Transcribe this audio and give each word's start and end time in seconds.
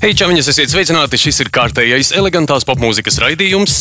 Hei, 0.00 0.14
čauņas, 0.16 0.46
esiet 0.48 0.70
sveicināti! 0.72 1.18
Šis 1.20 1.42
ir 1.42 1.50
kārtējais 1.52 2.14
elegantās 2.16 2.64
popmūzikas 2.64 3.18
raidījums. 3.20 3.74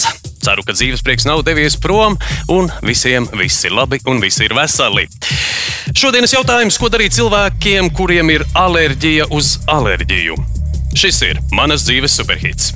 Ceru, 0.44 0.66
ka 0.68 0.76
dzīves 0.76 1.00
prieks 1.00 1.24
nav 1.24 1.46
devies 1.48 1.78
prom, 1.80 2.18
un 2.52 2.68
visiem 2.84 3.30
viss 3.40 3.64
ir 3.64 3.72
labi 3.72 4.02
un 4.04 4.20
visi 4.20 4.44
ir 4.44 4.56
veseli. 4.58 5.08
Šodienas 5.96 6.36
jautājums, 6.36 6.76
ko 6.76 6.92
darīt 6.92 7.16
cilvēkiem, 7.16 7.94
kuriem 7.96 8.36
ir 8.36 8.44
alerģija 8.52 9.30
uz 9.32 9.56
alerģiju? 9.72 10.36
Šis 10.92 11.24
ir 11.24 11.40
manas 11.56 11.88
dzīves 11.88 12.20
superhits. 12.20 12.74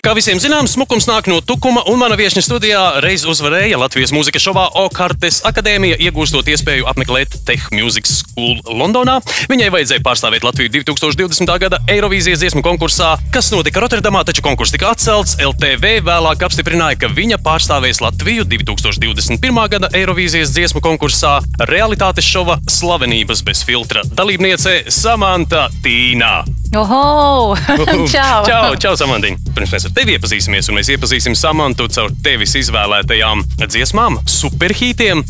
Kā 0.00 0.14
visiem 0.16 0.38
zināms, 0.40 0.72
smukums 0.78 1.04
nāk 1.04 1.26
no 1.28 1.42
tukuma, 1.44 1.82
un 1.90 1.98
mana 2.00 2.16
viesne 2.16 2.40
studijā 2.40 3.02
reiz 3.04 3.26
uzvarēja 3.28 3.76
Latvijas 3.82 4.14
mūzikas 4.16 4.46
šovā 4.46 4.62
Okartes 4.80 5.42
akadēmija, 5.44 5.98
iegūstot 6.00 6.46
iespēju 6.48 6.86
apmeklēt 6.88 7.34
Tech 7.44 7.66
Music 7.76 8.08
School 8.08 8.62
Londonā. 8.64 9.18
Viņai 9.52 9.68
vajadzēja 9.74 10.00
pārstāvēt 10.06 10.46
Latviju 10.46 10.72
2020. 10.78 11.52
gada 11.60 11.82
Eirovīzijas 11.92 12.40
dziesmu 12.40 12.62
konkursā, 12.64 13.10
kas 13.34 13.52
notika 13.52 13.82
Rotterdamā, 13.84 14.22
taču 14.24 14.40
konkurss 14.46 14.72
tika 14.72 14.94
atcelts. 14.94 15.36
LTV 15.36 15.98
vēlāk 16.08 16.46
apstiprināja, 16.48 17.02
ka 17.02 17.12
viņa 17.12 17.36
pārstāvēs 17.44 18.00
Latviju 18.00 18.48
2021. 18.48 19.60
gada 19.74 19.92
Eirovīzijas 20.00 20.54
dziesmu 20.56 20.80
konkursā 20.80 21.42
realitātes 21.68 22.24
šova 22.24 22.56
Slavenības 22.64 23.44
bez 23.44 23.60
filtra 23.68 24.06
dalībniece 24.08 24.86
Samanta 24.88 25.68
Tīnā. 25.84 26.59
Oho! 26.76 27.56
Čau! 28.12 28.44
čau, 28.46 28.74
čau 28.78 28.92
Samantiņ! 28.94 29.38
Pirms 29.56 29.72
mēs 29.74 29.86
ar 29.88 29.94
tevi 29.96 30.14
iepazīsimies, 30.14 30.68
un 30.70 30.78
mēs 30.78 30.90
iepazīsim 30.94 31.34
Samantu 31.34 31.88
caur 31.90 32.12
tevis 32.22 32.54
izvēlētajām 32.60 33.42
dziesmām, 33.64 34.20
superhītiem. 34.30 35.24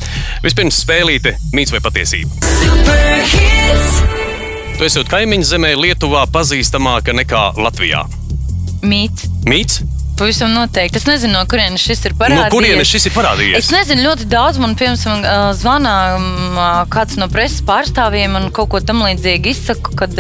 Vispirms 0.44 0.82
spēlīte 0.84 1.32
mīts 1.56 1.72
vai 1.72 1.80
patiesība. 1.80 2.28
Tu 4.76 4.88
esi 4.88 5.06
kaimiņu 5.08 5.48
zemē 5.48 5.72
Lietuvā 5.80 6.26
pazīstamāka 6.32 7.16
nekā 7.16 7.46
Latvijā. 7.56 8.04
Mīts. 8.84 9.32
Mīts? 9.48 9.80
Pavisam 10.20 10.50
noteikti. 10.52 11.00
Es 11.00 11.06
nezinu, 11.08 11.32
no 11.38 11.46
kurienes 11.48 11.80
šis 11.80 12.02
ir 12.04 12.14
parādījies. 12.18 12.50
No 12.50 12.52
kurienes 12.52 12.90
šis 12.92 13.08
ir 13.08 13.14
parādījies? 13.14 13.62
Es 13.62 13.70
nezinu, 13.72 14.04
ļoti 14.04 14.26
daudz 14.28 14.60
man, 14.60 14.74
piemēram, 14.76 15.24
zvanā 15.56 15.94
kāds 16.92 17.16
no 17.16 17.30
preses 17.32 17.64
pārstāvjiem 17.64 18.36
un 18.36 18.50
kaut 18.52 18.68
ko 18.74 18.82
tam 18.84 19.00
līdzīgu 19.06 19.48
izsaka, 19.54 19.94
ka 19.96 20.10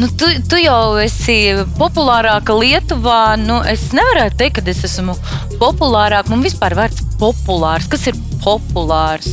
nu, 0.00 0.08
tu, 0.16 0.30
tu 0.48 0.62
jau 0.62 0.96
esi 1.04 1.38
populārāka 1.76 2.56
Lietuvā. 2.56 3.20
Nu, 3.42 3.60
es 3.68 3.90
nevaru 3.96 4.30
teikt, 4.40 4.62
ka 4.62 4.72
es 4.72 4.80
esmu 4.88 5.18
populārāka. 5.60 6.32
Man 6.32 6.46
vispār 6.46 6.78
vārds 6.80 7.04
populārs. 7.20 7.88
Kas 7.90 8.08
ir 8.10 8.18
populārs? 8.40 9.28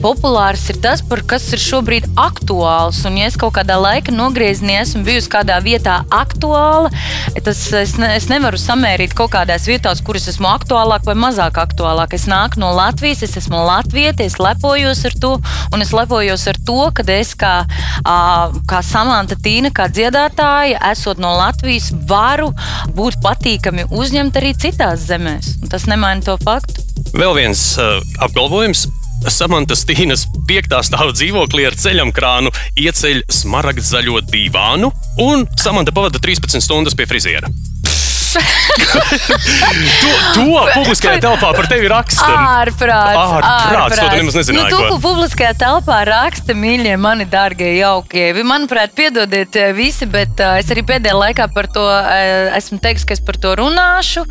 Populārs 0.00 0.62
ir 0.70 0.78
tas, 0.84 1.02
kas 1.28 1.46
ir 1.56 1.60
šobrīd 1.60 2.06
aktuāls. 2.20 3.02
Un, 3.08 3.16
ja 3.20 3.28
es 3.30 3.36
kaut 3.40 3.54
kādā 3.56 3.76
laika 3.80 4.12
nogriezienī 4.14 4.76
esmu 4.80 5.02
bijusi 5.06 5.30
kādā 5.32 5.56
vietā 5.64 5.98
aktuāla, 6.12 6.90
tas 7.44 7.60
es, 7.76 7.94
ne, 8.00 8.10
es 8.16 8.28
nevaru 8.30 8.60
samērīt 8.60 9.16
kaut 9.16 9.32
kādās 9.34 9.66
vietās, 9.68 10.02
kuras 10.04 10.28
esmu 10.32 10.48
aktuālāk 10.52 11.06
vai 11.08 11.16
mazāk 11.26 11.60
aktuālāk. 11.62 12.16
Es 12.16 12.26
nāku 12.30 12.60
no 12.62 12.72
Latvijas, 12.76 13.24
es 13.26 13.36
esmu 13.42 13.62
latvieti, 13.66 14.28
es 14.28 14.38
lepojos 14.40 15.04
ar 15.08 15.16
to, 15.22 15.34
un 15.72 15.84
es 15.84 15.92
lepojos 15.96 16.46
ar 16.52 16.60
to, 16.68 16.80
ka 16.96 17.06
es 17.16 17.34
kā, 17.38 17.54
kā 18.04 18.82
Samanta 18.84 19.38
Tīna, 19.40 19.72
kā 19.74 19.88
dziedātāja, 19.92 20.80
esot 20.92 21.20
no 21.22 21.34
Latvijas, 21.40 21.92
varu 22.08 22.52
būt 22.96 23.20
patīkami 23.24 23.88
uzņemt 23.92 24.40
arī 24.40 24.52
citās 24.56 25.08
zemēs. 25.08 25.56
Un 25.62 25.72
tas 25.72 25.88
nemaina 25.90 26.24
to 26.26 26.36
faktu. 26.44 26.85
Vēl 27.16 27.32
viens 27.32 27.60
uh, 27.80 27.96
apgalvojums. 28.20 28.86
Samantas 29.32 29.86
Tīnas 29.88 30.26
piektā 30.46 30.82
stāva 30.84 31.14
dzīvoklī 31.16 31.64
ar 31.66 31.76
ceļam 31.80 32.12
krānu 32.14 32.52
ieceļ 32.78 33.22
smaragdu 33.32 33.82
zaļo 33.88 34.20
divānu, 34.28 34.92
un 35.24 35.46
Samanta 35.56 35.96
pavada 35.96 36.20
13 36.22 36.60
stundas 36.60 36.94
pie 36.94 37.08
friziera 37.08 37.48
to, 38.34 38.40
to 40.36 40.44
publiskajā 40.74 41.20
telpā 41.22 41.52
par 41.56 41.68
tevi 41.70 41.88
raksta. 41.90 42.26
Ārprāts. 42.26 43.20
Ārprāts. 43.20 44.00
To 44.00 44.08
nemaz 44.12 44.38
nezināji. 44.40 44.70
Nu, 44.70 44.72
to, 44.72 44.80
ko 44.90 44.98
publiskajā 45.04 45.52
telpā 45.60 46.00
raksta, 46.08 46.56
mīļie, 46.56 46.96
mani 47.00 47.26
dārgie, 47.30 47.70
jaukie. 47.78 48.28
Manuprāt, 48.46 48.94
piedodiet 48.96 49.56
eh, 49.60 49.72
visi, 49.76 50.08
bet 50.10 50.40
uh, 50.42 50.56
es 50.60 50.70
arī 50.72 50.84
pēdējā 50.86 51.16
laikā 51.16 51.48
par 51.54 51.70
to 51.72 51.84
uh, 51.84 52.56
esmu 52.56 52.80
teiks, 52.82 53.06
ka 53.06 53.16
es 53.16 53.22
par 53.24 53.38
to 53.42 53.54
runāšu. 53.60 54.26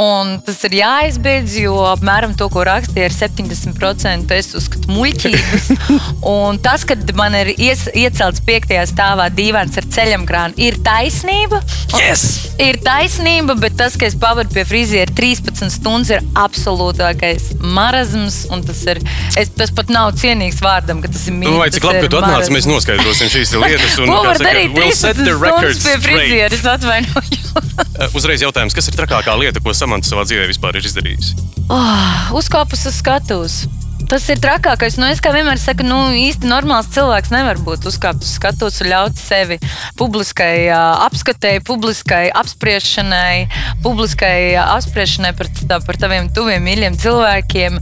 Un 0.00 0.38
tas 0.44 0.60
ir 0.68 0.78
jāizbeidz, 0.80 1.58
jo 1.64 1.76
apmēram 1.92 2.34
to, 2.38 2.48
ko 2.52 2.64
rakstīja, 2.66 3.10
ir 3.10 3.16
70% 3.16 4.34
es 4.38 4.52
uzskatu 4.56 4.92
muļķības. 4.94 5.70
un 6.34 6.60
tas, 6.64 6.86
ka 6.88 6.98
man 7.18 7.36
ir 7.38 7.54
ies, 7.56 7.86
iecelts 7.94 8.42
piektajā 8.46 8.86
stāvā 8.90 9.30
dīvains 9.34 9.78
ar 9.80 9.88
ceļamkrānu, 9.96 10.58
ir 10.62 10.80
taisnība. 10.84 11.62
Yes! 12.00 12.24
Ir 12.62 12.78
taisnība 12.84 13.33
taisnība, 13.34 13.54
bet 13.58 13.76
tas, 13.76 13.96
ka 13.98 14.06
es 14.06 14.14
pavadu 14.14 14.52
pie 14.54 14.64
friziera 14.64 15.10
13 15.10 15.70
stundas, 15.72 16.10
ir 16.10 16.22
absolūtākais 16.38 17.60
marazms. 17.60 18.44
Tas, 18.64 18.82
ir, 18.86 19.00
es, 19.36 19.50
tas 19.56 19.72
pat 19.74 19.90
nav 19.90 20.14
cienīgs 20.20 20.60
vārdam, 20.62 21.02
ka 21.02 21.10
tas 21.10 21.26
ir 21.28 21.34
mīļš. 21.34 21.50
Nu, 21.50 21.60
vai 21.60 21.70
cik 21.74 21.84
labi, 21.84 22.02
ka 22.04 22.12
tu 22.12 22.20
atnāc, 22.20 22.50
mēs 22.54 22.68
noskaidrosim 22.70 23.32
šīs 23.32 23.54
lietas. 23.58 23.98
Un, 23.98 24.12
Ko 24.12 24.22
var 24.24 24.38
saka, 24.38 24.50
darīt? 24.50 24.74
We'll 24.76 24.94
set 24.94 25.18
the 25.18 25.34
record 25.34 25.78
pie 25.82 25.96
friziera, 26.04 26.54
es 26.54 26.66
atvainojos. 26.74 27.54
Uh, 27.94 28.08
uzreiz 28.16 28.42
jautājums, 28.44 28.74
kas 28.76 28.90
ir 28.90 28.98
trakākā 28.98 29.34
lieta, 29.40 29.62
ko 29.62 29.74
Samants 29.74 30.10
savā 30.10 30.26
dzīvē 30.28 30.48
vispār 30.50 30.78
ir 30.78 30.90
izdarījusi? 30.90 31.36
Oh, 31.72 32.36
uzkāpus 32.38 32.86
uz 32.90 33.00
skatuves. 33.02 33.64
Tas 34.10 34.26
ir 34.28 34.40
trakākais. 34.42 34.98
Nu, 35.00 35.06
es 35.08 35.20
kā 35.24 35.32
vienmēr 35.34 35.58
saku, 35.60 35.84
nu, 35.86 35.96
īsti 36.18 36.48
normāls 36.48 36.90
cilvēks 36.94 37.32
nevar 37.32 37.58
būt 37.64 37.86
uzkāpt 37.88 38.24
uz 38.24 38.34
skatuves 38.36 38.80
un 38.84 38.90
ļaut 38.92 39.18
sevi 39.18 39.58
publiskai 39.98 40.66
uh, 40.68 41.04
apskatēji, 41.06 41.62
publiskai 41.66 42.28
apspriešanai, 42.36 43.46
publiskai 43.84 44.36
uh, 44.54 44.74
apspriešanai 44.76 45.32
par, 45.38 45.50
tā, 45.56 45.80
par 45.86 46.00
taviem 46.00 46.28
tuviem 46.36 46.64
mīļiem 46.68 46.98
cilvēkiem, 47.00 47.78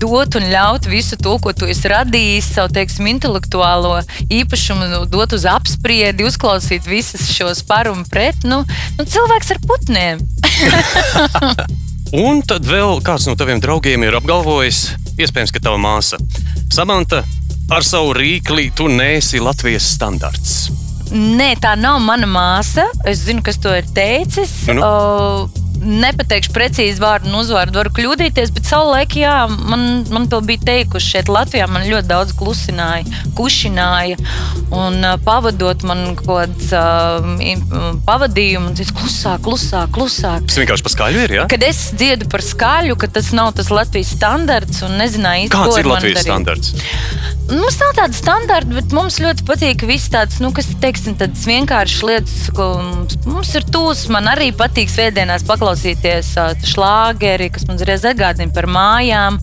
dot 0.00 0.38
un 0.40 0.48
ļaut 0.52 0.88
visu 0.88 1.18
to, 1.20 1.36
ko 1.42 1.52
tu 1.56 1.68
esi 1.68 1.92
radījis, 1.92 2.52
savu 2.56 2.72
teiksim, 2.78 3.10
intelektuālo 3.12 3.98
īpašumu, 4.40 4.88
nu, 4.94 5.02
dot 5.10 5.36
uz 5.36 5.44
apspriedi, 5.48 6.26
uzklausīt 6.28 6.88
visus 6.88 7.28
šos 7.34 7.62
par 7.68 7.92
un 7.92 8.06
pret. 8.08 8.46
Nu, 8.48 8.64
nu, 8.96 9.08
cilvēks 9.08 9.52
ar 9.56 9.62
putniem. 9.68 10.24
Un 12.16 12.38
tad 12.40 12.64
vēl 12.64 13.02
kāds 13.04 13.26
no 13.28 13.34
taviem 13.36 13.58
draugiem 13.60 14.06
ir 14.06 14.14
apgalvojis, 14.16 14.78
iespējams, 15.18 15.54
ka 15.54 15.62
tava 15.68 15.80
māsa 15.82 16.18
Samanta 16.72 17.22
ar 17.72 17.84
savu 17.84 18.14
rīkli 18.16 18.70
tu 18.76 18.88
nēsi 18.92 19.42
Latvijas 19.42 19.86
standarts. 19.96 20.58
Nē, 21.12 21.54
tā 21.60 21.72
nav 21.80 22.02
mana 22.04 22.28
māsa. 22.28 22.84
Es 23.08 23.24
zinu, 23.24 23.40
kas 23.44 23.56
to 23.64 23.72
ir 23.72 23.88
teicis. 23.96 24.52
Nu, 24.68 24.76
nu. 24.76 24.84
Uh, 24.84 25.57
nepateikšu 25.82 26.52
precīzi 26.54 27.02
vārdu 27.02 27.30
un 27.30 27.38
uzvārdu, 27.40 27.78
varu 27.78 27.92
kļūdīties, 27.96 28.52
bet 28.54 28.68
savulaik, 28.68 29.16
jā, 29.20 29.34
man, 29.48 30.04
man 30.12 30.28
to 30.30 30.40
bija 30.44 30.64
teikuši 30.68 31.14
šeit 31.14 31.30
Latvijā. 31.32 31.68
Man 31.70 31.86
ļoti 31.88 32.10
daudz 32.10 32.34
klusināja, 32.38 33.06
kušināja 33.38 34.18
un 34.74 35.04
pavadot 35.24 35.84
man 35.88 36.04
kaut 36.18 36.26
kāds 36.28 36.72
uh, 36.76 38.02
pavadījums, 38.08 38.76
tas 38.78 38.92
klusāk, 38.94 39.42
klusāk, 39.46 39.92
klusāk. 39.94 40.44
Tas 40.50 40.60
vienkārši 40.60 40.86
par 40.86 40.94
skaļu 40.96 41.24
ir, 41.24 41.36
jā? 41.38 41.46
Kad 41.54 41.64
es 41.68 41.82
dziedu 41.96 42.28
par 42.32 42.44
skaļu, 42.44 42.98
ka 43.00 43.10
tas 43.18 43.32
nav 43.36 43.54
tas 43.58 43.72
Latvijas 43.72 44.12
standarts 44.18 44.84
un 44.86 44.98
nezināju 45.00 45.48
īsti, 45.48 45.56
Kāds 45.56 45.80
ir 45.80 45.88
Latvijas 45.88 46.26
standarts? 46.26 46.74
Mums 47.48 47.78
nav 47.80 47.94
tāda 47.96 48.12
standarta, 48.12 48.74
bet 48.76 48.92
mums 48.92 49.16
ļoti 49.24 49.46
patīk 49.48 49.86
viss 49.88 50.10
tāds, 50.12 50.36
nu, 50.44 50.50
kas, 50.52 50.68
teiksim, 50.82 51.14
tādas 51.16 51.46
vienkāršas 51.48 52.02
lietas, 52.04 52.34
ko 52.52 52.66
mums 53.24 53.54
ir 53.56 53.64
tūs. 53.72 54.04
Man 54.12 54.28
arī 54.28 54.50
patīk 54.52 54.92
svētdienās 54.92 55.46
paklausīties 55.48 55.67
uh, 55.74 56.68
šlāgeri, 56.68 57.50
kas 57.52 57.66
man 57.68 57.78
uzreiz 57.80 58.06
atgādina 58.08 58.54
par 58.54 58.68
mājām. 58.70 59.38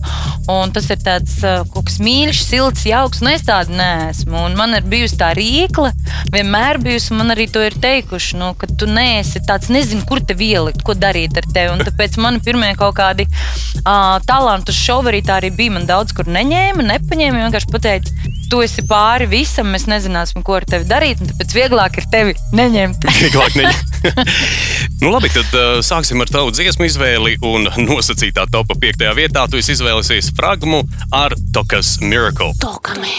Un 0.50 0.70
tas 0.70 0.86
ir 0.94 1.00
tāds 1.02 1.40
kaut 1.42 1.88
kas 1.88 1.96
mīļš, 1.98 2.40
silts, 2.46 2.84
jauks. 2.86 3.18
Nu, 3.24 3.32
es 3.34 3.42
tādu 3.46 3.74
neesmu. 3.74 4.36
Un 4.46 4.54
man 4.58 4.76
ir 4.78 4.86
bijusi 4.86 5.18
tā 5.18 5.32
rīkla, 5.34 5.90
vienmēr 6.34 6.78
bijusi, 6.82 7.10
un 7.12 7.22
man 7.22 7.34
arī 7.34 7.48
to 7.50 7.64
ir 7.66 7.74
teikuši, 7.82 8.38
nu, 8.38 8.52
ka 8.58 8.68
tu 8.70 8.86
neesi 8.86 9.42
tāds, 9.48 9.72
nezinu, 9.74 10.06
kur 10.06 10.22
te 10.22 10.36
ielikt, 10.38 10.84
ko 10.86 10.94
darīt 10.94 11.34
ar 11.40 11.48
tevi. 11.50 11.72
Un 11.74 11.82
tāpēc 11.86 12.18
man 12.22 12.38
pirmie 12.44 12.70
kaut 12.78 12.94
kādi 13.00 13.26
uh, 13.26 14.16
talantu 14.28 14.74
šovi 14.76 15.14
arī 15.14 15.24
tā 15.26 15.40
arī 15.40 15.50
bija. 15.56 15.74
Man 15.76 15.90
daudz 15.90 16.14
kur 16.14 16.30
neņēma, 16.30 16.86
nepaņēma, 16.92 17.42
vienkārši 17.46 17.72
pateica, 17.74 18.14
tu 18.50 18.62
esi 18.64 18.84
pāri 18.86 19.28
visam, 19.30 19.68
mēs 19.74 19.86
nezināsim, 19.90 20.44
ko 20.46 20.56
ar 20.58 20.66
tevi 20.68 20.88
darīt. 20.88 21.22
Tāpēc 21.22 21.54
vieglāk 21.56 22.00
ir 22.00 22.08
tevi 22.12 22.36
neņemt. 22.56 23.06
vieglāk 23.22 23.58
neņemt. 23.58 23.94
nu, 25.02 25.12
labi, 25.14 25.30
tad 25.34 25.56
uh, 25.56 25.78
sāksim 25.84 26.22
ar 26.22 26.32
tavu 26.32 26.54
dziesmu 26.54 26.88
izvēli. 26.88 27.36
Un 27.46 27.68
nosacītā 27.90 28.48
topā 28.52 28.78
piektajā 28.82 29.14
vietā 29.18 29.46
tu 29.50 29.60
izvēlēsies 29.62 30.32
fragmu 30.36 30.84
ar 31.14 31.36
Tokas 31.54 31.96
Miracle. 32.04 32.52
Tokame. 32.62 33.12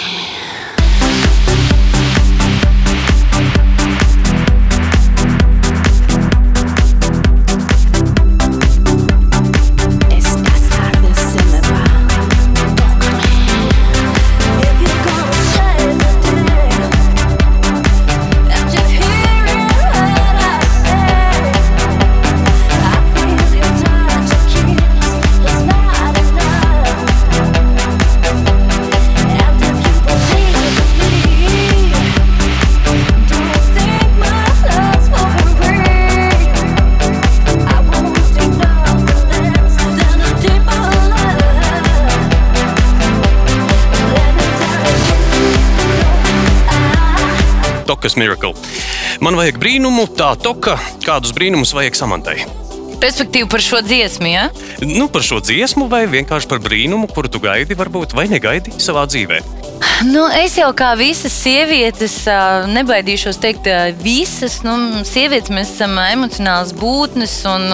Tokas 48.07 48.15
Miracle. 48.15 48.53
Man 49.19 49.35
vajag 49.35 49.57
brīnumu, 49.59 50.05
tā 50.15 50.31
toka, 50.39 50.77
kādus 51.03 51.33
brīnumus 51.35 51.73
vajag 51.75 51.97
samantai. 51.99 52.37
Respektīvi 53.03 53.49
par 53.51 53.61
šo 53.61 53.81
dziesmu, 53.83 54.29
ja? 54.31 54.47
Nu, 54.79 55.09
par 55.11 55.25
šo 55.27 55.41
dziesmu, 55.43 55.89
vai 55.91 56.05
vienkārši 56.07 56.47
par 56.47 56.63
brīnumu, 56.63 57.11
kuru 57.11 57.27
tu 57.27 57.43
gaidi, 57.43 57.75
varbūt, 57.75 58.15
vai 58.15 58.29
negaidi 58.31 58.71
savā 58.79 59.03
dzīvē. 59.11 59.41
Nu, 60.05 60.27
es 60.29 60.53
jau 60.59 60.67
kā 60.77 60.91
visas 60.97 61.33
sievietes, 61.33 62.15
nebaidīšos 62.69 63.39
teikt, 63.41 63.65
visas. 64.03 64.59
Nu, 64.65 64.75
sievietes 65.07 65.49
mēs 65.53 65.71
esam 65.73 65.95
emocionāls 66.01 66.73
būtnes 66.77 67.33
un 67.49 67.65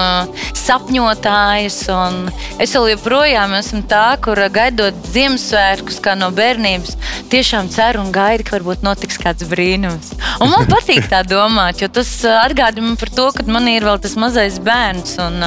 sapņotājas. 0.56 1.80
Un 1.92 2.30
es 2.64 2.76
joprojām 2.76 3.56
esmu 3.60 3.84
tā, 3.92 4.06
kur 4.24 4.40
gaidot 4.56 4.98
Ziemassvētkus, 5.14 6.00
kā 6.04 6.16
no 6.20 6.32
bērnības, 6.36 6.96
tiešām 7.34 7.72
ceru 7.74 8.06
un 8.06 8.14
gaidu, 8.16 8.48
ka 8.48 8.58
varbūt 8.58 8.86
notiks 8.88 9.20
kāds 9.22 9.48
brīnums. 9.50 10.14
Un 10.40 10.54
man 10.54 10.70
patīk 10.72 11.10
tā 11.12 11.26
domāt, 11.28 11.84
jo 11.84 11.92
tas 11.92 12.14
atgādina 12.24 12.88
man 12.88 13.00
par 13.00 13.12
to, 13.16 13.30
ka 13.36 13.48
man 13.52 13.68
ir 13.72 13.84
vēl 13.88 14.00
tas 14.04 14.16
mazais 14.20 14.62
bērns. 14.64 15.20
Un, 15.28 15.44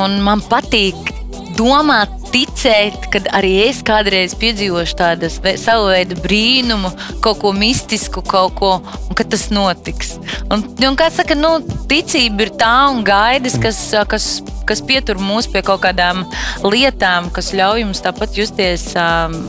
un 0.00 0.18
man 0.24 0.44
patīk 0.48 1.15
domāt 1.56 2.12
ticēt, 2.32 3.08
ka 3.12 3.22
arī 3.36 3.52
es 3.66 3.80
kādreiz 3.86 4.34
piedzīvošu 4.38 4.98
tādu 4.98 5.30
savu 5.30 5.88
veidu 5.90 6.18
brīnumu, 6.24 6.90
kaut 7.24 7.40
ko 7.42 7.52
mistisku, 7.56 8.22
kaut 8.26 8.56
ko, 8.60 8.72
un 9.08 9.18
ka 9.18 9.24
tas 9.24 9.48
notiks. 9.54 10.16
Un, 10.52 10.66
un 10.88 10.98
kā 10.98 11.08
saka, 11.14 11.38
nu, 11.38 11.56
ticība 11.90 12.46
ir 12.46 12.54
tā 12.60 12.74
un 12.92 13.02
gaidas, 13.06 13.58
kas, 13.62 13.80
kas, 14.10 14.28
kas 14.68 14.84
pietur 14.86 15.20
mūs 15.22 15.48
pie 15.52 15.64
kaut 15.66 15.84
kādām 15.86 16.26
lietām, 16.66 17.30
kas 17.34 17.54
ļauj 17.56 17.86
mums 17.88 18.04
tāpat 18.04 18.36
justies 18.38 18.90
um, 19.00 19.40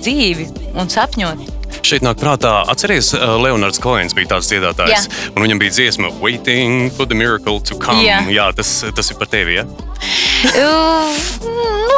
dzīvi 0.00 0.50
un 0.76 0.90
sapņot. 0.92 1.53
Šeit 1.82 2.04
nāk 2.06 2.20
prātā, 2.20 2.52
atcerieties, 2.70 3.14
Leonards 3.42 3.80
Koens 3.82 4.14
bija 4.16 4.34
tāds 4.36 4.50
dziedātājs, 4.52 5.08
Jā. 5.08 5.32
un 5.34 5.44
viņam 5.44 5.62
bija 5.62 5.74
dziesma 5.78 6.12
Waiting 6.20 6.90
for 6.94 7.08
the 7.08 7.18
miracle 7.18 7.60
to 7.60 7.78
come. 7.80 8.04
Jā, 8.04 8.22
Jā 8.30 8.50
tas, 8.56 8.76
tas 8.94 9.10
ir 9.10 9.18
par 9.20 9.30
tevi. 9.32 9.58
Ja? 9.58 9.66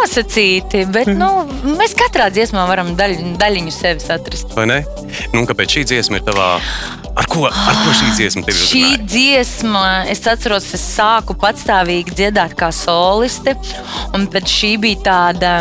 Nosacīti, 0.06 0.84
bet 0.92 1.10
nu, 1.10 1.30
mēs 1.78 1.96
katrā 1.98 2.28
dziesmā 2.34 2.66
varam 2.68 2.94
daļ, 2.98 3.16
daļiņu 3.40 3.74
sevis 3.74 4.06
atrast. 4.12 4.54
Vai 4.56 4.68
ne? 4.70 4.78
Nu, 5.34 5.42
kāpēc 5.48 5.78
šī 5.78 5.86
dziesma 5.92 6.20
ir 6.20 6.26
tavā? 6.28 6.50
Ar 7.16 7.24
ko, 7.32 7.46
ar 7.48 7.78
ko 7.80 7.94
šī 7.96 8.10
dziesma 8.18 8.44
tev 8.44 8.52
ir? 8.52 8.66
Šī 8.68 8.84
dziesma, 9.08 9.84
es 10.12 10.20
atceros, 10.28 10.68
es 10.76 10.84
sāku 10.84 11.36
patstāvīgi 11.40 12.12
dziedāt 12.12 12.52
kā 12.58 12.68
soliste, 12.76 13.56
un 14.16 14.28
šī 14.28 14.74
bija 14.82 15.00
tāda, 15.06 15.52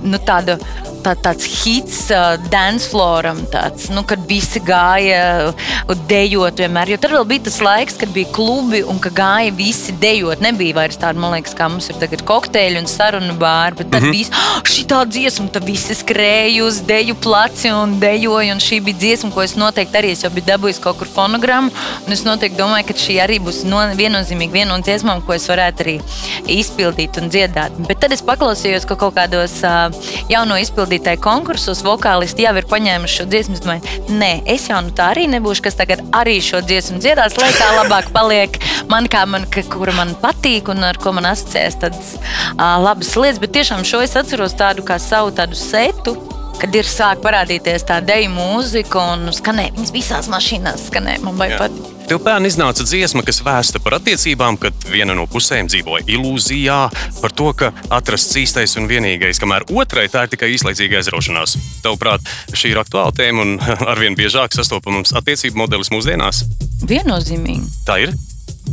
nu, 0.00 0.20
tāda 0.24 0.56
tā, 1.04 1.14
tāds 1.26 1.46
hits 1.46 1.98
uh, 2.14 2.34
dance 2.52 2.88
floram, 2.90 3.42
tāds, 3.52 3.90
nu, 3.92 4.04
kad 4.08 4.22
visi 4.28 4.62
gāja 4.64 5.50
uh, 5.50 5.94
dejot 6.08 6.60
vienmēr. 6.62 6.94
Jo 6.94 7.00
tad 7.02 7.14
vēl 7.14 7.26
bija 7.28 7.44
tas 7.48 7.60
laiks, 7.64 7.98
kad 8.00 8.12
bija 8.14 8.30
klubi 8.34 8.82
un 8.88 9.00
ka 9.02 9.12
gāja 9.14 9.52
visi 9.54 9.94
dejot. 10.00 10.42
Nebija 10.44 10.78
vairs 10.78 10.98
tāda, 11.00 11.20
man 11.20 11.34
liekas, 11.36 11.56
kā 11.58 11.68
mums 11.70 11.90
ir 11.92 11.98
tagad 12.00 12.24
kokteļi 12.28 12.80
un 12.80 12.88
sarunu 12.90 13.36
bāri, 13.40 13.80
bet 13.82 13.90
tad 13.92 14.02
mm 14.02 14.08
-hmm. 14.08 14.16
bija 14.16 14.56
oh, 14.56 14.62
šī 14.74 14.86
tā 14.92 15.02
dziesma, 15.08 15.48
tad 15.52 15.68
visi 15.68 15.94
skrēja 15.94 16.64
uz 16.64 16.80
deju 16.88 17.14
placi 17.14 17.72
un 17.72 17.98
dejoja. 18.00 18.54
Un 18.54 18.60
šī 18.60 18.80
bija 18.84 18.98
dziesma, 18.98 19.30
ko 19.34 19.42
es 19.42 19.56
noteikti 19.56 19.98
arī 19.98 20.12
es 20.12 20.24
jau 20.24 20.30
biju 20.30 20.46
dabūjis 20.46 20.80
kaut 20.80 20.98
kur 20.98 21.08
fonogrammu. 21.08 21.70
Es 22.08 22.24
noteikti 22.24 22.58
domāju, 22.58 22.86
ka 22.88 22.94
šī 23.04 23.18
arī 23.24 23.40
būs 23.40 23.64
no, 23.64 23.80
viennozīmīgi 23.96 24.52
viena 24.52 24.76
no 24.76 24.82
dziesmām, 24.82 25.22
ko 25.26 25.34
es 25.34 25.48
varētu 25.48 25.82
arī 25.84 26.00
izpildīt 26.46 27.20
un 27.20 27.28
dziedāt. 27.28 27.72
Bet 27.88 28.00
tad 28.00 28.12
es 28.12 28.22
paklausījos, 28.22 28.86
ka 28.86 28.96
kaut 28.96 29.14
kādos 29.14 29.60
uh, 29.62 29.90
jauno 30.28 30.56
izpildījumu 30.56 30.93
izpildītāji 30.94 31.20
konkursos 31.22 31.82
vokālisti 31.84 32.44
jau 32.44 32.54
ir 32.56 32.66
paņēmuši 32.70 33.18
šo 33.18 33.26
dziesmu. 33.30 33.54
Es 33.54 33.62
domāju, 33.64 33.82
nē, 34.20 34.30
es 34.46 34.68
jau 34.68 34.80
nu 34.84 34.92
tā 34.94 35.10
arī 35.12 35.26
nebūšu, 35.32 35.64
kas 35.66 35.78
tagad 35.78 36.02
arī 36.14 36.38
šo 36.40 36.62
dziesmu 36.62 37.00
dziedās, 37.02 37.36
lai 37.38 37.50
tā 37.56 37.70
labāk 37.78 38.12
paliek 38.14 38.58
man, 38.88 39.08
kā 39.10 39.24
man, 39.26 39.46
kura 39.70 39.94
man 39.96 40.14
patīk 40.22 40.70
un 40.70 40.84
ar 40.84 40.98
ko 40.98 41.14
man 41.16 41.26
asociēs 41.32 41.80
tādas 41.82 42.14
labas 42.58 43.14
lietas. 43.16 43.42
Bet 43.42 43.54
tiešām 43.56 43.84
šo 43.84 44.04
es 44.04 44.14
atceros 44.16 44.54
tādu 44.54 44.86
kā 44.86 44.98
savu 45.02 45.34
tādu 45.34 45.58
setu 45.58 46.16
kad 46.60 46.76
ir 46.76 46.88
sāk 46.88 47.22
parādīties 47.24 47.86
tā 47.88 48.00
deju 48.04 48.30
mūzika 48.34 49.02
un 49.14 49.28
skanēja 49.34 49.74
viņas 49.76 49.92
visās 49.94 50.30
mašīnās. 50.32 50.88
Skanēja, 50.88 51.22
man 51.24 51.38
baigi 51.40 51.60
patīk. 51.60 51.90
Tev 52.04 52.20
pērn 52.20 52.44
iznāca 52.44 52.84
dziesma, 52.84 53.22
kas 53.24 53.40
vēsta 53.44 53.80
par 53.80 53.96
attiecībām, 53.96 54.58
kad 54.60 54.84
viena 54.92 55.14
no 55.16 55.24
pusēm 55.30 55.70
dzīvo 55.72 56.02
ilūzijā 56.04 56.80
par 57.22 57.32
to, 57.32 57.48
ka 57.56 57.70
atrasts 57.96 58.36
īstais 58.42 58.76
un 58.80 58.90
vienīgais, 58.90 59.40
kamēr 59.40 59.64
otrai 59.72 60.04
tā 60.12 60.26
ir 60.26 60.34
tikai 60.34 60.52
īslaicīga 60.52 61.00
aizraušanās. 61.00 61.56
Tavuprāt, 61.86 62.28
šī 62.52 62.74
ir 62.74 62.82
aktuāla 62.84 63.14
tēma 63.16 63.46
un 63.46 63.56
arvien 63.94 64.18
biežāk 64.18 64.52
sastopams 64.56 65.16
attiecību 65.16 65.64
modelis 65.64 65.92
mūsdienās? 65.94 66.44
Viennozīmīgi. 66.84 67.72
Tā 67.88 68.02
ir. 68.04 68.12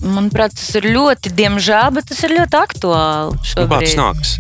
Manuprāt, 0.01 0.55
tas 0.57 0.69
ir 0.79 0.87
ļoti, 0.95 1.33
diemžēl, 1.37 1.91
bet 1.97 2.09
tas 2.09 2.23
ir 2.25 2.33
ļoti 2.39 2.57
aktuāli. 2.57 3.37
Šobrīd. 3.45 3.69
Nu, 3.69 3.75
kā 3.75 3.85
tas 3.85 3.99
nāks? 3.99 4.39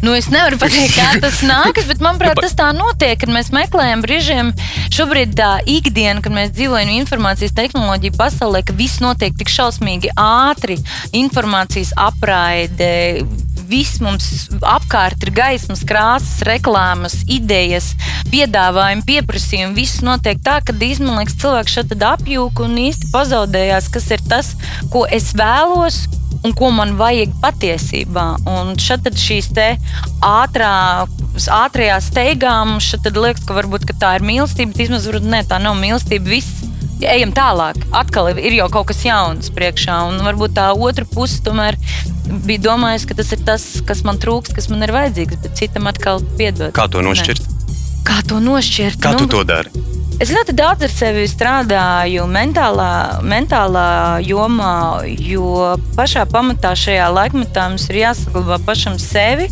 Nu, 0.00 0.14
es 0.16 0.30
nevaru 0.32 0.56
pateikt, 0.60 0.96
kā 0.96 1.20
tas 1.22 1.42
nākas, 1.50 1.86
bet 1.90 2.00
manuprāt, 2.02 2.40
tas 2.40 2.56
tā 2.56 2.70
notiek, 2.76 3.18
kad 3.20 3.32
mēs 3.32 3.52
meklējam 3.54 4.02
brīžiem. 4.04 4.52
Šobrīd 4.94 5.36
tā 5.38 5.50
ikdiena, 5.68 6.24
kad 6.24 6.34
mēs 6.34 6.54
dzīvojam 6.56 6.90
informācijas 6.96 7.54
tehnoloģiju 7.58 8.16
pasaulē, 8.18 8.64
ka 8.66 8.76
viss 8.78 9.02
notiek 9.04 9.36
tik 9.38 9.52
šausmīgi 9.52 10.14
ātri, 10.16 10.80
informācijas 11.20 11.92
apraide 12.00 12.90
viss 13.70 14.00
mums 14.02 14.48
apkārt 14.66 15.22
ir 15.24 15.32
gaismas, 15.36 15.84
krāsas, 15.86 16.42
reklāmas, 16.48 17.20
idejas, 17.30 17.92
piedāvājumi, 18.32 19.06
pieprasījumi. 19.08 19.76
Viss 19.78 20.02
notiek 20.06 20.40
tā, 20.44 20.58
ka 20.64 20.74
īstenībā 20.74 21.36
cilvēks 21.40 21.76
šeit 21.78 21.94
apjūka 22.10 22.66
un 22.66 22.78
īsti 22.88 23.12
pazaudējās, 23.14 23.90
kas 23.94 24.10
ir 24.16 24.24
tas, 24.30 24.54
ko 24.92 25.06
es 25.10 25.30
vēlos 25.38 26.04
un 26.44 26.54
ko 26.56 26.70
man 26.74 26.96
vajag 27.00 27.32
patiesībā. 27.42 28.26
Un 28.48 28.74
šeit 28.80 29.08
šīs 29.20 29.50
ātrā, 30.24 31.06
ātrajā 31.60 32.00
steigā 32.04 32.56
mums 32.68 32.90
liekas, 33.26 33.44
ka 33.46 33.56
varbūt 33.58 33.86
ka 33.90 33.98
tā 34.00 34.16
ir 34.18 34.26
mīlestība, 34.26 34.72
bet 34.72 34.86
īstenībā 34.86 35.44
tā 35.50 35.60
nav 35.62 35.78
mīlestība. 35.80 36.36
Viss. 36.36 36.69
Ejam 37.00 37.32
tālāk. 37.36 37.78
Atkal 37.96 38.32
ir 38.34 38.56
jau 38.58 38.68
kaut 38.72 38.90
kas 38.90 39.04
jauns 39.06 39.52
priekšā. 39.54 39.96
Un 40.10 40.20
varbūt 40.26 40.56
tā 40.58 40.70
otra 40.76 41.06
puse 41.08 41.40
tomēr 41.44 41.78
bija 42.46 42.64
domājusi, 42.70 43.08
ka 43.10 43.16
tas 43.22 43.32
ir 43.34 43.44
tas, 43.46 43.64
kas 43.86 44.04
man 44.06 44.20
trūkst, 44.20 44.54
kas 44.56 44.68
man 44.72 44.84
ir 44.86 44.92
vajadzīgs. 44.94 45.40
Bet 45.44 45.56
citam 45.60 45.88
atkal 45.90 46.20
piedod. 46.36 46.74
Kā 46.76 46.88
to 46.92 47.04
nošķirt? 47.04 47.46
Ne. 47.46 47.56
Kā 48.06 48.20
to 48.26 48.40
nošķirt? 48.42 49.00
Kā 49.00 49.14
nu, 49.16 49.24
tu 49.24 49.36
to 49.36 49.44
dari? 49.48 49.72
Es 50.20 50.28
ļoti 50.34 50.52
daudz 50.52 50.84
ar 50.84 50.92
sevi 50.92 51.24
strādāju 51.30 52.26
mentālā, 52.28 53.22
mentālā 53.24 54.20
jomā, 54.20 55.00
jo 55.08 55.78
pašā 55.96 56.26
pamatā 56.28 56.74
šajā 56.76 57.06
laikmetā 57.16 57.70
mums 57.72 57.88
ir 57.88 58.02
jāsaglabā 58.02 58.60
pašam 58.66 58.98
sevi. 59.00 59.48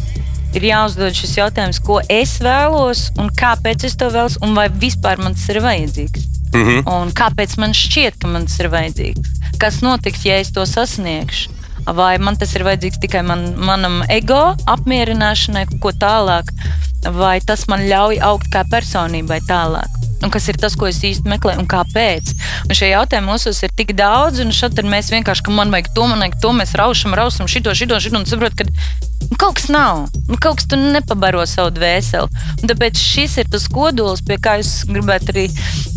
Ir 0.57 0.65
jāuzdod 0.65 1.17
šis 1.17 1.39
jautājums, 1.39 1.81
ko 1.85 2.01
es 2.13 2.39
vēlos, 2.45 3.09
un 3.21 3.33
kāpēc 3.37 3.85
es 3.89 3.97
to 4.01 4.09
vēlos, 4.13 4.37
un 4.45 4.57
vai 4.57 4.69
vispār 4.69 5.21
man 5.21 5.37
tas 5.37 5.49
ir 5.53 5.61
vajadzīgs. 5.65 6.38
Mm 6.53 6.65
-hmm. 6.65 6.83
Un 7.03 7.13
kāpēc 7.13 7.57
man 7.59 7.73
šķiet, 7.73 8.19
ka 8.21 8.27
man 8.27 8.47
tas 8.47 8.59
ir 8.61 8.69
vajadzīgs? 8.69 9.29
Kas 9.59 9.81
notiks, 9.81 10.25
ja 10.25 10.39
es 10.39 10.53
to 10.53 10.67
sasniegšu? 10.67 11.51
Vai 11.87 12.19
man 12.19 12.37
tas 12.37 12.55
ir 12.55 12.65
vajadzīgs 12.65 13.01
tikai 13.01 13.23
man, 13.23 13.55
manam 13.57 14.03
ego 14.09 14.57
apmierināšanai, 14.67 15.67
ko 15.81 15.91
tālāk, 15.93 16.45
vai 17.13 17.41
tas 17.41 17.69
man 17.69 17.81
ļauj 17.81 18.21
augt 18.21 18.49
kā 18.53 18.65
personībai 18.71 19.41
tālāk? 19.49 19.98
Un 20.23 20.33
kas 20.35 20.49
ir 20.51 20.59
tas, 20.61 20.75
ko 20.79 20.89
es 20.89 20.99
īsti 21.05 21.31
meklēju, 21.31 21.63
un 21.63 21.69
kāpēc. 21.71 22.33
Un 22.67 22.75
šie 22.77 22.91
jautājumi 22.93 23.31
mūsos 23.31 23.61
ir 23.65 23.75
tik 23.79 23.95
daudz, 23.99 24.43
un 24.43 24.53
šeit 24.55 24.79
mēs 24.83 25.13
vienkārši, 25.15 25.45
ka 25.47 25.55
man 25.55 25.73
vajag 25.75 25.93
to, 25.95 26.07
man 26.11 26.25
vajag 26.25 26.39
to, 26.43 26.53
mēs 26.57 26.75
raušam, 26.79 27.15
rausam 27.19 27.51
šito, 27.51 27.75
šito, 27.79 28.01
šito, 28.03 28.21
un 28.21 28.27
saprotam, 28.29 28.69
ka 28.69 29.29
nu, 29.29 29.39
kaut 29.39 29.59
kas 29.59 29.69
nav, 29.73 30.07
nu, 30.29 30.39
kaut 30.41 30.61
kas 30.61 30.69
tur 30.71 30.83
nepabaro 30.83 31.45
savu 31.49 31.73
dvēseli. 31.77 32.45
Un 32.63 32.73
tāpēc 32.73 33.01
šis 33.01 33.39
ir 33.43 33.51
tas 33.53 33.69
kodols, 33.73 34.25
pie 34.27 34.39
kā 34.43 34.59
es 34.63 34.81
gribētu 34.89 35.35
arī 35.35 35.49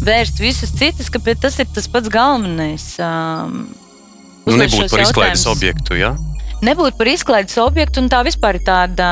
vērst 0.05 0.41
visus 0.43 0.73
citus, 0.77 1.09
ka 1.13 1.21
tas 1.33 1.59
ir 1.61 1.69
tas 1.73 1.89
pats 1.91 2.11
galvenais. 2.11 2.91
Um, 3.01 3.63
nu, 4.45 4.59
nebūt 4.61 4.93
par 4.93 5.05
izklaides 5.05 5.47
objektu, 5.49 5.97
jā? 5.97 6.13
Ja? 6.13 6.31
Nebūt 6.61 6.93
par 6.99 7.09
izklaides 7.09 7.57
objektu, 7.57 8.03
un 8.03 8.09
tā 8.11 8.21
vispār 8.25 8.59
ir 8.59 8.65
tāda 8.67 9.09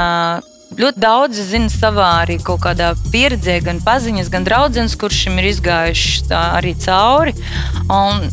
Ļoti 0.77 1.01
daudzi 1.01 1.43
zina 1.49 1.69
savā 1.73 2.09
arī 2.23 2.37
kaut 2.45 2.61
kādā 2.61 2.91
pieredzē, 3.09 3.57
gan 3.65 3.79
paziņas, 3.81 4.29
gan 4.29 4.45
draugs, 4.45 4.93
kurš 4.99 5.23
šim 5.25 5.39
ir 5.41 5.49
izgājuši 5.49 6.27
arī 6.35 6.75
cauri. 6.83 7.33
Un, 7.89 8.27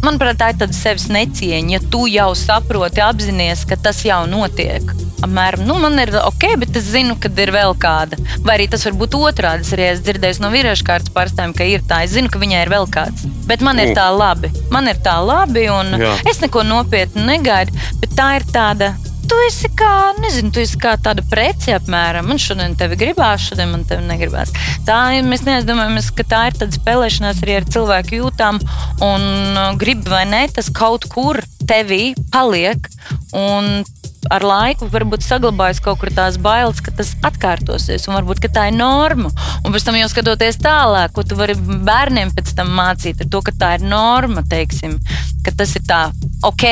manuprāt, 0.00 0.38
tā 0.40 0.52
ir 0.52 0.60
tāda 0.62 0.76
sevis 0.76 1.10
necieņa. 1.12 1.76
Ja 1.76 1.82
tu 1.92 2.06
jau 2.08 2.30
saproti, 2.38 3.02
apzinājies, 3.04 3.66
ka 3.68 3.76
tas 3.88 4.00
jau 4.06 4.22
notiek, 4.30 4.88
apmēram, 5.24 5.66
nu, 5.68 5.76
man 5.82 6.00
ir 6.00 6.14
ok, 6.22 6.48
bet 6.62 6.76
es 6.80 6.88
zinu, 6.94 7.18
ka 7.20 7.30
ir 7.44 7.52
vēl 7.54 7.76
kāda. 7.82 8.18
Vai 8.46 8.56
arī 8.56 8.70
tas 8.72 8.86
var 8.88 8.96
būt 9.02 9.16
otrādi. 9.20 9.66
Es 9.66 9.74
arī 9.76 9.90
esmu 9.90 10.08
dzirdējis 10.08 10.40
no 10.44 10.52
vīriešu 10.54 10.86
kārtas 10.86 11.12
pārstāvjiem, 11.12 11.56
ka 11.56 11.68
ir 11.68 11.84
tā. 11.88 12.02
Es 12.06 12.16
zinu, 12.16 12.32
ka 12.32 12.40
viņai 12.40 12.64
ir 12.64 12.72
vēl 12.72 12.88
kāds. 12.92 13.26
Bet 13.46 13.64
man 13.64 13.78
ir 13.82 13.92
tā 13.96 14.08
labi. 14.16 14.50
Man 14.72 14.88
ir 14.90 15.00
tā 15.04 15.18
labi, 15.22 15.68
un 15.72 15.92
Jā. 16.00 16.16
es 16.30 16.40
neko 16.40 16.64
nopietnu 16.66 17.26
negaidu. 17.28 17.76
Bet 18.00 18.16
tā 18.18 18.32
ir 18.40 18.48
tāda 18.52 18.94
tu 19.28 19.38
esi 19.46 19.70
kā, 19.76 19.92
nezinu, 20.22 20.52
tu 20.54 20.62
esi 20.62 20.78
kā 20.80 20.94
tāda 21.02 21.24
prece 21.30 21.74
apmēram. 21.76 22.28
Man 22.30 22.40
šodien 22.42 22.76
tevi 22.78 22.98
gribās, 23.00 23.48
šodien 23.50 23.72
man 23.72 23.84
tevi 23.88 24.06
negribās. 24.06 24.52
Tā 24.86 25.00
ir, 25.18 25.26
mēs 25.28 25.44
neaizdomājamies, 25.46 26.12
ka 26.16 26.26
tā 26.30 26.42
ir 26.50 26.58
tāda 26.60 26.78
spēlēšanās 26.78 27.42
arī 27.44 27.58
ar 27.60 27.68
cilvēku 27.76 28.20
jūtām. 28.20 28.60
Un 29.04 29.26
uh, 29.56 29.72
grib 29.80 30.06
vai 30.10 30.24
ne, 30.30 30.46
tas 30.52 30.70
kaut 30.74 31.08
kur 31.12 31.42
tevī 31.66 32.14
paliek. 32.32 32.90
Un 33.36 33.84
ar 34.32 34.42
laiku 34.46 34.88
varbūt 34.90 35.24
saglabājas 35.24 35.80
kaut 35.82 36.00
kur 36.00 36.10
tās 36.14 36.38
bailes, 36.42 36.80
ka 36.82 36.94
tas 36.94 37.12
atkārtosies, 37.26 38.06
un 38.08 38.18
varbūt 38.18 38.46
tā 38.54 38.68
ir 38.70 38.78
norma. 38.78 39.30
Un 39.62 39.74
pēc 39.74 39.86
tam 39.86 39.98
jau 39.98 40.08
skatoties 40.10 40.60
tālāk, 40.62 41.14
ko 41.14 41.24
tu 41.26 41.38
vari 41.38 41.56
bērniem 41.58 42.32
pēc 42.34 42.54
tam 42.58 42.72
mācīt, 42.76 43.22
ar 43.22 43.30
to, 43.30 43.42
ka 43.46 43.54
tā 43.54 43.74
ir 43.78 43.86
norma, 43.86 44.44
teiksim, 44.46 44.98
ka 45.46 45.54
tas 45.56 45.76
ir 45.78 45.86
tā, 45.86 46.02
ok, 46.46 46.66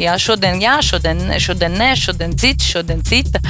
jā, 0.00 0.14
šodien, 0.20 0.60
jā, 0.62 0.78
šodien, 0.84 1.24
šodien 1.42 1.74
nē, 1.78 1.92
šodien 1.98 2.36
cits, 2.38 2.70
šodien 2.74 3.04
cita. 3.06 3.42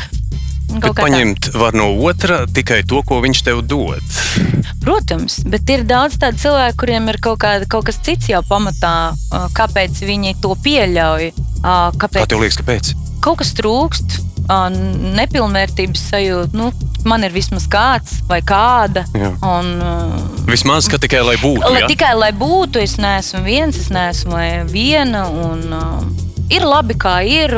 Bet 0.68 0.98
paņemt 0.98 1.48
var 1.56 1.72
no 1.72 1.86
otra 2.04 2.42
tikai 2.44 2.82
to, 2.88 3.00
ko 3.06 3.22
viņš 3.24 3.40
tev 3.46 3.62
dod. 3.64 4.04
Protams, 4.84 5.40
bet 5.48 5.70
ir 5.72 5.86
daudz 5.88 6.18
tādu 6.20 6.42
cilvēku, 6.44 6.82
kuriem 6.84 7.08
ir 7.08 7.20
kaut, 7.24 7.40
kā, 7.40 7.56
kaut 7.70 7.88
kas 7.88 8.02
cits 8.04 8.28
jau 8.28 8.42
pamatā, 8.48 8.94
kāpēc 9.56 10.04
viņi 10.04 10.36
to 10.44 10.52
pieļauj. 10.64 11.32
Kāpēc? 11.64 12.20
Kā 12.20 12.28
tev 12.28 12.44
liekas, 12.44 12.60
kāpēc? 12.60 12.96
kaut 13.24 13.40
kas 13.42 13.52
trūkst, 13.58 14.18
nepilnvērtības 15.18 16.04
sajūta. 16.12 16.56
Nu, 16.56 16.70
man 17.08 17.26
ir 17.26 17.34
vismaz 17.34 17.66
kāds 17.70 18.18
vai 18.28 18.40
kāda. 18.46 19.04
Jā. 19.16 19.32
Un, 19.44 19.74
vismaz 20.48 20.88
tikai 20.92 21.24
lai 21.26 21.36
būtu. 21.40 21.64
Lai, 21.66 21.82
ja? 21.82 21.90
Tikai 21.90 22.14
lai 22.18 22.32
būtu, 22.36 22.82
es 22.82 22.96
neesmu 23.00 23.42
viens, 23.46 23.78
es 23.78 23.90
neesmu 23.94 24.40
viena. 24.72 25.26
Un, 25.28 25.66
ir 26.52 26.66
labi, 26.66 26.96
kā 26.98 27.20
ir. 27.26 27.56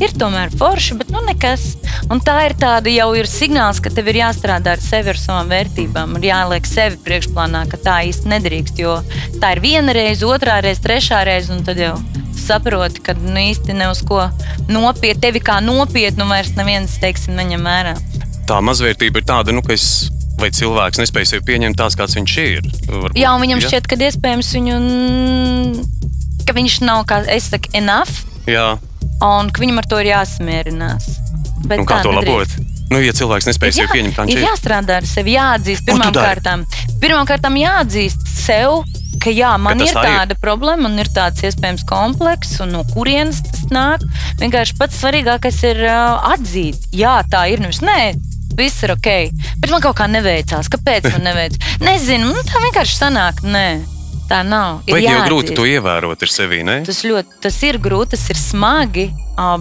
Ir 0.00 0.14
tomēr 0.16 0.48
forši, 0.56 0.94
bet 0.96 1.10
nu 1.12 1.20
nekas. 1.26 1.74
Un 2.08 2.22
tā 2.24 2.38
ir 2.46 2.54
tāda 2.56 2.88
jau 2.88 3.10
ir 3.18 3.28
signāls, 3.28 3.82
ka 3.84 3.92
tev 3.92 4.08
ir 4.08 4.22
jāstrādā 4.22 4.72
ar 4.76 4.80
sevi, 4.80 5.12
ar 5.12 5.20
savām 5.20 5.50
vērtībām. 5.52 6.14
Ir 6.16 6.30
jāliek 6.30 6.68
sevi 6.68 6.96
priekšplānā, 7.04 7.66
ka 7.68 7.80
tā 7.84 7.98
īsti 8.08 8.32
nedrīkst. 8.32 8.80
Jo 8.80 8.96
tā 9.42 9.52
ir 9.56 9.60
viena 9.64 9.92
reize, 9.96 10.24
otrā 10.24 10.62
reize, 10.64 10.80
trešā 10.86 11.20
reize, 11.28 11.52
un 11.52 11.66
tad 11.68 11.82
jau 11.82 11.98
saproti, 12.40 13.04
ka 13.04 13.14
nu, 13.18 13.36
īsti 13.36 13.76
ne 13.76 13.90
uz 13.92 14.00
ko 14.06 14.22
nopietni, 14.72 15.20
tevi 15.20 15.44
kā 15.44 15.60
nopietnu 15.60 16.24
vairs 16.30 16.54
neviens 16.56 16.96
teiksim, 17.02 17.36
neņem 17.36 17.68
vērā. 17.68 17.94
Tā 18.48 18.62
mazvērtība 18.64 19.20
ir 19.20 19.28
tāda, 19.28 19.52
nu, 19.54 19.60
ka 19.62 19.76
es 19.76 20.08
vai 20.40 20.48
cilvēks 20.56 21.00
nespēja 21.02 21.34
sevi 21.34 21.44
pieņemt 21.50 21.76
tāds, 21.76 21.96
kāds 21.98 22.16
viņš 22.16 22.36
ir. 22.40 22.68
Varbūt, 22.88 23.18
jā, 23.20 23.32
un 23.36 23.44
viņam 23.44 23.60
ja? 23.60 23.68
šķiet, 23.68 23.88
ka 23.90 23.98
iespējams 24.08 24.52
viņu, 24.56 24.78
ka 26.50 26.56
viņš 26.58 26.80
nav, 26.82 27.04
kā 27.06 27.22
es 27.30 27.46
saku, 27.52 27.70
enough. 27.78 28.24
Jā. 28.50 28.74
Un 29.22 29.50
ka 29.54 29.62
viņam 29.62 29.78
ar 29.78 29.86
to 29.86 30.02
ir 30.02 30.10
jāsamierinās. 30.10 31.06
Bet 31.68 31.82
un 31.82 31.86
kā 31.88 32.00
to 32.02 32.12
labot? 32.16 32.58
Nu, 32.90 32.98
ja 32.98 33.12
cilvēks 33.14 33.46
nespēj 33.46 33.76
sevi 33.76 33.92
pieņemt, 33.92 34.16
tad 34.18 34.30
ir 34.32 34.40
jāstrādā 34.42 34.96
ar 34.98 35.06
sevi, 35.06 35.36
jāatzīst 35.36 35.84
pirmām 35.86 36.10
kārtām. 36.16 36.64
Pirmām 36.98 37.28
kārtām 37.28 37.54
jāatzīst 37.60 38.24
sev, 38.32 38.80
ka 39.22 39.30
jā, 39.30 39.52
man 39.62 39.78
ka 39.78 39.86
ir 39.86 39.94
tāda 39.94 40.34
ir. 40.34 40.40
problēma, 40.42 40.88
man 40.88 40.98
ir 40.98 41.12
tāds 41.14 41.44
iespējams 41.46 41.86
komplekss, 41.86 42.58
un 42.64 42.74
no 42.74 42.82
kurienes 42.90 43.44
tas 43.46 43.62
nāk. 43.70 44.02
Vienkārši 44.42 44.74
pats 44.80 44.98
svarīgākais 45.04 45.62
ir 45.70 45.84
uh, 45.86 46.32
atzīt, 46.32 46.90
jā, 46.96 47.20
tā 47.30 47.44
ir. 47.52 47.62
Nevis, 47.62 47.78
nē, 47.86 48.00
viss 48.58 48.82
ir 48.82 48.96
ok, 48.96 49.10
bet 49.62 49.70
man 49.70 49.86
kaut 49.86 50.00
kā 50.02 50.10
neveicās. 50.10 50.72
Kāpēc 50.74 51.12
man 51.12 51.26
neveicās? 51.30 51.78
Nezinu, 51.86 52.34
nu, 52.34 52.42
tā 52.50 52.64
vienkārši 52.66 52.98
sanāk. 53.04 53.44
Nē. 53.46 53.99
Tā 54.30 54.44
nav. 54.46 54.84
Vai 54.86 55.02
jau 55.02 55.18
grūti 55.26 55.56
to 55.58 55.66
ievērot 55.66 56.22
ar 56.22 56.30
sevi? 56.30 56.62
Ne? 56.66 56.80
Tas, 56.86 57.02
ļoti, 57.02 57.40
tas 57.42 57.56
ir 57.66 57.80
grūti, 57.82 58.14
tas 58.14 58.28
ir 58.30 58.38
smagi, 58.38 59.08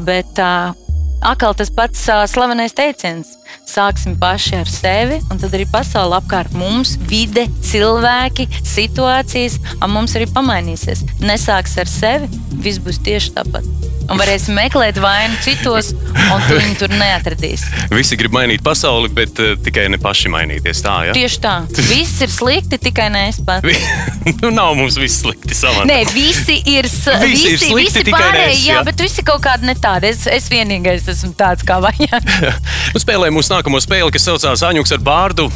bet 0.05 0.37
atkal 0.39 1.57
tas 1.57 1.73
pats 1.73 2.05
slavenais 2.29 2.77
teiciens 2.77 3.38
sāksim 3.69 4.17
paši 4.19 4.57
ar 4.59 4.71
sevi, 4.71 5.19
un 5.29 5.41
tad 5.41 5.53
arī 5.55 5.67
pasaule 5.69 6.17
apkārt 6.19 6.55
mums, 6.57 6.95
vide, 7.09 7.45
cilvēki, 7.69 8.49
situācijas, 8.65 9.59
un 9.77 9.93
mums 9.93 10.17
arī 10.17 10.29
pamainīsies. 10.33 11.05
Nesāks 11.23 11.77
ar 11.81 11.89
sevi, 11.89 12.29
viss 12.63 12.81
būs 12.83 13.01
tieši 13.05 13.35
tāpat. 13.37 13.67
Un 14.09 14.17
varēsim 14.17 14.55
meklēt 14.57 14.97
vainu 14.97 15.37
citos, 15.45 15.91
un 15.93 16.45
tu 16.47 16.55
viņu 16.57 16.77
tur 16.79 16.93
neatradīsi. 16.97 17.67
Visi 17.93 18.17
grib 18.17 18.33
mainīt 18.33 18.63
pasauli, 18.65 19.11
bet 19.13 19.37
uh, 19.43 19.51
tikai 19.61 19.85
ne 19.93 19.99
paši 20.01 20.31
mainīties. 20.33 20.81
Tā, 20.81 20.95
ja? 21.09 21.13
Tieši 21.13 21.41
tā. 21.43 21.53
Viss 21.91 22.23
ir 22.25 22.33
slikti, 22.33 22.79
tikai 22.81 23.09
ne 23.13 23.27
es 23.29 23.37
pats. 23.45 23.69
nu, 24.41 24.49
nav 24.55 24.73
mums 24.79 24.97
viss 24.97 25.21
slikti 25.21 25.53
savā. 25.57 25.85
Nē, 25.89 25.99
visi 26.15 26.57
ir, 26.73 26.89
visi, 26.89 27.13
visi 27.21 27.51
ir 27.53 27.61
slikti, 27.61 28.01
visi 28.01 28.15
pārējie, 28.15 28.57
jā, 28.63 28.79
jā, 28.79 28.83
bet 28.87 29.05
visi 29.05 29.25
kaut 29.27 29.43
kādi 29.45 29.69
ne 29.69 29.77
tādi. 29.77 30.09
Es, 30.09 30.25
es 30.25 30.49
vienīgais 30.49 31.05
esmu 31.13 31.35
tāds, 31.37 31.65
kā 31.67 31.77
vajag. 31.83 32.33
nu, 32.95 33.03
spēlē 33.03 33.29
mūsu 33.35 33.53
nākamo 33.59 33.79
spēli, 33.83 34.11
kas 34.15 34.23
saucās 34.23 34.61
Aņuks 34.63 34.93
ar 34.95 35.01
bārdu. 35.03 35.49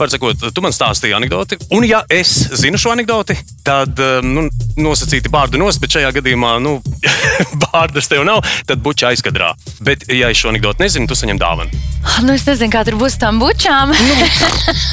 Pārsakot, 0.00 0.48
tu 0.56 0.62
man 0.64 0.72
stāstīji 0.72 1.12
anekdoti, 1.14 1.58
un 1.76 1.84
ja 1.84 2.00
es 2.10 2.30
zinu 2.58 2.80
šo 2.80 2.94
anekdoti, 2.94 3.36
tad 3.62 4.00
eh, 4.00 4.24
nu, 4.24 4.46
nosacīti 4.80 5.30
bārdu 5.30 5.60
nost, 5.60 5.78
bet 5.82 5.94
šajā 5.94 6.10
gadījumā 6.16 6.54
nu, 6.64 6.78
bārdas 7.66 8.08
tev 8.10 8.24
nav, 8.26 8.40
tad 8.66 8.82
buča 8.82 9.12
aizkadrā. 9.12 9.52
Bet, 9.84 10.08
ja 10.10 10.32
es 10.32 10.40
šo 10.40 10.50
anekdoti 10.50 10.82
nezinu, 10.82 11.06
tu 11.06 11.18
saņem 11.20 11.38
dāvanu. 11.38 11.82
Nu, 12.24 12.32
es 12.32 12.48
nezinu, 12.48 12.72
kā 12.72 12.82
tur 12.88 12.96
būs 12.98 13.20
tām 13.20 13.38
bučām. 13.38 13.92
Nu. 13.92 14.30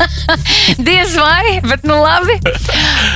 Diez 0.91 1.15
vai, 1.17 1.57
bet 1.65 1.87
nu 1.87 2.01
labi. 2.03 2.37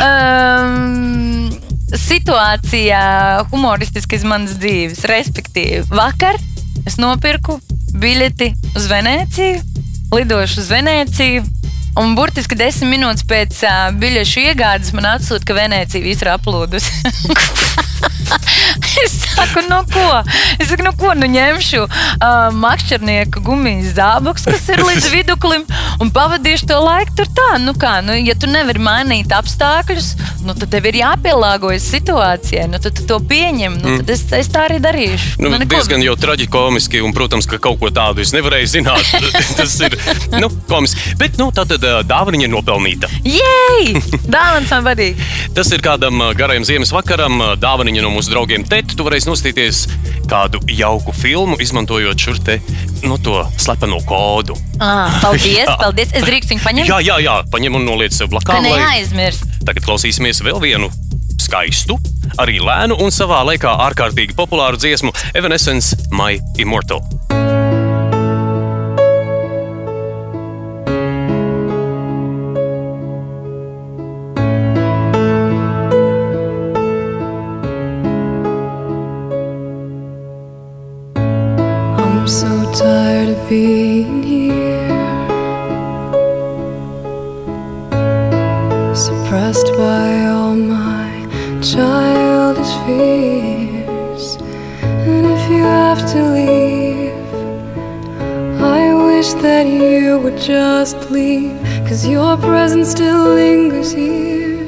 Um, 0.08 1.52
situācijā 1.98 3.04
humoristiski 3.52 4.18
iz 4.18 4.26
manas 4.28 4.56
dzīves, 4.62 5.04
respektīvi, 5.12 5.84
vakar 5.92 6.40
Es 6.88 6.98
nopirku 7.02 7.60
biļeti 8.02 8.52
uz 8.76 8.88
Venēciju, 8.92 9.62
lidošu 10.16 10.64
uz 10.64 10.72
Venēciju. 10.72 11.44
Un 12.02 12.16
burtiski 12.16 12.56
desmit 12.56 12.94
minūtes 12.94 13.26
pēc 13.28 13.64
uh, 13.68 13.80
biļešu 14.00 14.46
iegādes 14.48 14.94
man 14.96 15.10
atsūta, 15.18 15.44
ka 15.50 15.58
Venecija 15.58 16.04
viss 16.06 16.24
ir 16.24 16.32
aplūdusi. 16.32 16.92
es 19.04 19.14
saku, 19.36 19.64
nu 19.70 19.82
ko? 19.92 20.08
Es 20.60 20.70
saku, 20.70 20.84
nu 20.86 20.94
ko, 20.98 21.14
nu 21.18 21.30
ņemšu 21.32 21.84
uh, 21.86 22.50
makšķernieku 22.56 23.44
gumijas 23.46 23.96
zābakus, 23.98 24.46
kas 24.50 24.68
ir 24.74 24.84
līdz 24.86 25.10
viduklim, 25.16 25.66
un 26.02 26.12
pavadīšu 26.14 26.70
to 26.70 26.80
laiku 26.82 27.16
tur 27.22 27.32
tā. 27.38 27.50
Nu 27.62 27.74
kā, 27.78 28.00
nu, 28.06 28.16
ja 28.18 28.36
tu 28.38 28.50
nevari 28.52 28.82
mainīt 28.82 29.34
apstākļus, 29.36 30.14
nu, 30.46 30.56
tad 30.58 30.72
tev 30.74 30.88
ir 30.90 31.02
jāpielāgojas 31.02 31.88
situācijai. 31.94 32.68
Nu, 32.72 32.82
tad 32.82 32.98
tu 32.98 33.06
to 33.10 33.20
pieņem. 33.32 33.78
Nu, 33.82 33.98
tad 34.02 34.14
es, 34.16 34.26
es 34.38 34.52
tā 34.52 34.66
arī 34.70 34.82
darīšu. 34.84 35.38
Nu, 35.42 35.52
nu, 35.54 35.62
diezgan 35.70 36.04
jau 36.06 36.16
traģiski, 36.20 37.02
un, 37.06 37.16
protams, 37.16 37.50
ka 37.50 37.62
kaut 37.62 37.80
ko 37.82 37.92
tādu 37.94 38.24
es 38.24 38.34
nevarēju 38.36 38.72
zināt. 38.78 39.14
Tas 39.60 39.78
ir 39.84 39.98
nu, 40.38 40.50
komiski. 40.70 41.16
Bet 41.20 41.38
nu, 41.42 41.50
tā 41.56 41.66
tad 41.70 41.86
dāvana 42.10 42.42
ir 42.42 42.52
nopelnīta. 42.52 43.10
Jej! 43.28 43.94
Dāvana 44.34 44.66
man 44.70 44.88
patīk. 44.92 45.20
Tas 45.56 45.72
ir 45.74 45.84
kādam 45.84 46.22
garajam 46.38 46.66
ziemas 46.68 46.94
vakaram. 46.96 47.40
Dāvana 47.62 47.91
no 48.00 48.14
mūsu 48.14 48.32
draugiem 48.32 48.64
Tēta. 48.64 48.96
Tu 48.96 49.04
varēsi 49.04 49.28
nostīties 49.28 49.82
kādu 50.32 50.62
jauku 50.72 51.12
filmu, 51.12 51.58
izmantojot 51.60 52.16
šo 52.16 52.38
te 52.40 52.62
nu, 53.04 53.18
slepeno 53.60 54.00
kodu. 54.08 54.56
Ah, 54.80 55.20
paldies, 55.20 55.68
paldies. 55.84 56.16
Es 56.16 56.24
drīkstu 56.24 56.56
viņu 56.56 56.64
paņemt. 56.64 56.88
Jā, 56.88 57.02
jā, 57.04 57.20
jā, 57.26 57.36
paņem 57.52 57.76
un 57.82 57.88
noliec 57.90 58.16
sev 58.16 58.32
blakām. 58.32 58.64
Neaizmirst. 58.64 59.44
Lai... 59.44 59.68
Tagad 59.74 59.90
klausīsimies 59.90 60.40
vēl 60.46 60.64
vienu 60.64 60.88
skaistu, 61.42 62.00
arī 62.40 62.62
lēnu 62.64 62.96
un 63.04 63.12
savā 63.12 63.42
laikā 63.52 63.76
ārkārtīgi 63.90 64.38
populāru 64.38 64.80
dziesmu 64.80 65.12
Evanescence 65.36 65.98
My 66.16 66.40
Immortal. 66.62 67.04
Being 83.52 84.24
here, 84.24 85.28
suppressed 88.96 89.68
by 89.76 90.26
all 90.28 90.56
my 90.56 91.12
childish 91.62 92.74
fears. 92.86 94.38
And 94.82 95.26
if 95.36 95.44
you 95.52 95.64
have 95.64 96.00
to 96.14 96.20
leave, 96.38 97.34
I 98.62 98.94
wish 99.08 99.34
that 99.46 99.68
you 99.68 100.18
would 100.20 100.38
just 100.38 101.12
leave, 101.12 101.60
cause 101.86 102.08
your 102.08 102.38
presence 102.38 102.92
still 102.92 103.34
lingers 103.36 103.92
here, 103.92 104.62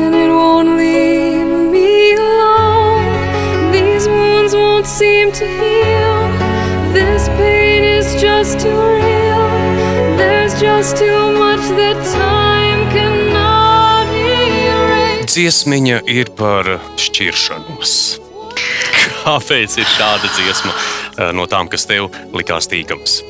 and 0.00 0.12
it 0.12 0.28
won't 0.28 0.70
leave 0.70 1.70
me 1.70 2.14
alone. 2.14 3.70
These 3.70 4.08
wounds 4.08 4.54
won't 4.56 4.86
seem 4.86 5.30
to 5.30 5.46
heal 5.46 6.18
this 6.92 7.28
pain 7.28 7.55
just 8.20 8.60
too 8.60 8.70
real. 8.70 9.44
There's 10.16 10.54
just 10.60 10.96
too 10.96 11.32
much 11.36 11.64
that 11.76 11.98
time 12.16 12.80
cannot 12.94 14.08
erase. 14.08 15.26
dziesmiņa 15.28 16.00
ir 16.08 16.30
par 16.38 16.68
šķiršanos. 16.96 17.92
Kāpēc 19.26 19.76
ir 19.80 19.88
šāda 19.90 20.30
dziesma 20.32 20.72
eh, 20.72 21.32
no 21.36 21.46
tām, 21.50 21.68
kas 21.68 21.84
tev 21.88 22.08
likās 22.32 22.70
tīkams? 22.72 23.20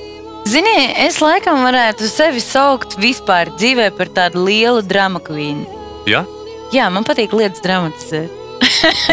Zini, 0.47 0.93
es 1.02 1.19
laikam 1.19 1.64
varētu 1.66 2.07
sevi 2.07 2.38
saukt 2.45 2.95
vispār 3.02 3.50
dzīvē 3.57 3.90
par 3.99 4.12
tādu 4.14 4.45
lielu 4.47 4.85
drama 4.87 5.19
kvīnu. 5.19 5.66
Ja? 6.07 6.23
Jā, 6.75 6.87
man 6.95 7.02
patīk 7.07 7.35
lietas 7.35 7.64
dramatizēt. 7.64 8.31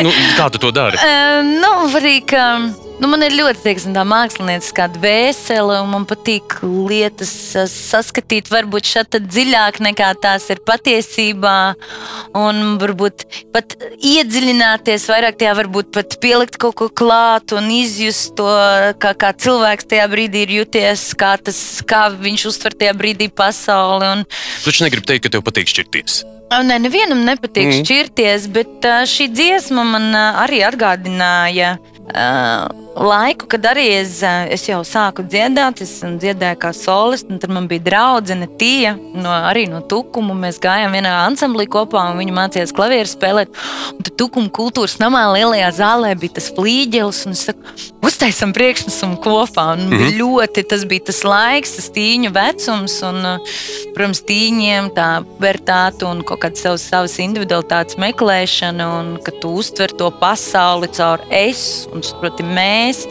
nu, 0.05 0.11
kā 0.37 0.49
tu 0.53 0.61
to 0.61 0.69
dari? 0.75 0.99
Uh, 1.03 1.41
nu, 1.41 1.71
patīk, 1.93 2.35
um, 2.37 2.69
nu, 3.03 3.09
man 3.11 3.23
ir 3.25 3.33
ļoti 3.35 3.59
teiksim, 3.65 3.91
tā 3.95 4.05
mākslinieckā 4.07 4.85
dvēsele, 4.95 5.81
un 5.83 5.89
man 5.91 6.05
patīk 6.07 6.55
lietas 6.63 7.33
uh, 7.59 7.67
saskatīt, 7.67 8.47
varbūt 8.51 8.87
šeit 8.87 9.17
dziļāk 9.19 9.81
nekā 9.83 10.13
tās 10.23 10.47
ir 10.53 10.61
patiesībā. 10.63 11.57
Un 12.39 12.77
varbūt 12.81 13.25
pat 13.53 13.75
iedziļināties 13.99 15.07
vairāk 15.11 15.37
tajā, 15.41 15.55
varbūt 15.59 15.91
pat 15.95 16.15
pielikt 16.23 16.55
kaut 16.61 16.77
ko 16.79 16.87
klāt 16.87 17.51
un 17.57 17.67
izjust 17.75 18.37
to, 18.39 18.47
kā, 19.03 19.11
kā 19.19 19.33
cilvēks 19.35 19.89
tajā 19.91 20.07
brīdī 20.11 20.45
ir 20.47 20.55
juties, 20.61 21.09
kā, 21.19 21.35
tas, 21.43 21.59
kā 21.87 22.05
viņš 22.15 22.47
uztver 22.53 22.77
tajā 22.79 22.95
brīdī 22.97 23.27
pasauli. 23.27 24.13
Un... 24.15 24.23
Taču 24.63 24.87
negribi 24.87 25.11
teikt, 25.11 25.27
ka 25.27 25.35
tev 25.35 25.43
patīk 25.45 25.71
šķirties. 25.73 26.23
Nē, 26.53 26.77
nevienam 26.83 27.23
nepatīk 27.25 27.65
mm. 27.65 27.81
šķirties, 27.81 28.47
bet 28.53 28.87
šī 29.09 29.27
dziesma 29.33 29.83
man 29.87 30.13
arī 30.13 30.61
atgādināja 30.67 31.75
uh, 31.81 32.82
laiku, 32.95 33.47
kad 33.49 33.65
arī 33.65 33.85
es, 33.97 34.19
es 34.23 34.65
jau 34.67 34.81
sāku 34.85 35.25
dziedāt, 35.25 35.81
es 35.83 35.95
dziedāju 36.03 36.59
kā 36.61 36.71
solists, 36.75 37.29
un 37.31 37.39
tad 37.41 37.53
man 37.53 37.67
bija 37.71 37.83
draudzene 37.87 38.47
Tija, 38.59 38.93
no, 38.95 39.31
arī 39.49 39.65
no 39.71 39.81
Tukuma. 39.89 40.35
Mēs 40.43 40.59
gājām 40.63 40.93
vienā 40.95 41.13
ansamblī 41.23 41.65
kopā, 41.71 42.05
un 42.11 42.21
viņa 42.21 42.35
mācījās 42.37 42.73
klavieru 42.75 43.09
spēlēt. 43.09 43.53
Un 43.95 44.05
tad 44.05 44.17
Tukuma 44.19 44.51
kultūras 44.53 44.99
namā 45.01 45.25
lielajā 45.33 45.71
zālē 45.79 46.13
bija 46.19 46.37
tas 46.39 46.51
flīģelis, 46.55 47.23
un 47.27 47.37
es 47.37 47.45
saku, 47.49 47.75
uztaisam 48.05 48.53
priekšnesumu 48.55 49.19
kopā. 49.23 49.73
Un 49.73 49.87
mm 49.87 49.97
-hmm. 49.97 50.17
ļoti 50.19 50.65
tas 50.69 50.85
bija 50.85 51.07
tas 51.09 51.23
laiks, 51.23 51.75
tas 51.77 51.89
tīņu 51.95 52.33
vecums, 52.35 52.99
un, 53.09 53.21
protams, 53.95 54.23
tīņiem 54.29 54.91
tā 54.95 55.09
vērtāta 55.39 56.11
un 56.11 56.23
kaut 56.23 56.43
kāda 56.45 56.55
savas, 56.55 56.87
savas 56.89 57.17
individualitātes 57.19 57.97
meklēšana, 57.97 58.89
un 58.99 59.17
ka 59.23 59.31
tu 59.41 59.55
uztver 59.61 59.91
to 59.91 60.11
pasauli 60.11 60.87
caur 60.87 61.19
es 61.29 61.87
un, 61.93 62.01
proti, 62.19 62.43
mēs 62.43 62.82
mēs. 62.83 63.05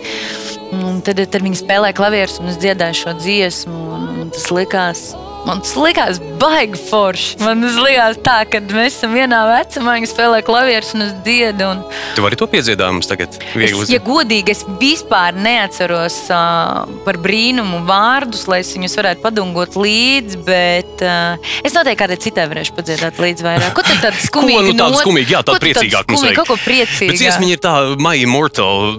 Un 0.72 1.02
tad, 1.04 1.20
tad 1.28 1.44
viņi 1.44 1.60
spēlēja 1.60 1.96
klavierus 1.96 2.38
un 2.40 2.52
es 2.52 2.60
dziedāju 2.62 3.02
šo 3.02 3.16
dziesmu. 3.20 3.82
Un, 3.96 4.08
un 4.22 4.32
tas 4.32 4.48
likās 4.54 5.10
Man 5.42 5.58
tas 5.62 5.72
likās 5.74 6.20
baigi 6.38 6.78
forši. 6.88 7.40
Man 7.42 7.64
tas 7.64 7.74
likās 7.82 8.18
tā, 8.22 8.36
ka 8.46 8.60
mēs 8.70 8.94
esam 8.94 9.16
vienā 9.16 9.40
vecumā, 9.48 9.96
viņi 9.98 10.10
spēlē 10.10 10.42
klavierus 10.46 10.92
un 10.94 11.06
es 11.08 11.14
dziedu. 11.26 11.66
Un... 11.66 11.80
Tu 12.14 12.22
vari 12.22 12.38
to 12.38 12.46
piedzīvot 12.50 12.94
mums 12.94 13.10
tagad? 13.10 13.34
Es, 13.58 13.90
ja 13.90 13.98
godīgi, 14.02 14.54
es 14.54 14.62
vispār 14.78 15.34
neatceros 15.34 16.18
uh, 16.30 16.84
par 17.06 17.18
brīnumu 17.22 17.82
vārdus, 17.88 18.44
lai 18.50 18.60
es 18.62 18.70
viņus 18.76 18.94
varētu 19.00 19.24
padungot 19.24 19.74
līdzi, 19.78 20.40
bet 20.46 21.02
uh, 21.06 21.50
es 21.66 21.74
noteikti 21.74 22.02
kādai 22.04 22.20
citai 22.22 22.46
varēšu 22.52 22.78
padziedāt 22.78 23.18
līdzi 23.22 23.48
vairāk. 23.48 23.74
Ko 23.74 23.86
tad 23.86 23.98
tāda 24.06 24.22
skumīga? 24.28 24.62
Ko, 24.62 24.70
nu, 24.70 24.78
tāda 24.78 25.02
skumīga, 25.02 25.36
jā, 25.38 25.42
tāda 25.50 25.64
priecīgāka 25.66 26.14
mums 26.14 26.26
vajag. 26.28 26.38
Kaut 26.38 26.52
ko 26.54 26.58
priecīgu. 26.62 27.10
Bet 27.10 27.22
dziesmiņa 27.24 27.58
ir 27.58 27.66
tā, 27.66 27.76
My 27.98 28.22
Immortal, 28.22 28.96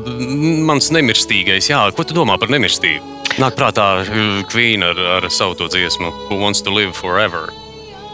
mans 0.67 0.91
nemirstīgais, 0.91 1.71
jā. 1.71 1.85
Ko 1.95 2.03
tu 2.07 2.19
domā 2.19 2.35
par 2.41 2.51
nemirstību? 2.51 3.13
Nāk 3.41 3.55
prātā 3.57 3.85
Queen 4.51 4.83
ar, 4.85 4.99
ar 5.17 5.25
savu 5.33 5.55
to 5.57 5.65
dziesmu, 5.71 6.11
Who 6.33 6.41
Wants 6.41 6.61
to 6.63 6.71
Live 6.73 6.93
Forever. 6.97 7.53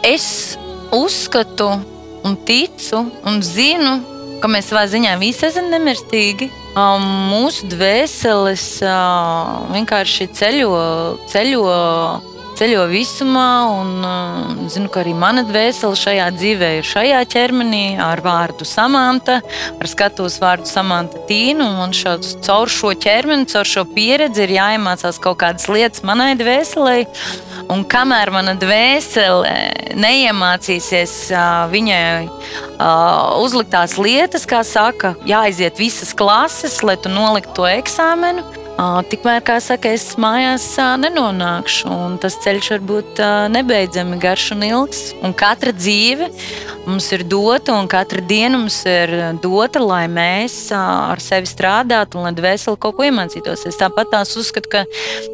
Es 0.02 0.58
uzskatu, 0.92 1.80
un 2.22 2.36
ticu, 2.44 3.06
un 3.24 3.40
zinu, 3.40 3.94
ka 4.42 4.48
mēs 4.50 4.68
savā 4.68 4.82
ziņā 4.92 5.14
visi 5.20 5.46
esam 5.48 5.70
nemirstīgi. 5.72 6.50
Um, 6.76 7.06
mūsu 7.32 7.70
dvēseles 7.72 8.64
uh, 8.84 9.72
vienkārši 9.72 10.28
ceļo, 10.36 10.82
ceļo 11.32 11.64
ceļo 12.60 12.82
visumā, 12.90 13.50
un 13.72 14.04
uh, 14.04 14.68
zinu, 14.68 14.90
ka 14.92 15.00
arī 15.00 15.14
mana 15.16 15.46
dvēsele 15.48 15.96
šajā 15.96 16.26
dzīvē 16.36 16.68
ir 16.76 16.84
šajā 16.84 17.20
ķermenī 17.32 17.84
ar 18.04 18.20
vārdu 18.24 18.66
samanta, 18.68 19.38
ar 19.80 19.88
skatuves 19.88 20.36
vārdu 20.42 20.68
samanta 20.68 21.22
tīnu. 21.30 21.64
Un 21.80 21.94
šo, 21.96 22.18
caur 22.44 22.68
šo 22.68 22.92
ķermeni, 23.00 23.48
caur 23.48 23.68
šo 23.68 23.86
pieredzi 23.88 24.44
ir 24.44 24.52
jāiemācās 24.58 25.22
kaut 25.24 25.40
kādas 25.40 25.70
lietas 25.72 26.04
manai 26.04 26.34
dvēselē. 26.36 26.98
Un 27.72 27.86
kamēr 27.88 28.32
mana 28.34 28.56
dvēsele 28.60 29.96
neiemācīsies 29.96 31.16
uh, 31.32 31.64
viņai 31.72 32.04
uh, 32.28 33.40
uzliktās 33.40 33.96
lietas, 33.96 34.44
kā 34.44 34.60
saka, 34.68 35.14
jāaiziet 35.24 35.80
visas 35.80 36.12
klases, 36.12 36.82
lai 36.84 37.00
tu 37.00 37.12
noliktu 37.12 37.62
to 37.62 37.70
eksāmenu, 37.70 38.44
Tikmēr, 38.80 39.42
kā 39.44 39.58
saka, 39.60 39.90
es 39.92 40.14
mājās 40.16 40.64
nenonākšu, 41.02 41.90
un 41.92 42.14
tas 42.22 42.38
ceļš 42.40 42.70
var 42.72 42.84
būt 42.88 43.20
nebeidzami 43.52 44.16
garš 44.22 44.46
un 44.54 44.64
ilgs. 44.64 45.00
Un 45.20 45.34
katra 45.36 45.74
dzīve 45.76 46.30
mums 46.86 47.10
ir 47.12 47.26
dota, 47.28 47.74
un 47.76 47.90
katra 47.92 48.24
diena 48.24 48.56
mums 48.56 48.78
ir 48.88 49.12
dota, 49.44 49.82
lai 49.84 50.06
mēs 50.08 50.56
ar 50.72 51.20
sevi 51.20 51.50
strādātu 51.50 52.16
un 52.16 52.30
lai 52.30 52.32
dvēseli 52.38 52.80
kaut 52.80 52.96
ko 52.96 53.04
iemācītos. 53.04 53.66
Es 53.68 53.76
tāpat 53.82 54.14
tās 54.14 54.32
uzskatu, 54.40 54.72
ka 54.72 54.86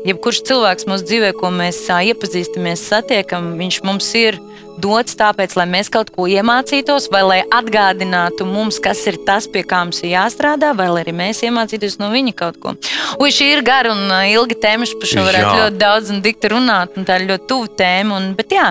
jebkurš 0.08 0.42
cilvēks 0.50 0.90
mūsu 0.90 1.06
dzīvē, 1.06 1.30
ko 1.38 1.54
mēs 1.54 1.84
iepazīstamies, 1.86 2.82
satiekam, 2.90 3.52
viņš 3.62 3.82
mums 3.86 4.10
ir 4.18 4.42
dots 4.82 5.16
tāpēc, 5.18 5.56
lai 5.58 5.66
mēs 5.70 5.90
kaut 5.92 6.12
ko 6.14 6.26
iemācītos, 6.30 7.08
vai 7.12 7.22
lai 7.26 7.40
atgādinātu 7.54 8.46
mums, 8.48 8.80
kas 8.82 9.02
ir 9.10 9.18
tas, 9.26 9.48
pie 9.50 9.64
kā 9.66 9.82
mums 9.84 10.02
ir 10.04 10.14
jāstrādā, 10.14 10.72
vai 10.76 10.88
arī 11.02 11.14
mēs 11.16 11.42
iemācītos 11.46 11.98
no 12.02 12.10
viņa 12.14 12.34
kaut 12.36 12.60
ko. 12.62 12.76
Ui, 13.20 13.30
šī 13.34 13.52
ir 13.56 13.64
gara 13.66 13.94
un 13.94 14.06
uh, 14.10 14.24
ilga 14.30 14.58
tēma, 14.66 14.88
par 15.00 15.12
šo 15.12 15.26
varētu 15.26 15.52
jā. 15.52 15.62
ļoti 15.64 15.80
daudz 15.82 16.12
un 16.14 16.22
dikti 16.24 16.52
runāt, 16.52 16.96
un 16.96 17.08
tā 17.08 17.20
ir 17.20 17.30
ļoti 17.32 17.48
tuva 17.50 17.72
tēma. 17.80 18.20
Un, 18.20 18.32
bet 18.38 18.54
jā, 18.54 18.70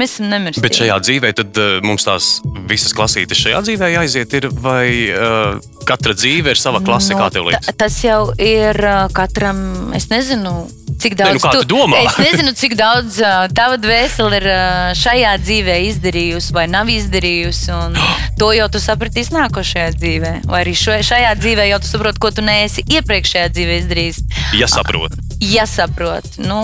Mēs 0.00 0.16
esam 0.16 0.30
nemirstīgi. 0.32 0.64
Bet 0.64 0.78
šajā 0.80 0.96
dzīvē 1.06 1.32
tad, 1.38 1.60
uh, 1.60 1.78
mums 1.84 2.06
tās 2.06 2.30
visas 2.70 2.94
klasītes 2.96 3.40
šajā 3.40 3.62
dzīvē 3.66 3.92
jāiziet, 3.94 4.36
ir, 4.40 4.48
vai 4.62 4.86
uh, 5.12 5.60
katra 5.88 6.16
dzīve 6.16 6.52
ir 6.52 6.60
sava 6.60 6.82
klase, 6.84 7.14
no, 7.14 7.22
kā 7.22 7.30
tev 7.34 7.48
liekas? 7.48 7.72
Tas 7.78 7.96
jau 8.04 8.20
ir 8.42 8.76
uh, 8.82 9.06
katram, 9.16 9.94
es 9.96 10.10
nezinu, 10.12 10.66
cik 11.00 11.16
daudz 11.18 11.38
ne, 11.38 11.40
nu, 11.42 11.52
tu 11.60 11.68
domā. 11.70 12.02
Es 12.06 12.18
nezinu, 12.20 12.54
cik 12.56 12.76
daudz 12.78 13.18
uh, 13.22 13.46
tava 13.56 13.78
dvēsele 13.80 14.40
ir 14.40 14.48
uh, 14.50 14.92
šajā 14.98 15.34
dzīvē 15.42 15.78
izdarījusi 15.90 16.56
vai 16.56 16.66
nav 16.72 16.92
izdarījusi. 16.92 17.72
To 18.36 18.50
jau 18.52 18.66
tu 18.68 18.76
sapratīsi 18.76 19.32
nākošajā 19.32 19.94
dzīvē. 19.96 20.30
Vai 20.50 20.58
arī 20.60 20.74
šo, 20.76 20.98
šajā 21.08 21.30
dzīvē 21.40 21.70
jau 21.70 21.78
tu 21.80 21.88
saproti, 21.88 22.20
ko 22.20 22.28
tu 22.36 22.44
neesi 22.44 22.84
iepriekšējā 22.84 23.46
dzīvē 23.48 23.78
izdarījis. 23.80 24.18
Ja 24.60 24.68
saproti. 24.68 25.22
Ja 25.40 25.64
saproti, 25.68 26.42
nu, 26.44 26.58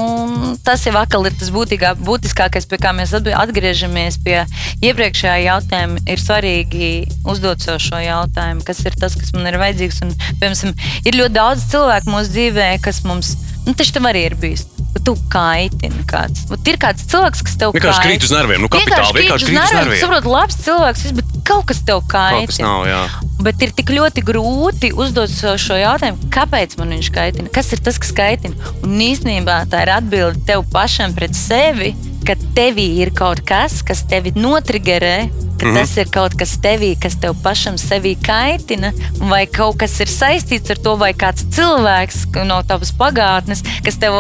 tas 0.65 0.85
jau 0.85 0.93
atkal 1.01 1.25
ir 1.29 1.35
tas 1.37 1.49
būtīgā, 1.53 1.91
būtiskākais, 2.05 2.69
pie 2.69 2.79
kā 2.81 2.93
mēs 2.97 3.02
atgriežamies 3.11 4.19
pie 4.25 4.43
iepriekšējā 4.85 5.39
jautājuma. 5.49 6.03
Ir 6.07 6.23
svarīgi 6.23 6.91
uzdot 7.29 7.65
sev 7.65 7.81
šo 7.83 8.01
jautājumu, 8.03 8.65
kas 8.67 8.85
ir 8.87 8.99
tas, 8.99 9.19
kas 9.19 9.35
man 9.37 9.51
ir 9.51 9.59
vajadzīgs. 9.63 10.03
Un, 10.07 10.15
piemēram, 10.41 10.77
ir 11.07 11.19
ļoti 11.21 11.37
daudz 11.39 11.67
cilvēku 11.73 12.15
mūsu 12.15 12.37
dzīvē, 12.37 12.69
kas 12.85 13.03
mums 13.09 13.35
Nu, 13.63 13.75
taču 13.79 13.95
tam 13.95 14.09
arī 14.11 14.27
ir 14.27 14.35
bijis. 14.39 14.65
Tu 15.07 15.15
kaitini 15.33 16.03
kāds. 16.07 16.45
Vat 16.51 16.69
ir 16.69 16.77
kāds 16.83 17.07
cilvēks, 17.11 17.43
kas 17.47 17.55
tev 17.59 17.73
vienkārši 17.75 18.03
krīt 18.05 18.27
uz 18.27 18.33
nerviem. 18.35 18.61
Nu, 18.63 18.69
kapitāli 18.71 19.23
vienkārši 19.23 19.49
krīt 19.49 19.59
uz 19.59 19.75
nerviem. 19.77 20.01
Saprot, 20.03 20.27
labs 20.29 20.59
cilvēks, 20.63 21.05
bet 21.17 21.33
kaut 21.49 21.65
kas 21.71 21.81
tev 21.87 22.03
kaitina. 22.11 22.43
Kaut 22.43 22.53
kas 22.53 22.61
nav, 22.63 22.85
jā. 22.91 23.01
Bet 23.43 23.65
ir 23.65 23.73
tik 23.79 23.91
ļoti 23.95 24.23
grūti 24.27 24.93
uzdot 24.95 25.33
šo 25.63 25.79
jautājumu, 25.79 26.31
kāpēc 26.35 26.77
man 26.79 26.95
viņš 26.97 27.11
kaitina? 27.15 27.51
Kas 27.55 27.73
ir 27.75 27.83
tas, 27.83 27.99
kas 28.03 28.13
kaitina? 28.19 28.75
Un 28.83 28.99
īstenībā 29.03 29.63
tā 29.73 29.87
ir 29.87 29.95
atbilde 29.95 30.43
tev 30.47 30.67
pašam 30.75 31.15
pret 31.17 31.39
sevi, 31.39 31.95
ka 32.27 32.37
tevī 32.57 32.89
ir 33.05 33.13
kaut 33.17 33.43
kas, 33.47 33.81
kas 33.87 34.05
tevi 34.11 34.33
notrigerē 34.37 35.17
ka 35.63 35.69
mm 35.69 35.75
-hmm. 35.75 35.79
tas 35.79 35.97
ir 35.97 36.09
kaut 36.11 36.35
kas 36.35 36.59
tevī, 36.59 36.99
kas 36.99 37.17
tev 37.23 37.35
pašam 37.43 37.79
sevi 37.79 38.15
kaitina, 38.15 38.93
vai 39.19 39.47
kaut 39.47 39.77
kas 39.79 40.01
ir 40.01 40.09
saistīts 40.09 40.71
ar 40.71 40.79
to, 40.85 40.97
vai 40.97 41.13
kāds 41.15 41.47
cilvēks 41.57 42.45
no 42.45 42.63
tavas 42.63 42.93
pagātnes, 42.93 43.63
kas 43.85 43.97
tev 43.97 44.13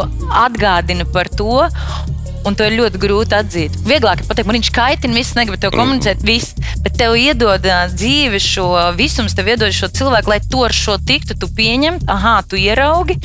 atgādina 0.47 1.05
par 1.13 1.29
to. 1.29 1.69
Un 2.49 2.57
to 2.59 2.67
ir 2.67 2.75
ļoti 2.79 3.01
grūti 3.03 3.37
atzīt. 3.39 3.77
Vieglāk 3.87 4.23
ir 4.23 4.29
pateikt, 4.29 4.49
man 4.49 4.59
viņš 4.59 4.71
kaitina, 4.75 5.15
viss 5.19 5.37
negrib 5.39 5.61
tev 5.63 5.75
komunicēt, 5.77 6.25
viss. 6.27 6.57
Bet 6.83 6.97
tev 6.99 7.15
iedod 7.19 7.63
dzīvi 7.95 8.41
šo 8.43 8.67
visumu, 8.99 9.31
tev 9.31 9.53
iedod 9.53 9.75
šo 9.75 9.91
cilvēku, 9.95 10.33
lai 10.33 10.41
to 10.51 10.65
ar 10.67 10.75
šo 10.75 10.97
tiktu, 10.99 11.37
tu 11.39 11.51
pieņem, 11.55 12.01
ah, 12.11 12.41
tu 12.49 12.59
ieraugi, 12.59 13.19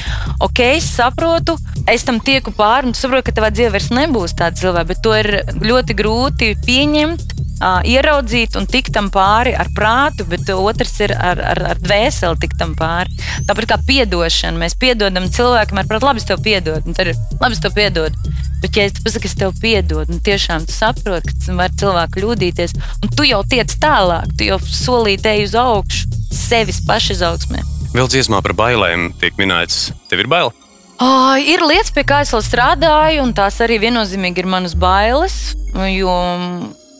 ok, 0.43 0.61
es 0.75 0.91
saprotu, 0.97 1.57
es 1.89 2.05
tam 2.05 2.21
tieku 2.21 2.53
pāri, 2.53 2.89
un 2.89 2.93
tu 2.93 3.01
saproti, 3.01 3.29
ka 3.29 3.37
tavā 3.39 3.49
dzīvē 3.55 3.73
vairs 3.77 3.89
nebūs 3.95 4.37
tāda 4.37 4.61
cilvēka, 4.61 4.91
bet 4.91 5.03
to 5.05 5.17
ir 5.17 5.33
ļoti 5.65 5.97
grūti 5.97 6.53
pieņemt 6.67 7.36
uh, 7.61 7.79
ieraudzīt 7.87 8.57
un 8.59 8.67
tikt 8.69 8.93
tam 8.95 9.09
pāri 9.13 9.53
ar 9.57 9.69
prātu, 9.75 10.25
bet 10.29 10.49
otrs 10.53 10.97
ir 11.05 11.13
ar, 11.15 11.41
ar, 11.53 11.61
ar 11.73 11.81
dvēseli 11.81 12.41
tikt 12.43 12.59
tam 12.61 12.75
pāri. 12.77 13.13
Tāpat 13.47 13.69
kā 13.71 13.79
piedošana. 13.87 14.59
Mēs 14.61 14.77
piedodam 14.79 15.29
cilvēkam, 15.33 15.81
ar 15.81 15.89
prātu, 15.89 16.09
labi, 16.09 16.23
es 16.23 16.29
tev 16.29 16.43
piedodu. 16.45 16.83
un 16.85 16.97
tad 16.97 17.13
ir, 17.13 17.23
Labi, 17.41 17.53
es 17.53 17.63
tev 17.63 17.75
piedodu. 17.77 18.35
Bet, 18.61 18.77
ja 18.77 18.87
es 18.89 19.01
pasaku, 19.03 19.29
es 19.29 19.37
tev 19.37 19.53
piedodu, 19.61 20.09
un 20.09 20.21
tiešām 20.25 20.65
tu 20.65 20.73
saproti, 20.73 21.33
ka 21.45 21.57
var 21.59 21.73
cilvēku 21.77 22.17
kļūdīties, 22.17 22.73
un 23.05 23.11
tu 23.13 23.27
jau 23.27 23.43
tiec 23.45 23.73
tālāk, 23.81 24.31
tu 24.37 24.47
jau 24.49 24.57
solīti 24.65 25.29
ej 25.29 25.45
uz 25.45 25.57
augšu, 25.61 26.07
sevis 26.33 26.81
pašizaugsmē. 26.87 27.61
Vēl 27.93 28.09
dziesmā 28.09 28.41
par 28.45 28.57
bailēm 28.57 29.11
tiek 29.21 29.37
minēts, 29.37 29.91
tev 30.09 30.25
ir 30.25 30.31
bail. 30.31 30.51
Oh, 30.97 31.37
ir 31.37 31.61
lietas, 31.61 31.91
pie 31.93 32.01
kā 32.09 32.23
es 32.25 32.33
strādāju, 32.33 33.21
un 33.21 33.35
tās 33.37 33.59
arī 33.61 33.77
viennozīmīgi 33.83 34.41
ir 34.41 34.49
manas 34.49 34.73
bailes. 34.73 35.53
Jo 35.93 36.15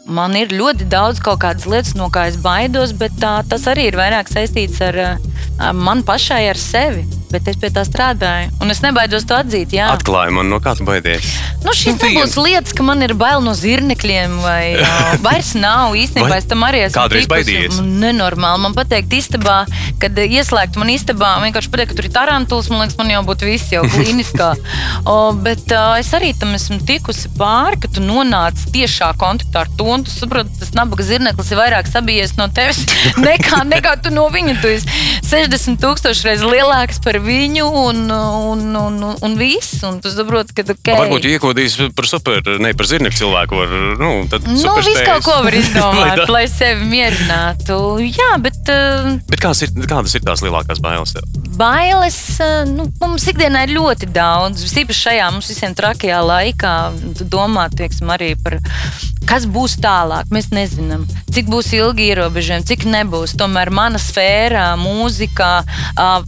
man 0.08 0.36
ir 0.40 0.54
ļoti 0.56 0.88
daudz 0.90 1.22
kaut 1.24 1.42
kādas 1.44 1.68
lietas, 1.70 1.96
no 2.00 2.10
kā 2.14 2.28
es 2.32 2.40
baidos, 2.42 2.94
bet 2.98 3.16
tā, 3.22 3.38
tas 3.50 3.68
arī 3.70 3.90
ir 3.92 4.00
vairāk 4.00 4.32
saistīts 4.32 4.82
ar, 4.86 5.00
ar 5.60 5.78
man 5.78 6.04
pašai, 6.08 6.46
ar 6.52 6.60
sevi. 6.60 7.06
Bet 7.32 7.48
es 7.52 7.58
pie 7.60 7.72
tā 7.74 7.84
strādāju, 7.88 8.54
un 8.64 8.72
es 8.72 8.80
nebaidos 8.84 9.26
to 9.28 9.36
atzīt. 9.36 9.74
Jā. 9.76 9.90
Atklāj 9.98 10.32
man, 10.36 10.48
no 10.52 10.62
kā 10.64 10.76
tu 10.78 10.86
baidies. 10.88 11.28
Nu, 11.66 11.74
Nu, 11.88 11.94
nebūs 12.00 12.36
lietas, 12.40 12.74
ka 12.76 12.84
man 12.86 13.02
ir 13.06 13.14
bail 13.18 13.42
no 13.44 13.54
zirnekļiem, 13.58 14.38
vai 14.44 14.62
uh, 14.80 15.14
vairs 15.24 15.54
nav. 15.60 15.96
Īstenībā 15.98 16.30
Vai 16.32 16.40
es 16.42 16.48
tam 16.50 16.64
arī 16.68 16.84
esmu. 16.86 16.98
kādreiz? 16.98 17.28
Man 17.78 17.92
Nenormāli. 18.02 18.64
Man 18.64 18.76
pateikt, 18.78 19.14
istabā, 19.18 19.58
kad 20.02 20.18
ieslēgt 20.24 20.80
man 20.80 20.92
istabā, 20.94 21.34
vienkārši 21.44 21.72
pateikt, 21.74 21.92
ka 21.92 21.98
tur 22.00 22.08
ir 22.10 22.14
tarantuls. 22.16 22.70
Man 22.72 22.84
liekas, 22.84 22.98
man 23.00 23.12
jau 23.12 23.22
būtu 23.28 23.48
viss 23.50 23.74
jau 23.74 23.84
klīniskā. 23.88 24.50
o, 25.12 25.18
bet 25.44 25.72
uh, 25.76 25.96
es 26.00 26.12
arī 26.18 26.34
tam 26.40 26.56
esmu 26.58 26.80
tikusi 26.88 27.32
pāri, 27.38 27.80
ka 27.84 27.92
tu 27.98 28.04
nonāc 28.04 28.64
tiešā 28.74 29.12
kontaktā 29.22 29.66
ar 29.66 29.72
to, 29.80 29.88
un 29.98 30.06
tu 30.08 30.14
saproti, 30.14 30.56
tas 30.62 30.74
nabaga 30.78 31.06
zirneklis 31.08 31.52
ir 31.54 31.62
vairāk 31.62 31.92
sabijies 31.92 32.36
no 32.40 32.50
tevis 32.54 32.84
nekā, 33.28 33.64
nekā 33.68 33.98
tu 34.04 34.14
no 34.16 34.28
viņa. 34.34 34.58
Tu 34.64 34.76
esi 34.78 35.04
60 35.28 35.82
tūkstoši 35.84 36.30
reizes 36.30 36.48
lielāks 36.48 37.02
par 37.04 37.17
viņu, 37.24 37.68
un, 37.84 38.04
un, 38.12 38.64
un, 38.80 39.00
un, 39.10 39.18
un 39.26 39.38
viss. 39.40 39.82
Un 39.88 40.00
tu 40.04 40.12
saproti, 40.14 40.56
ka 40.58 40.66
okay. 40.74 40.98
Varbūt 40.98 41.28
iekodīs 41.32 41.78
par 41.98 42.10
super, 42.10 42.42
ne 42.62 42.74
par 42.78 42.90
zirnekļu 42.90 43.22
cilvēku. 43.22 43.60
Var, 43.62 43.76
nu, 44.02 44.12
tad 44.32 44.48
Nu, 44.48 44.76
viss 44.82 45.04
kaut 45.06 45.26
ko 45.26 45.40
var 45.46 45.58
izdomāt, 45.62 46.24
lai 46.32 46.46
sevi 46.52 46.88
mierinātu. 46.90 47.82
Jā, 48.06 48.34
bet 48.44 48.74
uh, 48.74 49.14
Bet 49.30 49.44
kādas 49.44 49.66
ir, 49.66 49.76
kādas 49.90 50.16
ir 50.18 50.26
tās 50.26 50.46
lielākās 50.46 50.84
bailes? 50.84 51.16
Tev? 51.18 51.48
bailes 51.58 52.18
uh, 52.44 52.64
nu, 52.70 52.88
mums 53.02 53.26
ikdienā 53.32 53.66
ir 53.66 53.76
ļoti 53.78 54.10
daudz. 54.14 54.64
Visīpaši 54.68 55.04
šajā 55.08 55.30
mums 55.34 55.50
visiem 55.52 55.76
trakajā 55.78 56.22
laikā. 56.24 56.74
Tu 57.18 57.28
domā, 57.30 57.68
teiksim, 57.74 58.12
arī 58.14 58.34
par 58.44 58.60
kas 59.28 59.46
būs 59.50 59.78
tālāk. 59.84 60.30
Mēs 60.34 60.50
nezinām, 60.56 61.04
cik 61.34 61.50
būs 61.52 61.74
ilgi 61.76 62.08
ierobežojumi, 62.12 62.66
cik 62.68 62.86
nebūs. 62.90 63.36
Tomēr 63.40 63.72
mana 63.74 64.00
sfēra, 64.02 64.70
mūzika, 64.80 65.50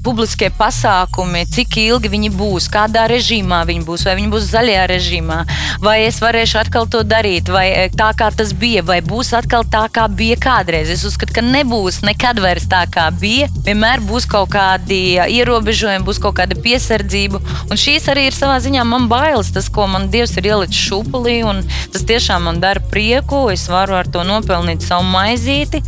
publiskie 0.04 0.50
pasākumi, 0.56 1.46
cik 1.50 1.78
ilgi 1.82 2.12
viņi 2.12 2.32
būs, 2.36 2.68
kādā 2.74 3.06
režīmā 3.12 3.62
viņi 3.70 3.86
būs, 3.88 4.06
vai 4.08 4.16
viņi 4.20 4.32
būs 4.34 4.50
zaļajā 4.52 4.86
režīmā, 4.92 5.40
vai 5.84 5.96
es 6.08 6.20
varēšu 6.24 6.60
atkal 6.64 6.90
to 6.92 7.04
darīt, 7.08 7.52
vai 7.54 7.88
tā 7.96 8.12
kā 8.20 8.30
tas 8.36 8.52
bija, 8.54 8.84
vai 8.86 9.00
būs 9.06 9.32
atkal 9.38 9.66
tā, 9.66 9.86
kā 9.94 10.08
bija 10.12 10.38
kādreiz. 10.42 10.92
Es 10.94 11.06
uzskatu, 11.08 11.38
ka 11.40 11.46
nebūs 11.46 12.02
nekad 12.06 12.42
vairs 12.44 12.68
tā, 12.70 12.84
kā 12.92 13.08
bija. 13.16 13.48
Vienmēr 13.66 14.04
būs 14.06 14.28
kaut 14.30 14.52
kādi 14.54 15.18
ierobežojumi, 15.40 16.06
būs 16.06 16.22
kaut 16.22 16.38
kāda 16.42 16.58
piesardzība. 16.60 17.42
Un 17.70 17.80
šīs 17.80 18.10
arī 18.12 18.28
ir 18.30 18.36
savā 18.38 18.60
ziņā 18.64 18.84
man 18.88 19.08
bailes, 19.12 19.54
tas, 19.56 19.72
ko 19.72 19.88
man 19.90 20.10
Dievs 20.10 20.36
ir 20.40 20.50
ielicis 20.50 20.86
šūpulī, 20.90 21.40
un 21.48 21.62
tas 21.94 22.06
tiešām 22.10 22.48
man 22.50 22.62
dara 22.64 22.82
prieku. 22.92 23.48
Es 23.54 23.68
varu 23.72 23.98
ar 24.00 24.10
to 24.12 24.26
nopelnīt 24.28 24.86
savu 24.86 25.08
maizīti. 25.10 25.84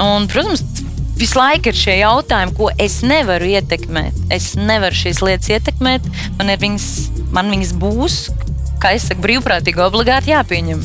Un, 0.00 0.28
protams, 0.30 0.64
Visu 1.14 1.38
laiku 1.38 1.70
ir 1.70 1.76
šie 1.78 1.92
jautājumi, 2.00 2.54
ko 2.58 2.72
es 2.82 2.96
nevaru 3.06 3.46
ietekmēt. 3.52 4.16
Es 4.34 4.54
nevaru 4.58 4.98
šīs 4.98 5.20
lietas 5.22 5.52
ietekmēt. 5.54 6.08
Man, 6.40 6.50
viņas, 6.58 6.88
man 7.30 7.52
viņas 7.54 7.70
būs, 7.78 8.16
kā 8.82 8.96
es 8.98 9.06
saku, 9.06 9.22
brīvprātīgi, 9.22 9.78
obligāti 9.84 10.34
jāpieņem. 10.34 10.82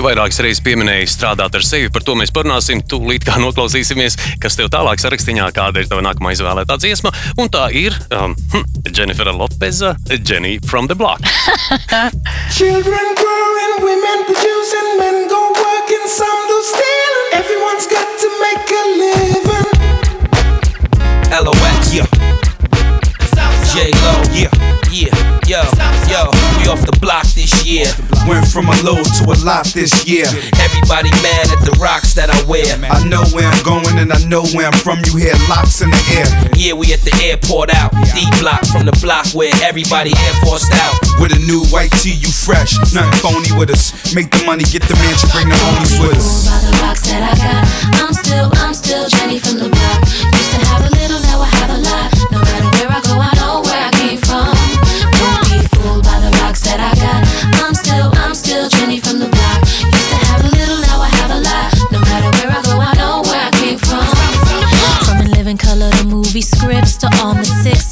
Tu 0.00 0.04
vairākas 0.06 0.38
reizes 0.40 0.62
pieminēji 0.64 1.10
strādāt 1.12 1.56
ar 1.58 1.64
sevi, 1.66 1.90
par 1.92 2.00
to 2.00 2.14
mēs 2.16 2.30
parunāsim. 2.32 2.78
Tūlīt 2.88 3.20
kā 3.26 3.34
noklausīsimies, 3.36 4.14
kas 4.40 4.54
tev 4.56 4.70
tālāk 4.72 4.96
sarakstā, 5.02 5.50
kāda 5.52 5.82
ir 5.82 5.90
tava 5.90 6.00
nākamā 6.06 6.32
izvēlētā 6.32 6.78
dziesma. 6.80 7.12
Un 7.36 7.50
tā 7.52 7.66
ir 7.76 7.92
um, 8.16 8.32
hm, 8.54 8.64
Jennifer 8.96 9.28
Lopeza, 9.28 9.92
Jenny 10.24 10.56
from 10.64 10.88
the 10.88 10.96
Block. 10.96 11.20
Children 12.56 13.12
growing, 13.20 13.74
women 13.84 14.24
producing, 14.24 14.88
men 14.96 15.28
go 15.28 15.42
working, 15.52 16.08
some 16.08 16.48
do 16.48 16.56
stealing. 16.64 17.36
Everyone's 17.36 17.84
got 17.92 18.08
to 18.24 18.28
make 18.40 18.72
a 18.72 18.82
living. 19.04 19.68
LOX, 21.44 21.92
yeah. 21.92 22.08
J 23.76 23.92
Lo, 24.00 24.16
yeah, 24.32 24.48
yeah, 24.88 25.12
yo, 25.50 25.66
yo. 26.06 26.30
We 26.62 26.70
off 26.70 26.86
the 26.86 26.94
block 27.02 27.26
this 27.34 27.66
year. 27.66 27.90
Went 28.30 28.46
from 28.46 28.70
a 28.70 28.76
low 28.86 29.02
to 29.02 29.22
a 29.26 29.36
lot 29.42 29.66
this 29.74 30.06
year. 30.06 30.30
Everybody 30.62 31.10
mad 31.26 31.50
at 31.50 31.58
the 31.66 31.74
rocks 31.82 32.14
that 32.14 32.30
I 32.30 32.38
wear. 32.46 32.70
I 32.86 33.02
know 33.10 33.26
where 33.34 33.50
I'm 33.50 33.58
going 33.66 33.98
and 33.98 34.14
I 34.14 34.22
know 34.30 34.46
where 34.54 34.70
I'm 34.70 34.78
from. 34.78 35.02
You 35.10 35.18
hear 35.18 35.34
locks 35.50 35.82
in 35.82 35.90
the 35.90 36.02
air. 36.14 36.30
Yeah, 36.54 36.78
we 36.78 36.94
at 36.94 37.02
the 37.02 37.10
airport 37.18 37.74
out. 37.74 37.90
D 38.14 38.30
block 38.38 38.62
from 38.70 38.86
the 38.86 38.94
block 39.02 39.26
where 39.34 39.50
everybody 39.66 40.14
air 40.14 40.34
forced 40.46 40.70
out. 40.70 40.94
With 41.18 41.34
a 41.34 41.40
new 41.42 41.66
white 41.74 41.90
tee, 41.98 42.14
you 42.14 42.30
fresh. 42.30 42.78
Nothing 42.94 43.18
phony 43.18 43.50
with 43.58 43.74
us. 43.74 44.14
Make 44.14 44.30
the 44.30 44.46
money, 44.46 44.62
get 44.70 44.86
the 44.86 44.94
mansion, 45.02 45.34
bring 45.34 45.50
the 45.50 45.58
homies 45.58 45.98
with 45.98 46.14
us. 46.14 46.46
the 46.62 46.78
rocks 46.78 47.10
that 47.10 47.26
I 47.26 47.34
got. 47.34 47.66
I'm 47.98 48.14
still, 48.14 48.46
I'm 48.62 48.74
still 48.74 49.02
Jenny 49.10 49.42
from 49.42 49.58
the 49.58 49.66
block. 49.66 49.98
Used 50.30 50.54
to 50.54 50.58
have 50.70 50.86
a 50.86 50.90
little, 50.94 51.18
now 51.26 51.42
I 51.42 51.50
have 51.58 51.70
a 51.74 51.80
lot. 51.82 52.06
No 52.30 52.38
matter 52.38 52.70
where 52.78 52.90
I 52.94 53.00
go, 53.02 53.18
I 53.18 53.39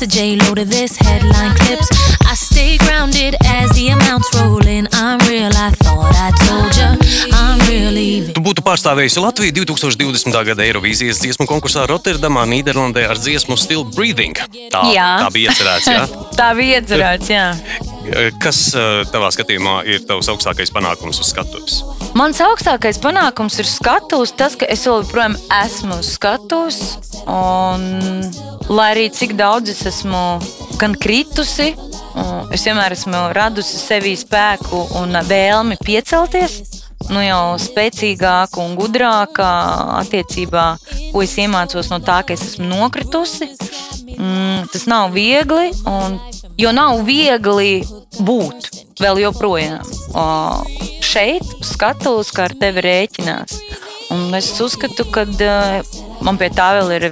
J 0.08 0.36
Lo 0.40 0.54
to 0.54 0.64
this 0.64 0.96
headline 0.96 1.54
clips. 1.60 1.88
I 2.24 2.34
stay 2.34 2.78
grounded 2.78 3.36
as 3.44 3.68
the 3.76 3.88
amounts 3.88 4.28
roll 4.34 4.64
in. 4.66 4.88
I'm 4.92 5.18
real, 5.28 5.52
I 5.52 5.70
thought 5.84 6.14
I 6.16 6.32
told 6.44 6.72
ya. 6.76 6.96
I'm 7.32 7.60
real 7.68 7.92
even. 7.92 8.32
Tu 8.32 8.40
būtu 8.40 8.64
pārstāvējusi 8.64 9.20
Latviju 9.20 9.66
2020. 9.68 10.32
gada 10.48 10.64
Eirovīzijas 10.64 11.20
dziesmu 11.20 11.44
konkursā 11.50 11.84
Rotterdamā, 11.90 12.46
Nīderlandē 12.48 13.04
ar 13.10 13.20
dziesmu 13.20 13.58
Still 13.60 13.84
Breathing. 13.84 14.32
Tā, 14.72 14.82
Jā. 14.96 15.10
tā 15.26 15.30
bija 15.36 15.52
iecerēts. 15.52 15.92
Jā? 15.92 16.08
Tā 16.40 16.50
bija 16.56 16.80
iecerēts, 16.80 17.32
jā. 17.32 17.46
Kas 18.42 18.60
tavā 19.12 19.28
skatījumā 19.34 19.82
ir 19.88 20.02
tavs 20.08 20.30
augstākais 20.32 20.72
panākums 20.74 21.20
uz 21.22 21.32
skatuves? 21.32 21.82
Mans 22.18 22.40
augstākais 22.42 23.00
panākums 23.02 23.58
ir 23.60 23.68
skatuves, 23.68 24.32
tas, 24.38 24.56
ka 24.58 24.66
es 24.70 24.86
joprojām 24.86 25.36
esmu 25.60 26.00
uz 26.00 26.14
skatuves. 26.16 26.80
Un, 27.28 28.24
lai 28.72 28.88
arī 28.94 29.08
cik 29.12 29.36
daudz 29.38 29.72
es 29.74 29.84
esmu 29.92 30.22
gan 30.80 30.96
kritusi, 30.98 31.74
es 32.54 32.64
vienmēr 32.66 32.96
esmu 32.96 33.28
radusi 33.36 33.78
sevī 33.80 34.14
spēku 34.18 34.84
un 35.00 35.18
vēlmi 35.28 35.78
piecelties. 35.84 36.60
Nu 37.08 37.22
jau 37.22 37.54
spēcīgāka 37.62 38.58
un 38.60 38.74
gudrāka 38.76 39.46
attiecībā, 40.00 40.64
ko 41.12 41.22
es 41.22 41.36
iemācos 41.38 41.92
no 41.92 42.00
tā, 42.04 42.18
ka 42.26 42.34
es 42.34 42.42
esmu 42.50 42.66
nokritusi. 42.68 43.48
Mm, 44.18 44.66
tas 44.72 44.84
nav 44.90 45.14
viegli, 45.14 45.70
un, 45.86 46.18
jo 46.58 46.72
nav 46.74 47.04
viegli 47.06 47.82
būt 48.18 48.70
vēl 49.00 49.22
joprojām. 49.26 49.84
O, 50.18 50.24
šeit, 51.04 51.46
uz 51.60 51.74
skatuves, 51.74 52.32
kā 52.34 52.48
ar 52.48 52.56
tevi 52.58 52.84
rēķinās. 52.84 53.60
Un 54.14 54.32
es 54.38 54.54
uzskatu, 54.64 55.04
ka 55.12 55.26
uh, 55.28 55.96
man 56.24 56.38
pie 56.40 56.48
tā 56.54 56.70
vēl 56.78 56.94
ir 56.96 57.10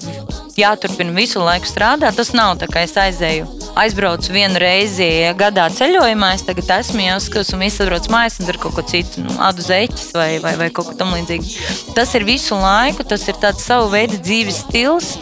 jāturpina 0.57 1.13
visu 1.17 1.43
laiku 1.45 1.69
strādāt. 1.69 2.17
Tas 2.17 2.33
nav 2.37 2.57
tā, 2.61 2.69
ka 2.73 2.83
es 2.87 2.97
aizēju, 2.97 3.49
aizbraucu 3.77 4.33
vienu 4.33 4.61
reizi 4.63 5.09
gadā 5.39 5.69
ceļojumā. 5.77 6.33
Es 6.39 6.47
tagad 6.49 6.73
esmu 6.79 7.05
jau 7.05 7.19
skatos 7.23 7.53
un 7.53 7.65
viss 7.67 7.83
atbrauc 7.85 8.09
mājās 8.13 8.41
un 8.41 8.49
daru 8.49 8.63
kaut 8.65 8.79
ko 8.79 8.87
citu, 8.89 9.25
nu, 9.27 9.37
adu 9.45 9.65
zeķis 9.67 10.15
vai, 10.17 10.31
vai, 10.45 10.57
vai 10.61 10.71
kaut 10.73 10.91
ko 10.91 10.97
tamlīdzīgu. 11.03 11.93
Tas 11.97 12.17
ir 12.17 12.27
visu 12.29 12.57
laiku, 12.57 13.05
tas 13.09 13.29
ir 13.29 13.37
tāds 13.43 13.69
savu 13.69 13.93
veidu 13.93 14.21
dzīves 14.23 14.65
stils. 14.65 15.13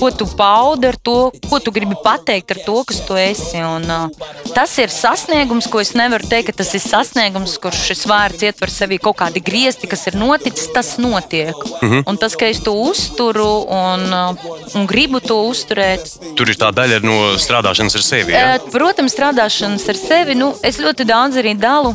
Ko 0.00 0.10
tu 0.10 0.24
paudi 0.36 0.88
ar 0.88 0.96
to, 0.96 1.30
ko 1.50 1.58
tu 1.60 1.72
gribi 1.74 1.96
pateikt 2.04 2.54
ar 2.54 2.60
to, 2.64 2.78
kas 2.88 3.02
tu 3.04 3.18
esi. 3.20 3.60
Un, 3.60 3.84
uh, 3.84 4.30
tas 4.56 4.72
ir 4.80 4.88
sasniegums, 4.88 5.68
ko 5.70 5.82
es 5.84 5.92
nevaru 5.98 6.24
teikt, 6.30 6.50
ka 6.50 6.62
tas 6.62 6.72
ir 6.74 6.80
sasniegums, 6.80 7.58
kurš 7.60 7.82
šis 7.90 8.06
vārds 8.08 8.46
ietver 8.48 8.72
sevī 8.72 9.00
kaut 9.02 9.18
kādi 9.20 9.44
griezti, 9.44 9.90
kas 9.90 10.06
ir 10.08 10.16
noticis, 10.16 10.72
tas 10.72 10.96
notiek. 10.98 11.56
Mm 11.82 11.88
-hmm. 11.88 12.02
Un 12.06 12.16
tas, 12.16 12.36
ka 12.36 12.46
es 12.46 12.60
to 12.64 12.72
uzturu 12.72 13.66
un, 13.68 14.00
uh, 14.12 14.34
un 14.74 14.86
gribu 14.86 15.20
to 15.20 15.36
uzturēt, 15.52 16.08
Tur 16.36 16.48
ir 16.48 16.56
tā 16.56 16.70
daļa 16.72 17.02
no 17.04 17.16
strādāšanas 17.36 17.96
ar 17.98 18.04
sevi. 18.04 18.32
Ja? 18.32 18.54
Eh, 18.54 18.70
Protams, 18.72 19.12
strādāšanas 19.12 19.88
ar 19.92 19.98
sevi. 19.98 20.36
Nu, 20.38 20.54
es 20.62 20.78
ļoti 20.80 21.04
daudz 21.04 21.36
arī 21.36 21.52
dalu 21.58 21.94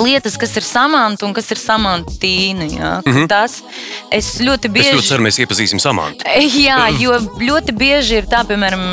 lietas, 0.00 0.36
kas 0.40 0.56
ir 0.56 0.64
samanta 0.66 1.26
un 1.26 1.34
kas 1.36 1.50
ir 1.54 1.60
samanta 1.60 2.12
tīna. 2.20 2.66
Ja? 2.72 2.90
Mm 3.04 3.12
-hmm. 3.12 3.28
Tas 3.28 3.62
es 4.10 4.40
ļoti 4.40 4.66
Es 4.66 4.72
bieži. 4.72 4.94
ļoti 4.96 5.08
ceru, 5.08 5.22
mēs 5.22 5.38
iepazīsim 5.38 5.80
samantu. 5.80 6.24
Jā, 6.66 6.88
jo 6.98 7.12
ļoti 7.40 7.72
bieži 7.72 8.14
ir 8.22 8.24
tā, 8.26 8.44
piemēram, 8.46 8.84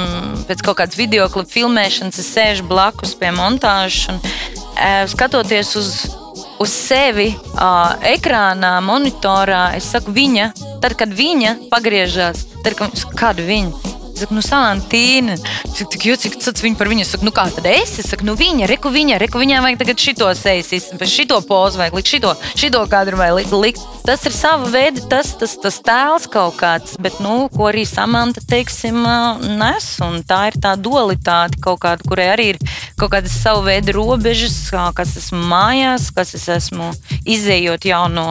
pēc 0.47 0.61
kaut 0.63 0.77
kādas 0.77 0.97
video 0.97 1.29
klipa 1.29 1.49
filmēšanas, 1.49 2.19
es 2.19 2.33
sēžu 2.35 2.63
blakus 2.67 3.15
pie 3.15 3.31
montāžas 3.31 4.09
un 4.09 4.19
e, 4.77 5.07
skatoties 5.07 5.75
uz, 5.75 6.05
uz 6.59 6.69
sevi 6.69 7.35
uh, 7.53 7.95
ekrānā, 8.03 8.81
monitorā. 8.81 9.75
Es 9.75 9.83
saku, 9.91 10.11
viņa, 10.11 10.51
tad, 10.81 10.93
kad 10.93 11.09
viņa 11.09 11.55
pagriežās, 11.71 12.45
tad, 12.63 12.75
kad, 12.75 12.91
kādu 13.15 13.41
viņa. 13.47 13.90
Es 14.21 14.27
saku, 14.27 14.36
nu, 14.38 14.41
Santīna, 14.45 15.34
cik, 15.73 15.88
cik 15.95 16.03
jūtīgs 16.05 16.45
tas 16.45 16.62
viņa 16.62 16.77
par 16.77 16.89
viņu. 16.91 17.01
Es 17.01 17.10
saku, 17.15 17.25
nu, 17.25 17.31
kā 17.34 17.47
tad 17.55 17.65
es? 17.65 17.95
Es 17.97 18.12
saku, 18.12 18.27
nu, 18.27 18.36
viņa, 18.38 18.67
reku 18.69 18.91
viņa, 18.93 19.15
reku 19.17 19.39
viņai 19.41 19.62
vajag 19.65 19.79
tagad 19.79 20.03
šito 20.03 20.27
sejas, 20.38 20.91
šito 21.10 21.39
pozu 21.49 21.81
vajag 21.81 21.97
likt, 21.97 22.12
šito, 22.12 22.36
šito 22.53 22.84
kadru 22.91 23.17
vajag 23.17 23.39
likt. 23.39 23.55
likt. 23.63 23.88
Tas 24.05 24.21
ir 24.29 24.36
sava 24.36 24.69
veida, 24.69 25.01
tas, 25.10 25.31
tas, 25.41 25.55
tas 25.57 25.79
tēls 25.81 26.27
kaut 26.29 26.60
kāds, 26.60 26.99
bet, 27.01 27.17
nu, 27.17 27.47
ko 27.49 27.71
arī 27.71 27.81
Samanta, 27.89 28.43
teiksim, 28.45 29.01
nes. 29.57 29.89
Un 30.05 30.21
tā 30.29 30.43
ir 30.51 30.60
tā 30.62 30.75
dualitāte 30.77 31.57
kaut 31.65 31.81
kāda, 31.81 32.05
kurai 32.05 32.29
arī 32.36 32.47
ir 32.53 32.62
kaut 33.01 33.15
kādas 33.15 33.39
savu 33.41 33.65
veidu 33.65 33.97
robežas, 33.97 34.60
kas 34.69 35.17
esmu 35.17 35.41
mājās, 35.49 36.12
kas 36.13 36.36
es 36.38 36.45
esmu 36.62 36.93
izējot 37.25 37.89
jau 37.89 38.05
no, 38.13 38.27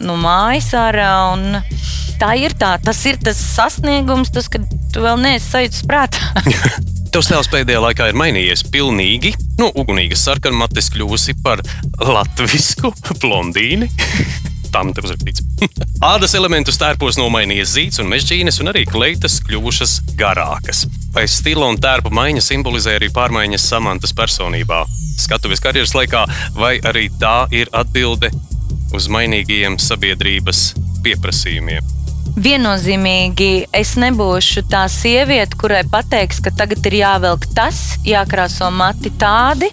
no 0.00 0.16
mājas 0.24 0.72
ārā. 0.86 1.12
un 1.36 1.60
Tā 2.14 2.34
ir 2.38 2.54
tā, 2.54 2.76
tas 2.78 3.00
ir 3.08 3.18
tas 3.22 3.36
sasniegums, 3.36 4.30
tas, 4.34 4.46
kad 4.50 4.62
tu 4.94 5.02
vēl 5.02 5.18
neesi 5.34 5.50
sajūta 5.50 5.86
prātā. 5.90 6.30
Tavs 7.14 7.28
tēls 7.30 7.50
pēdējā 7.50 7.82
laikā 7.82 8.08
ir 8.10 8.18
mainījies 8.18 8.64
pilnīgi. 8.74 9.34
No 9.58 9.68
ugunīgas 9.78 10.24
sarkanmates 10.26 10.90
kļūsi 10.94 11.36
par 11.44 11.62
latvisku 12.02 12.90
blondīni. 13.22 13.90
Tam 14.74 14.90
te 14.90 15.04
uzrakstīts. 15.04 15.44
Ādas 16.14 16.34
elementus 16.34 16.80
tērpos 16.80 17.18
nomainījies 17.20 17.74
zīts 17.76 18.02
un 18.02 18.10
mežģīnes, 18.10 18.58
un 18.62 18.72
arī 18.72 18.82
kleitas 18.90 19.38
kļuvušas 19.46 20.00
garākas. 20.18 20.88
Vai 21.14 21.28
stila 21.30 21.70
un 21.70 21.78
tērpa 21.78 22.10
maiņa 22.14 22.42
simbolizē 22.42 22.98
arī 22.98 23.12
pārmaiņas 23.14 23.68
samantas 23.70 24.14
personībā? 24.18 24.82
Skatuves 25.22 25.62
karjeras 25.62 25.94
laikā, 25.94 26.24
vai 26.58 26.80
arī 26.90 27.06
tā 27.22 27.44
ir 27.54 27.70
atbilde 27.70 28.34
uz 28.94 29.06
mainīgajiem 29.06 29.78
sabiedrības 29.78 30.72
pieprasījumiem? 31.06 31.94
Viennozīmīgi 32.34 33.68
es 33.78 33.92
nebūšu 34.00 34.64
tā 34.66 34.82
sieviete, 34.90 35.54
kurai 35.58 35.84
pateiks, 35.86 36.40
ka 36.42 36.50
tagad 36.50 36.82
ir 36.90 36.96
jāvelk 36.98 37.46
tas, 37.54 37.94
jākrāso 38.02 38.72
mati 38.74 39.12
tādi, 39.14 39.68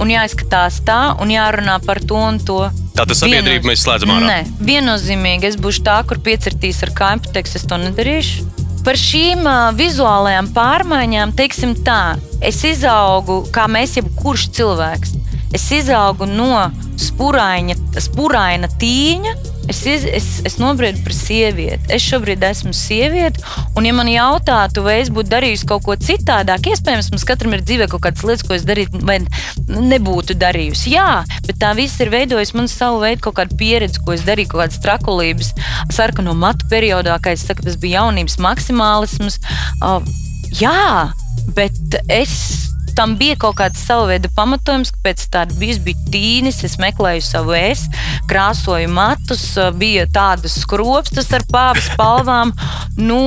un 0.00 0.08
jāizskatās 0.08 0.80
tā, 0.86 1.00
un 1.20 1.32
jārunā 1.34 1.76
par 1.84 2.00
to 2.00 2.16
un 2.16 2.38
to. 2.40 2.62
Tātad 2.96 3.18
sabiedrību 3.20 3.68
mēs 3.68 3.84
slēdzam 3.84 4.14
ārā? 4.14 4.30
Nē, 4.30 4.38
viennozīmīgi 4.64 5.50
es 5.50 5.58
būšu 5.60 5.84
tā, 5.84 5.98
kur 6.08 6.22
piecirtīs 6.24 6.80
ar 6.86 6.94
kāju, 6.96 7.26
pateiks, 7.26 7.58
es 7.60 7.68
to 7.68 7.76
nedarīšu. 7.84 8.46
Par 8.86 8.96
šīm 8.96 9.44
uh, 9.44 9.74
vizuālajām 9.76 10.48
pārmaiņām, 10.56 11.34
teiksim 11.36 11.74
tā, 11.84 12.16
es 12.40 12.62
izaugu, 12.64 13.42
kā 13.52 13.66
mēs 13.68 13.98
jebkurš 13.98 14.48
cilvēks. 14.56 15.12
Es 15.52 15.68
izaugu 15.74 16.24
no 16.30 16.70
spuraina, 17.00 17.76
spuraina 18.00 18.72
tīņa. 18.80 19.36
Es, 19.66 19.80
iz, 19.86 20.04
es, 20.06 20.26
es 20.46 20.56
nobriedu 20.62 21.02
par 21.02 21.14
sievieti. 21.16 21.90
Es 21.92 22.04
šobrīd 22.06 22.44
esmu 22.46 22.72
sieviete. 22.76 23.42
Un, 23.76 23.86
ja 23.88 23.94
man 23.96 24.10
jautātu, 24.10 24.84
vai 24.86 25.00
es 25.00 25.10
būtu 25.12 25.32
darījusi 25.32 25.66
kaut 25.68 25.84
ko 25.86 25.96
citādāk, 25.98 26.68
iespējams, 26.70 27.10
mums 27.12 27.26
katram 27.26 27.56
ir 27.56 27.64
dzīvē 27.66 27.88
kaut 27.90 28.04
kādas 28.06 28.22
lietas, 28.26 28.46
ko 28.46 28.54
es 28.56 28.66
darītu, 28.68 29.02
vai 29.06 29.18
nebūtu 29.66 30.36
darījusi. 30.38 30.94
Jā, 30.94 31.24
bet 31.48 31.58
tā 31.62 31.72
viss 31.78 31.98
ir 32.02 32.12
veidojis 32.14 32.54
man 32.56 32.70
savu 32.70 33.02
veidu, 33.02 33.24
kaut 33.26 33.40
kādu 33.40 33.58
pieredzi, 33.58 34.02
ko 34.04 34.14
es 34.14 34.24
darīju, 34.26 34.52
kaut 34.54 34.64
kādas 34.64 34.82
trakulības, 34.84 35.52
sarkano 35.94 36.36
matu 36.38 36.70
periodā, 36.70 37.18
kā 37.22 37.34
es 37.34 37.46
saku, 37.46 37.66
tas 37.66 37.78
bija 37.82 38.04
jaunības 38.04 38.38
maksimālisms. 38.46 39.40
Uh, 39.82 39.98
jā, 40.54 41.10
bet 41.58 42.00
es 42.12 42.38
tam 42.96 43.16
bija 43.20 43.36
kaut 43.40 43.58
kāds 43.60 43.82
savu 43.86 44.08
veidu 44.10 44.30
pamatojums, 44.36 44.92
kāpēc 44.96 45.26
tāda 45.32 45.56
bija. 45.60 45.76
Es 45.76 45.82
biju 45.82 46.10
tīnis, 46.12 46.62
es 46.66 46.78
meklēju 46.80 47.24
savu 47.26 47.56
es, 47.58 47.84
krāsoju 48.30 48.88
matus, 48.92 49.44
bija 49.76 50.06
tādas 50.12 50.56
skropstas 50.62 51.32
ar 51.36 51.44
pāvis 51.52 51.90
palvām. 51.98 52.54
Nu, 52.96 53.20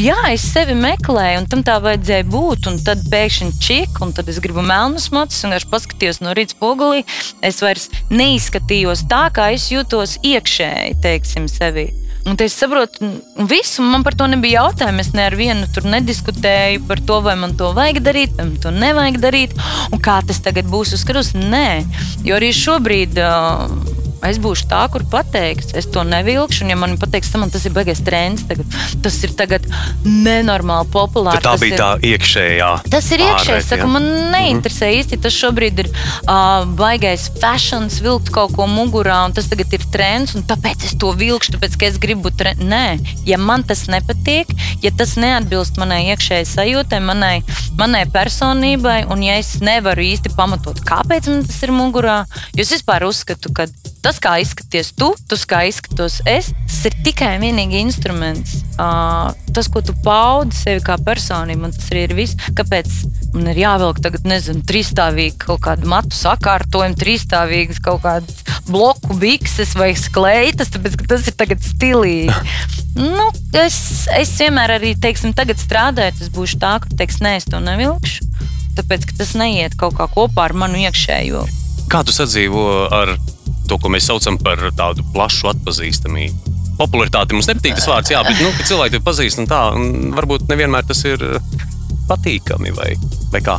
Jā, 0.00 0.16
es 0.30 0.44
sevi 0.46 0.72
meklēju, 0.78 1.42
un 1.42 1.46
tam 1.50 1.62
tā 1.66 1.74
vajadzēja 1.82 2.24
būt. 2.30 2.68
Un 2.70 2.78
tad 2.86 3.02
pēkšņi 3.10 3.50
čika, 3.60 4.04
un 4.06 4.14
tad 4.16 4.30
es 4.30 4.38
gribu 4.42 4.62
melnus 4.64 5.10
matus, 5.12 5.42
un 5.44 5.56
es 5.56 5.66
paskatījos 5.68 6.22
no 6.24 6.32
rīta 6.36 6.54
spogulī. 6.54 7.02
Es 7.44 7.60
vairs 7.64 7.88
neizskatījos 8.08 9.04
tā, 9.10 9.26
kā 9.34 9.50
es 9.56 9.68
jūtos 9.72 10.16
iekšēji, 10.24 11.00
teiksim, 11.04 11.50
sevi. 11.50 11.90
Un 12.28 12.36
es 12.44 12.52
saprotu, 12.52 13.00
un 13.04 13.46
visu 13.48 13.82
man 13.82 14.04
par 14.04 14.14
to 14.18 14.26
nebija 14.28 14.64
jautājumu. 14.64 15.00
Es 15.00 15.12
ne 15.16 15.24
ar 15.28 15.36
vienu 15.38 15.68
tur 15.74 15.88
nediskutēju 15.88 16.84
par 16.88 17.00
to, 17.08 17.20
vai 17.24 17.36
man 17.40 17.56
to 17.56 17.70
vajag 17.76 18.02
darīt, 18.04 18.34
vai 18.36 18.50
man 18.50 18.58
to 18.60 18.74
nevajag 18.74 19.20
darīt, 19.22 19.56
un 19.90 20.02
kā 20.04 20.20
tas 20.26 20.42
tagad 20.44 20.68
būs 20.70 20.94
uz 20.98 21.06
krusta. 21.08 21.40
Nē, 21.40 21.80
jo 22.26 22.36
arī 22.36 22.52
šobrīd. 22.56 23.20
Uh, 23.24 23.99
Es 24.26 24.36
būšu 24.42 24.66
tā, 24.68 24.82
kur 24.92 25.04
pateiks, 25.08 25.72
es 25.78 25.86
to 25.88 26.02
nevilkšu. 26.04 26.64
Un, 26.64 26.72
ja 26.74 26.76
man 26.76 26.96
pateiks, 27.00 27.32
man 27.40 27.52
tas 27.52 27.64
ir 27.64 27.72
baigais 27.76 28.02
trends, 28.04 28.44
tagad, 28.48 28.68
tas 29.04 29.16
ir 29.24 29.32
tagad 29.36 29.64
nenormāli 30.04 30.90
populārs. 30.92 31.44
Tā 31.44 31.54
bija 31.62 31.72
ir, 31.72 31.80
tā 31.80 31.90
iekšējā. 32.10 32.70
Tas 32.92 33.10
ir 33.14 33.24
Es 33.30 33.68
saku, 33.68 33.86
man 33.88 34.04
neinteresē 34.32 34.86
mm 34.86 34.92
-hmm. 34.92 35.00
īsti. 35.00 35.20
Tas 35.22 35.32
šobrīd 35.32 35.78
ir 35.84 35.88
uh, 35.88 36.66
baigais 36.76 37.30
fashions, 37.40 38.00
vilkt 38.04 38.30
kaut 38.30 38.52
ko 38.56 38.66
mugurā, 38.66 39.24
un 39.26 39.32
tas 39.32 39.48
tagad 39.48 39.72
ir 39.72 39.84
trends. 39.92 40.34
un 40.34 40.42
Tāpēc 40.42 40.84
es 40.84 40.94
to 40.98 41.12
vilkšu, 41.12 41.52
tāpēc 41.56 41.76
ka 41.78 41.86
es 41.86 41.98
gribu 41.98 42.30
trends. 42.30 42.64
Nē, 42.64 42.98
ja 43.24 43.38
man 43.38 43.62
tas 43.62 43.86
nepatīk, 43.86 44.52
ja 44.82 44.90
tas 44.90 45.16
neatbilst 45.16 45.76
manai 45.76 46.02
iekšējai 46.12 46.46
sajūtai, 46.50 47.00
manai, 47.00 47.42
manai 47.78 48.04
personībai, 48.06 49.06
un 49.12 49.22
ja 49.22 49.38
es 49.38 49.60
nevaru 49.60 50.02
īsti 50.02 50.34
pamatot, 50.36 50.80
kāpēc 50.84 51.28
man 51.30 51.44
tas 51.46 51.62
ir 51.62 51.72
mugurā, 51.76 52.24
jo 52.56 52.66
es 52.66 52.72
vispār 52.74 53.06
uzskatu, 53.08 53.52
ka 53.54 53.66
tas, 54.02 54.09
kā 54.18 54.38
izskaties 54.42 54.90
tu, 54.98 55.12
tas, 55.30 55.44
kā 55.46 55.62
izskatos 55.68 56.18
es, 56.28 56.50
tas 56.66 56.80
ir 56.88 56.96
tikai 57.04 57.34
un 57.36 57.44
vienīgi 57.46 57.82
instruments. 57.84 58.56
Uh, 58.80 59.30
tas, 59.54 59.68
ko 59.70 59.82
tu 59.84 59.94
paudi 60.04 60.56
sevi 60.56 60.82
kā 60.84 60.96
personību, 61.04 61.68
un 61.68 61.74
tas 61.76 61.90
arī 61.92 62.06
ir 62.08 62.16
viss. 62.18 62.38
Kāpēc 62.56 62.88
man 63.36 63.52
ir 63.52 63.62
jāvelk 63.62 64.00
tagad, 64.02 64.26
nezinu, 64.28 64.64
trīsstāvīgi 64.66 65.36
kaut 65.44 65.62
kāda 65.68 65.86
matu 65.90 66.16
sakārtojuma, 66.16 66.98
trīsstāvīgas 66.98 67.82
kaut 67.84 68.02
kādas 68.06 68.42
bloku 68.70 69.16
bikses 69.20 69.76
vai 69.78 69.92
skleitas, 69.98 70.72
tāpēc 70.74 70.98
ka 70.98 71.10
tas 71.14 71.28
ir 71.30 71.38
tagad 71.38 71.64
stilīgi. 71.64 72.34
Nu, 73.00 73.28
es, 73.54 74.08
es 74.18 74.32
vienmēr 74.34 74.74
arī, 74.74 74.90
teiksim, 74.98 75.30
tagad 75.36 75.60
strādājot, 75.62 76.24
es 76.24 76.30
būšu 76.34 76.58
tā, 76.60 76.72
ka, 76.82 76.90
teiks, 76.98 77.20
nē, 77.22 77.36
es 77.38 77.46
to 77.46 77.60
nevilkšu. 77.62 78.26
Tāpēc, 78.76 79.06
tas 79.14 79.30
neiet 79.38 79.76
kaut 79.78 79.94
kā 79.98 80.08
kopā 80.10 80.48
ar 80.48 80.56
manu 80.58 80.80
iekšējo. 80.82 81.44
Kā 81.90 82.02
tu 82.06 82.14
sadzīvo 82.14 82.64
ar 82.90 83.14
to, 83.70 83.78
ko 83.78 83.92
mēs 83.92 84.08
saucam 84.10 84.38
par 84.42 84.62
tādu 84.76 85.04
plašu 85.14 85.52
atpazīstamību? 85.54 86.56
Popularitāte 86.80 87.36
mums 87.36 87.48
nepatīk 87.50 87.76
tas 87.76 87.88
vārds, 87.90 88.12
jā, 88.12 88.22
bet 88.24 88.40
nu, 88.40 88.50
cilvēki 88.64 88.98
to 88.98 89.04
pazīst 89.06 89.42
un 89.42 89.50
tā. 89.50 89.60
Un 89.76 90.14
varbūt 90.16 90.48
nevienmēr 90.50 90.86
tas 90.88 91.04
ir 91.08 91.22
patīkami 92.08 92.72
vai, 92.74 92.94
vai 93.30 93.42
kā. 93.44 93.58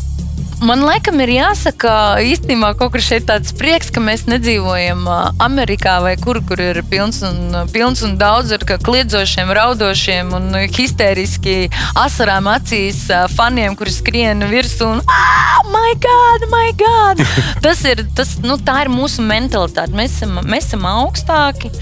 Man 0.62 0.84
liekas, 0.86 1.16
ir 1.24 1.32
jāsaka, 1.34 1.92
īstenībā 2.22 2.76
kaut 2.78 2.92
kur 2.94 3.02
šeit 3.02 3.26
tāds 3.26 3.50
prieks, 3.58 3.90
ka 3.94 4.02
mēs 4.04 4.28
nedzīvojam 4.30 5.08
Amerikā 5.42 5.96
vai 6.04 6.14
kur, 6.22 6.38
kur 6.46 6.62
ir 6.62 6.84
pilns 6.86 7.24
un, 7.26 7.56
pilns 7.74 8.04
un 8.06 8.14
daudz 8.20 8.54
ar 8.54 8.66
kliedzošiem, 8.70 9.50
raudošiem 9.58 10.30
un 10.38 10.54
histēriski 10.70 11.56
asarām 11.98 12.52
acīs 12.54 13.08
faniem, 13.34 13.74
kuri 13.80 13.96
skrien 13.96 14.46
virsū 14.54 14.92
un 15.00 15.02
ah, 15.10 15.66
my 15.74 15.98
God, 16.06 16.48
my 16.54 16.70
God! 16.78 17.26
Tas 17.66 17.82
ir, 17.90 18.06
tas, 18.18 18.38
nu, 18.46 18.60
tā 18.62 18.84
ir 18.86 18.94
mūsu 18.94 19.26
mentalitāte. 19.26 19.98
Mēs 19.98 20.20
esam, 20.20 20.40
mēs 20.46 20.70
esam 20.70 20.86
augstāki. 20.90 21.74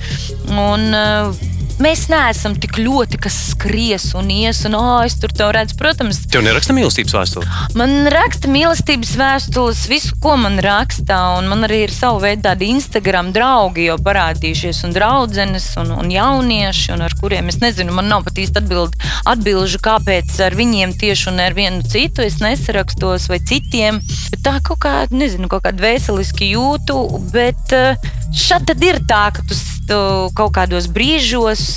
Un, 0.50 0.90
ā, 0.96 1.59
Mēs 1.80 2.10
neesam 2.12 2.58
tik 2.60 2.76
ļoti, 2.76 3.16
kas 3.24 3.36
skries 3.54 4.10
un 4.20 4.28
ies, 4.34 4.58
un 4.68 4.76
oh, 4.76 4.98
es 5.08 5.14
tur 5.16 5.32
to 5.32 5.46
redzu. 5.56 5.78
Protams, 5.80 6.18
Tev 6.28 6.44
neraksta 6.44 6.74
mīlestības 6.76 7.16
vēstuli. 7.16 7.48
Man 7.80 8.10
raksta 8.12 8.52
mīlestības 8.52 9.14
vēstules, 9.16 9.86
visu, 9.88 10.18
ko 10.20 10.36
man 10.42 10.60
raksta. 10.60 11.22
un 11.38 11.48
Man 11.48 11.64
arī 11.64 11.86
ir 11.86 11.94
sava 11.96 12.20
veida 12.26 12.50
tādi 12.50 12.68
Instagram 12.74 13.32
draugi, 13.32 13.88
jau 13.88 13.96
parādījušies, 14.04 14.82
un 14.90 14.96
draudzenes, 14.98 15.70
un, 15.80 15.94
un 16.02 16.12
jaunieši, 16.12 16.92
un 16.98 17.06
ar 17.08 17.16
kuriem 17.22 17.48
es 17.48 17.62
nezinu, 17.64 17.96
man 17.96 18.12
nav 18.12 18.28
pat 18.28 18.44
īsti 18.44 18.60
atbild, 18.60 19.00
atbilžu, 19.32 19.80
kāpēc 19.88 20.36
ar 20.44 20.60
viņiem 20.60 20.98
tieši 21.00 21.32
un 21.32 21.40
ar 21.46 21.56
vienu 21.56 21.80
citu 21.88 22.28
es 22.28 22.42
nesarakstos, 22.44 23.30
vai 23.32 23.40
citiem. 23.40 24.04
Bet 24.34 24.44
tā 24.44 24.58
kaut 24.68 24.84
kā, 24.84 24.96
nezinu, 25.16 25.48
kaut 25.48 25.64
kā 25.64 25.72
dvēseliski 25.80 26.52
jūtu, 26.58 27.00
bet 27.32 27.76
eh, 27.76 28.12
šad 28.36 28.68
tad 28.68 28.84
ir 28.84 29.00
tā, 29.08 29.30
ka 29.32 29.48
tu, 29.48 29.58
tu 29.88 30.00
kaut 30.38 30.54
kādos 30.60 30.92
brīžos, 30.92 31.69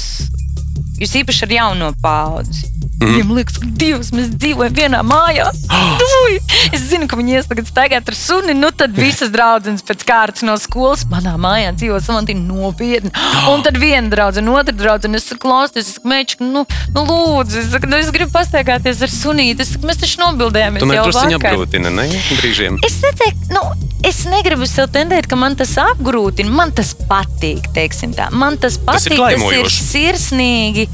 jūs 1.01 1.17
īpaši 1.23 1.47
ar 1.47 1.57
jauno 1.59 1.93
paudzi. 2.03 2.69
Mhm. 3.03 3.15
Viņam 3.19 3.33
liekas, 3.37 3.59
ka 3.59 3.71
Dievs, 3.83 4.11
mēs 4.15 4.31
dzīvojam 4.37 4.75
vienā 4.77 5.01
mājā. 5.07 5.49
Ui! 6.23 6.39
Es 6.73 6.85
zinu, 6.89 7.09
ka 7.11 7.19
viņi 7.19 7.37
ies 7.39 7.49
tagad 7.75 8.09
ar 8.09 8.17
suni, 8.17 8.55
nu 8.55 8.71
tad 8.77 8.95
visas 8.97 9.33
draudzenes 9.35 9.83
pēc 9.87 10.05
kārtas 10.07 10.45
no 10.47 10.55
skolas 10.61 11.05
manā 11.11 11.35
mājā 11.41 11.73
dzīvo 11.77 11.99
samantīni 12.05 12.45
nopietni. 12.47 13.13
Un 13.53 13.65
tad 13.67 13.79
viena 13.83 14.09
draudzene, 14.13 14.53
otra 14.55 14.75
draudzene, 14.77 15.19
es 15.19 15.27
saku, 15.31 15.43
klausties, 15.47 15.89
es 15.89 15.99
saku, 15.99 16.11
mečka, 16.13 16.47
nu, 16.47 16.65
nu 16.95 17.07
lūdzu, 17.09 17.59
es, 17.63 17.71
saku, 17.75 17.91
nu, 17.91 17.99
es 17.99 18.13
gribu 18.15 18.33
pastaigāties 18.37 19.03
ar 19.03 19.13
sunīti. 19.13 19.67
Es 19.67 19.75
saku, 19.75 19.89
mēs 19.91 20.03
taču 20.03 20.23
nobildējāmies 20.23 20.85
Tomēr 20.85 21.03
drusciņi 21.09 21.39
apgrūtina, 21.41 21.93
ne? 21.97 22.07
Brīžiem. 22.39 22.79
Es 22.87 23.01
neteiktu, 23.03 23.51
nu, 23.57 23.65
es 24.09 24.23
negribu 24.31 24.67
sev 24.69 24.91
tendēt, 24.95 25.29
ka 25.31 25.39
man 25.39 25.57
tas 25.59 25.75
apgrūtina. 25.81 26.53
Man 26.53 26.73
tas 26.77 26.93
patīk, 27.09 27.67
teiksim 27.77 28.15
tā. 28.17 28.29
Man 28.31 28.59
tas 28.63 28.79
Tas 28.83 29.07
ir 29.09 29.17
patīk, 29.19 29.43
tas 29.43 29.59
ir 29.59 29.71
sirsnīgi. 29.73 30.87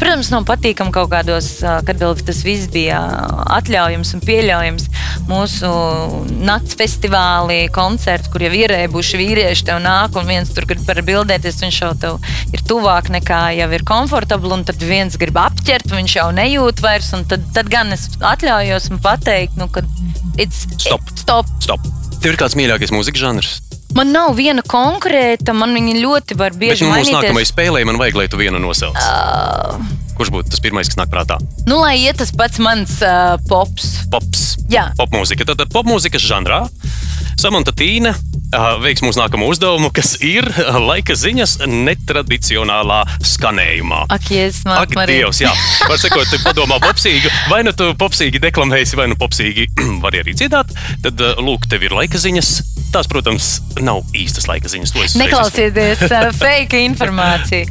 Protams, 0.00 0.32
nav 0.32 0.46
patīkami 0.48 0.94
kaut 0.94 1.10
kādos, 1.12 1.48
ā, 1.66 1.74
kad 1.86 2.00
vēl 2.00 2.16
tas 2.24 2.40
viss 2.46 2.70
bija 2.72 2.98
atļaujams 3.58 4.14
un 4.16 4.22
pieļaujams. 4.24 4.86
Mūsu 5.28 5.70
nakts 6.42 6.76
festivālī, 6.78 7.66
koncerti, 7.74 8.30
kur 8.32 8.42
jau 8.46 8.52
ierēbuši 8.62 9.20
vīrieši, 9.20 9.66
tev 9.68 9.80
nāk 9.84 10.16
un 10.18 10.26
viens 10.28 10.50
tur 10.54 10.66
grib 10.70 10.82
parabildēties, 10.88 11.60
viņš 11.62 11.80
jau 11.84 11.92
tev 12.02 12.30
ir 12.54 12.64
tuvāk 12.68 13.10
nekā 13.14 13.42
jau 13.58 13.68
ir 13.76 13.84
komfortabli, 13.88 14.54
un 14.56 14.64
tad 14.68 14.82
viens 14.82 15.18
grib 15.20 15.38
apķert, 15.38 15.92
viņš 15.92 16.16
jau 16.18 16.28
nejūt 16.36 16.82
vairs, 16.84 17.12
un 17.18 17.26
tad, 17.30 17.44
tad 17.54 17.70
gan 17.72 17.92
es 17.94 18.08
atļaujos 18.18 18.90
un 18.94 19.02
pateikt, 19.04 19.58
nu, 19.60 19.68
ka 19.72 19.84
it's, 20.40 20.64
Stop. 20.78 21.04
stop. 21.14 21.46
Stop. 21.62 21.84
Tev 22.22 22.34
ir 22.34 22.40
kāds 22.40 22.56
mīļākais 22.58 22.92
mūzikas 22.94 23.22
žanrs? 23.22 23.52
Man 23.92 24.08
nav 24.14 24.30
viena 24.38 24.62
konkrēta, 24.64 25.52
man 25.52 25.74
viņa 25.76 25.98
ļoti 26.00 26.36
var 26.40 26.54
Bet 26.54 26.60
bieži 26.62 26.86
nu, 26.86 26.94
mūsu 26.94 27.10
mainīties. 27.12 27.18
nākamajai 27.28 27.48
spēlē 27.50 27.82
man 27.84 27.98
vajag, 28.00 28.16
lai 28.22 28.28
tu 28.32 28.38
vienu 28.40 28.60
nosauc. 28.62 28.96
Kurš 30.18 30.32
būtu 30.34 30.52
tas 30.52 30.62
pirmais, 30.62 30.90
kas 30.90 30.98
nāk 31.00 31.12
prātā? 31.12 31.38
Nu, 31.68 31.80
lai 31.82 31.96
iet 32.02 32.20
tas 32.20 32.32
pats 32.36 32.60
mans 32.62 32.98
uh, 33.04 33.36
pops. 33.48 34.04
Pops. 34.12 34.44
Jā. 34.72 34.90
Popmūzika. 34.98 35.46
Tad, 35.48 35.64
popmūzikas 35.72 36.24
žanrā 36.24 36.64
Samanta 37.40 37.72
Tīna 37.74 38.12
veiks 38.82 39.00
mūsu 39.04 39.16
nākamo 39.20 39.46
uzdevumu, 39.48 39.88
kas 39.94 40.14
ir 40.24 40.44
laika 40.84 41.14
ziņas 41.16 41.62
netradicionālā 41.66 43.00
skanējumā. 43.24 44.02
Ak, 44.12 44.28
Jēzus, 44.28 44.66
Ak, 44.68 44.92
Marija. 44.96 45.24
Dievs, 45.24 45.40
jā. 45.42 45.52
Var 45.88 45.98
sakot, 46.00 46.28
tu 46.28 46.40
padomā 46.44 46.78
popsīgi, 46.82 47.32
vai 47.50 47.62
nu 47.66 47.72
tu 47.76 47.88
popsīgi 47.98 48.42
deklamēsi, 48.42 48.98
vai 49.00 49.08
nu 49.12 49.16
popsīgi 49.20 49.68
vari 50.04 50.22
arī 50.22 50.36
dziedāt. 50.36 50.74
Tad, 51.04 51.24
lūk, 51.40 51.66
tev 51.72 51.80
ir 51.88 51.96
laika 51.96 52.20
ziņas. 52.20 52.48
Tās, 52.92 53.08
protams, 53.08 53.54
nav 53.80 54.04
īstas 54.12 54.48
laika 54.50 54.68
ziņas. 54.68 55.16
Neklausieties 55.22 56.04
fake 56.42 56.84
informāciju. 56.90 57.66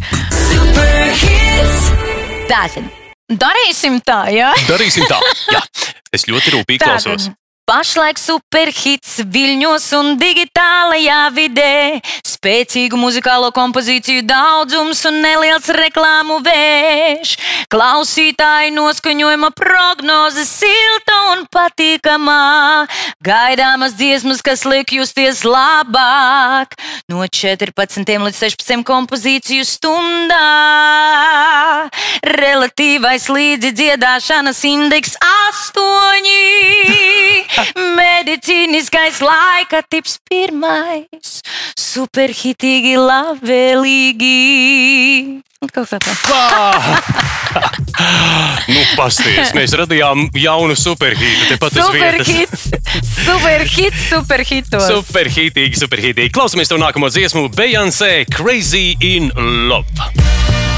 Tātad, 2.51 2.83
darīsim 3.31 4.01
tā, 4.03 4.25
jā? 4.35 4.49
Darīsim 4.67 5.07
tā. 5.07 5.21
Jā. 5.55 5.63
Es 6.11 6.25
ļoti 6.27 6.51
rūpīgi 6.51 6.81
klausos. 6.83 7.29
Pašlaik 7.69 8.17
superhits 8.17 9.19
viļņos 9.31 9.83
un 9.95 10.15
digitālajā 10.19 11.19
vidē. 11.35 12.01
Spēcīgu 12.27 12.97
muzikālo 12.99 13.51
kompozīciju 13.55 14.25
daudzums 14.27 15.05
un 15.07 15.19
neliels 15.23 15.69
reklāmu 15.77 16.39
vējš. 16.43 17.35
Klausītāji 17.71 18.73
noskaņojuma 18.75 19.51
prognoze 19.55 20.43
silta 20.49 21.19
un 21.35 21.45
patīkamā. 21.53 22.87
Gaidāmas 23.23 23.93
dziesmas, 23.95 24.41
kas 24.43 24.65
liek 24.65 24.91
justies 24.97 25.45
labāk. 25.45 26.75
No 27.07 27.23
14 27.23 28.25
līdz 28.25 28.41
16 28.41 28.83
kompozīciju 28.89 29.69
stundā. 29.69 30.43
Relatīvais 32.25 33.29
līdzi 33.29 33.71
dziedāšanas 33.77 34.65
indeks 34.73 35.15
8. 35.21 37.50
Medicīniskais 37.97 39.21
laika 39.23 39.81
tips 39.89 40.17
pirmais. 40.29 41.41
Superhitīgi, 41.77 42.95
labvēlīgi. 42.99 44.35
Kaut 45.71 45.91
kā 45.91 45.99
tā. 46.01 46.13
Nu, 48.71 48.81
pasties, 48.95 49.51
mēs 49.53 49.73
radījām 49.77 50.29
jaunu 50.39 50.77
superhītu 50.79 51.51
tepat. 51.51 51.75
Superhits, 51.75 52.63
superhits, 53.25 54.07
superhitos. 54.09 54.87
Superhītīgi, 54.89 55.83
superhītīgi. 55.83 56.33
Klausamies 56.33 56.71
to 56.71 56.79
nākamo 56.81 57.11
dziesmu 57.13 57.49
Beyoncé 57.57 58.23
Crazy 58.31 58.95
in 59.03 59.31
Love. 59.69 60.70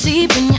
Deep 0.00 0.34
in 0.38 0.49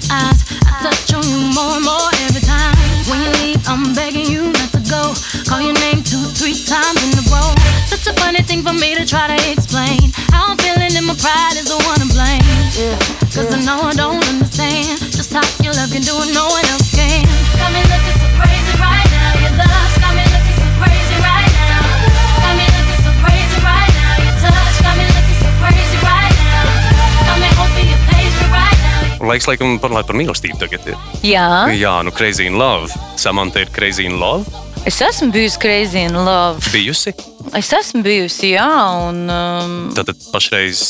Laiks, 29.32 29.48
laikam, 29.48 29.78
parunāt 29.80 30.10
par 30.10 30.17
mīlestību 30.20 30.60
tagad. 30.60 30.84
Ir. 30.91 30.98
Jā, 31.32 31.48
Jā, 31.80 31.96
nu, 32.04 32.12
Crazy 32.12 32.50
in 32.52 32.58
Love. 32.60 32.91
Samanta 33.22 33.63
ir 33.63 33.72
Crazy 33.72 34.06
in 34.10 34.20
Love. 34.20 34.46
es 34.86 34.98
esmu 35.06 35.30
bijusi 35.32 35.60
crazy 35.62 36.00
in 36.10 36.15
love. 36.26 36.58
Bijusi. 36.74 37.12
Es 37.58 37.67
esmu 37.78 38.02
bijusi, 38.04 38.50
jā, 38.56 38.65
un 39.08 39.20
um, 39.30 39.76
Tātad 39.94 40.17
pašreiz, 40.34 40.82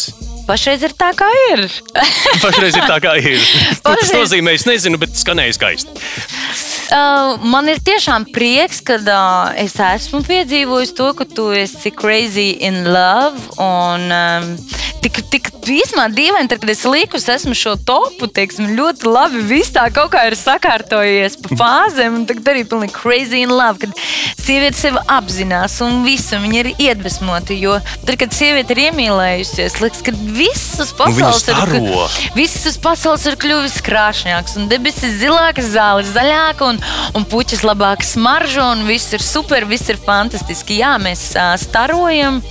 pašreiz 0.47 0.83
ir 0.87 0.93
tā, 0.95 1.09
kā 1.19 1.27
ir. 1.51 1.65
pašreiz 2.45 2.75
ir 2.79 2.87
tā, 2.87 2.97
kā 3.03 3.17
ir. 3.19 3.35
Ko 3.83 3.91
tas 3.91 4.07
Pašreiz- 4.07 4.15
nozīmē? 4.15 4.55
Es 4.55 4.63
nezinu, 4.69 4.99
bet 5.01 5.11
skanēja 5.19 5.57
skaisti. 5.59 5.91
Uh, 6.91 7.37
man 7.47 7.69
ir 7.71 7.79
tiešām 7.79 8.25
prieks, 8.35 8.81
ka 8.83 8.97
uh, 8.99 9.53
es 9.55 9.77
esmu 9.79 10.19
piedzīvojis 10.27 10.91
to, 10.97 11.07
ka 11.15 11.23
tu 11.23 11.47
esi 11.55 11.87
crazy 11.95 12.49
in 12.59 12.83
love. 12.91 13.39
Un, 13.63 14.11
um, 14.11 14.49
tik, 14.99 15.21
tik 15.31 15.47
īsumā 15.71 16.09
dīvaini, 16.11 16.49
tad, 16.51 16.59
kad 16.59 16.73
es 16.73 16.83
liku, 16.83 17.15
es 17.15 17.29
esmu 17.31 17.55
šo 17.55 17.77
topu, 17.87 18.27
teiksim, 18.27 18.73
ļoti 18.75 19.07
labi. 19.07 19.43
Viss 19.47 19.71
tā 19.71 19.87
kaut 19.93 20.11
kā 20.11 20.25
ir 20.27 20.35
sakārtojies 20.35 21.39
pa 21.39 21.57
fāzēm, 21.61 22.19
un 22.19 22.27
tagad 22.27 22.51
arī 22.53 22.65
pilnīgi 22.67 22.97
crazy 22.97 23.45
in 23.45 23.53
love. 23.55 23.79
Kad 23.85 23.95
sieviete 24.41 24.75
sevi 24.75 24.99
apzinās 25.15 25.77
un 25.85 26.01
visu, 26.03 26.41
viņa 26.43 26.59
ir 26.59 26.71
iedvesmota. 26.75 27.55
Jo 27.55 27.77
tad, 28.03 28.17
kad 28.19 28.35
sieviete 28.35 28.75
ir 28.75 28.83
iemīlējusies, 28.89 29.79
liekas, 29.79 30.03
ka 30.05 30.15
visas 30.35 30.91
pasaules 30.97 31.47
ir, 31.47 31.89
visas 32.35 32.75
pasaules 32.81 33.25
ir 33.31 33.39
kļuvis 33.41 33.79
krāšņāks, 33.87 34.59
un 34.59 34.67
debesis 34.71 35.15
zilākas, 35.23 35.71
zāles 35.71 36.11
zaļākas, 36.11 36.80
un, 37.17 37.25
puķis 37.29 37.63
labāk 37.67 38.03
smaržo, 38.05 38.63
un 38.75 38.85
viss 38.87 39.13
ir 39.15 39.23
super, 39.23 39.65
viss 39.69 39.89
ir 39.91 39.99
fantastiski. 40.01 40.79
Jā, 40.81 40.95
mēs 41.01 41.23
ā, 41.39 41.51
starojam, 41.61 42.41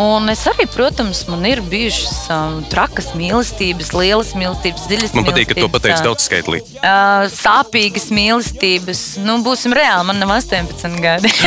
un 0.00 0.28
es 0.32 0.44
arī, 0.50 0.68
protams, 0.72 1.24
man 1.30 1.44
ir 1.48 1.62
bijušas 1.68 2.28
um, 2.34 2.58
trakas 2.72 3.12
mīlestības, 3.18 3.92
lielas 3.96 4.34
mīlestības, 4.38 4.88
dziļas 4.90 5.16
Man 5.18 5.28
patīk, 5.28 5.52
ka 5.52 5.58
to 5.60 5.70
pateiks 5.72 6.04
daudz 6.04 6.26
skaitlī. 6.28 6.62
ā, 6.82 7.28
Sāpīgas 7.32 8.10
mīlestības. 8.14 9.04
Nu, 9.24 9.40
būsim 9.46 9.74
reāli, 9.76 10.06
man 10.10 10.20
nav 10.22 10.36
18 10.38 11.00
gadi. 11.02 11.32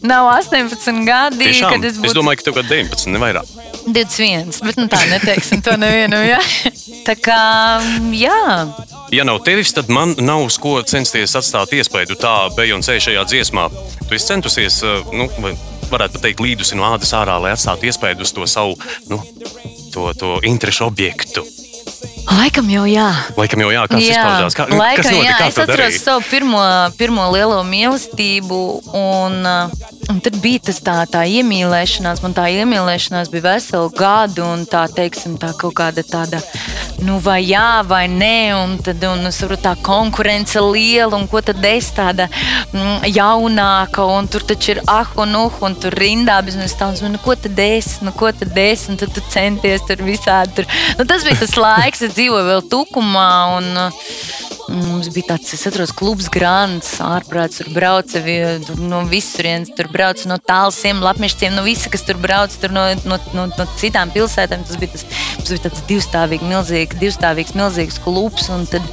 Nav 0.00 0.30
18 0.32 1.02
gadi, 1.04 1.44
Tiešām, 1.44 1.74
kad 1.74 1.82
es 1.84 1.92
es 1.92 1.98
būtu 2.00 2.16
domāju, 2.16 2.38
ka 2.40 2.46
tev 2.46 2.54
kāda 2.56 2.70
19, 2.72 3.10
ne 3.12 3.18
vairāk. 3.20 3.50
21. 3.84 4.54
Bet 4.64 4.78
nu, 4.80 4.86
tā 4.88 5.00
neteiksim 5.10 5.60
to 5.60 5.74
nevienam. 5.76 6.24
Ja? 6.24 6.38
Tā 7.08 7.18
kā, 7.20 7.36
jā, 8.16 8.38
Ja 9.10 9.24
nav 9.24 9.40
tevis, 9.44 9.72
tad 9.74 9.88
man 9.90 10.14
nav 10.18 10.44
uz 10.46 10.58
ko 10.62 10.76
censties 10.86 11.34
atstāt 11.34 11.72
iespaidu 11.74 12.14
tā 12.20 12.34
Beyoncé 12.54 13.00
šajā 13.02 13.24
dziesmā. 13.26 13.66
Tu 14.06 14.14
esi 14.14 14.28
centusies, 14.30 14.76
uh, 14.86 15.02
nu, 15.10 15.26
varētu 15.90 16.22
teikt, 16.22 16.42
līdusi 16.44 16.78
no 16.78 16.86
ādas 16.92 17.10
ārā, 17.18 17.40
lai 17.42 17.54
atstātu 17.56 17.90
iespaidu 17.90 18.22
uz 18.26 18.30
to 18.36 18.46
savu, 18.46 18.76
nu, 19.10 19.18
to, 19.90 20.12
to 20.14 20.38
interešu 20.46 20.86
objektu. 20.86 21.42
Laikam 22.30 22.70
jau 22.70 22.84
jā. 22.86 23.08
Laikam 23.36 23.64
jau 23.64 23.70
jā, 23.74 23.82
kāds 23.90 24.06
izpaužās. 24.06 24.56
Kā, 24.56 24.66
laikam, 24.70 25.02
kas 25.02 25.10
notika? 25.10 25.26
jā, 25.26 25.48
es 25.48 25.58
atceros 25.58 25.74
darīji? 25.74 26.02
savu 26.04 26.22
pirmo, 26.30 26.62
pirmo 27.00 27.26
lielo 27.34 27.58
mīlestību, 27.66 28.60
un, 28.94 29.40
uh, 29.42 29.99
un 30.10 30.20
tad 30.22 30.36
bija 30.42 30.60
tas 30.70 30.80
tā, 30.84 30.96
tā 31.10 31.22
iemīlēšanās. 31.38 32.22
Man 32.24 32.34
tā 32.36 32.48
iemīlēšanās 32.52 33.30
bija 33.32 33.46
veselu 33.54 33.90
gadu, 33.96 34.44
un 34.44 34.64
tā, 34.68 34.84
teiksim, 34.90 35.36
tā 35.40 35.52
kaut 35.58 35.76
kāda 35.78 36.04
tāda, 36.06 36.40
nu, 37.06 37.18
vai 37.22 37.38
jā, 37.46 37.82
vai 37.86 38.04
nē, 38.10 38.34
un 38.58 38.76
tad 38.84 39.04
un, 39.08 39.24
es 39.30 39.40
varu 39.44 39.58
tā 39.60 39.76
konkurence 39.86 40.60
liela, 40.60 41.14
un 41.16 41.28
ko 41.30 41.42
tad 41.44 41.62
es 41.70 41.92
tāda 41.96 42.26
mm, 42.74 43.06
jaunāka, 43.14 44.04
un 44.18 44.28
tur 44.30 44.44
taču 44.50 44.74
ir 44.74 44.82
ah, 44.90 45.08
un 45.20 45.36
uh, 45.38 45.62
un 45.64 45.78
tur 45.78 45.94
rindā 45.96 46.40
manis 46.44 46.76
tāds, 46.78 47.04
nu, 47.06 47.18
ko 47.22 47.36
tad 47.38 47.58
es, 47.62 48.00
nu, 48.04 48.12
ko 48.16 48.32
tad 48.34 48.56
es, 48.58 48.88
un 48.90 48.98
tad 49.00 49.14
tu 49.14 49.22
centies 49.30 49.86
tur 49.86 50.02
visādi. 50.04 50.60
Tur. 50.60 50.70
Nu, 50.98 51.06
tas 51.08 51.24
bija 51.26 51.40
tas 51.44 51.56
laiks, 51.56 52.02
es 52.02 52.16
dzīvoju 52.16 52.48
vēl 52.50 52.66
tukumā, 52.72 53.30
un 53.58 53.70
uh, 53.86 54.10
mums 54.70 55.08
bija 55.14 55.32
tāds, 55.32 55.54
es 55.54 55.66
atceros, 55.66 55.92
klubs 55.96 56.28
Grants, 56.32 56.96
ārprāts, 57.04 57.60
tur 57.60 57.72
brauca 57.74 58.20
vi- 58.24 58.60
no 58.80 59.02
visurienes, 59.10 59.72
tur 59.76 59.88
brauca 59.88 59.99
no 60.30 60.38
tālsiem 60.40 61.02
lapmešiem, 61.04 61.54
no 61.56 61.64
visa, 61.66 61.90
kas 61.92 62.04
tur 62.06 62.18
brauc, 62.20 62.54
tur 62.60 62.72
no, 62.74 62.86
no, 63.04 63.18
no, 63.36 63.46
no 63.52 63.66
citām 63.80 64.12
pilsētām. 64.14 64.64
Tas 64.66 64.80
bija, 64.80 64.94
tas, 64.96 65.06
tas 65.38 65.52
bija 65.52 65.64
tāds 65.68 65.84
divstāvīgs, 65.88 66.46
milzīgs, 66.46 67.00
divstāvīgs, 67.00 67.56
milzīgs 67.58 68.00
klubs, 68.04 68.48
tad 68.72 68.86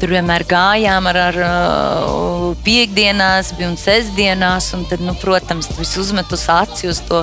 tur 0.00 0.14
vienmēr 0.14 0.44
gājām 0.48 1.08
ar, 1.10 1.18
ar 1.28 1.38
uh, 1.44 2.46
piekdienās, 2.64 3.52
bija 3.58 3.70
un 3.70 3.78
sestdienās, 3.80 4.70
un 4.76 4.84
tad, 4.90 5.02
nu, 5.04 5.14
protams, 5.20 5.70
viss 5.78 5.98
uzmet 6.00 6.32
uz 6.34 6.46
aci 6.52 6.88
uz 6.90 7.00
to, 7.08 7.22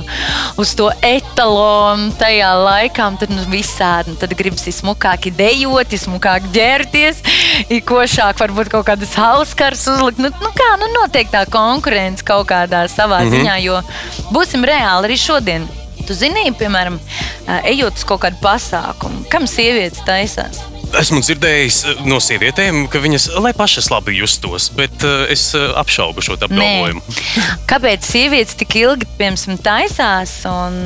uz 0.62 0.74
to 0.78 0.90
etalonu 1.06 2.12
tajā 2.20 2.52
laikā, 2.62 3.10
tad 3.22 3.34
nu, 3.34 3.46
visādi, 3.52 4.16
tad 4.22 4.36
gribas 4.38 4.66
smukāk 4.78 5.30
dejot, 5.38 5.94
smukāk 6.02 6.48
ģērties, 6.56 7.22
ir 7.70 7.84
košāk 7.88 8.40
varbūt 8.42 8.72
kaut 8.74 8.88
kādas 8.90 9.14
hauskars 9.20 9.86
uzlikt. 9.92 10.22
Nu, 10.22 10.32
nu 10.42 10.52
kā, 10.58 10.72
nu 10.82 10.90
notiek 10.96 11.30
tā 11.32 11.44
konkurence 11.52 12.26
kaut 12.26 12.50
kādā 12.52 12.86
savā 12.92 13.21
mm 13.26 13.32
-hmm. 13.32 13.40
ziņā, 13.40 13.56
jo 13.62 13.82
būsim 14.32 14.66
reāli 14.66 15.10
arī 15.10 15.18
šodien. 15.18 15.68
Tu 16.08 16.14
zini, 16.14 16.52
piemēram, 16.58 17.00
ejot 17.64 17.98
uz 17.98 18.04
kaut 18.04 18.22
kādu 18.22 18.36
pasākumu, 18.42 19.26
kam 19.30 19.48
sievietes 19.48 20.02
taisās? 20.06 20.64
Esmu 21.00 21.22
dzirdējis 21.24 22.04
no 22.04 22.18
sievietēm, 22.20 22.88
ka 22.92 23.00
viņas 23.00 23.30
lai 23.40 23.54
pašas 23.54 23.88
labi 23.94 24.18
justos, 24.18 24.70
bet 24.76 25.04
es 25.30 25.56
apšaubu 25.56 26.22
šo 26.22 26.36
apgalvojumu. 26.36 27.02
Kāpēc 27.72 28.04
sievietes 28.04 28.58
tik 28.60 28.76
ilgi 28.76 29.08
piemēram, 29.18 29.58
taisās 29.64 30.34
un 30.50 30.84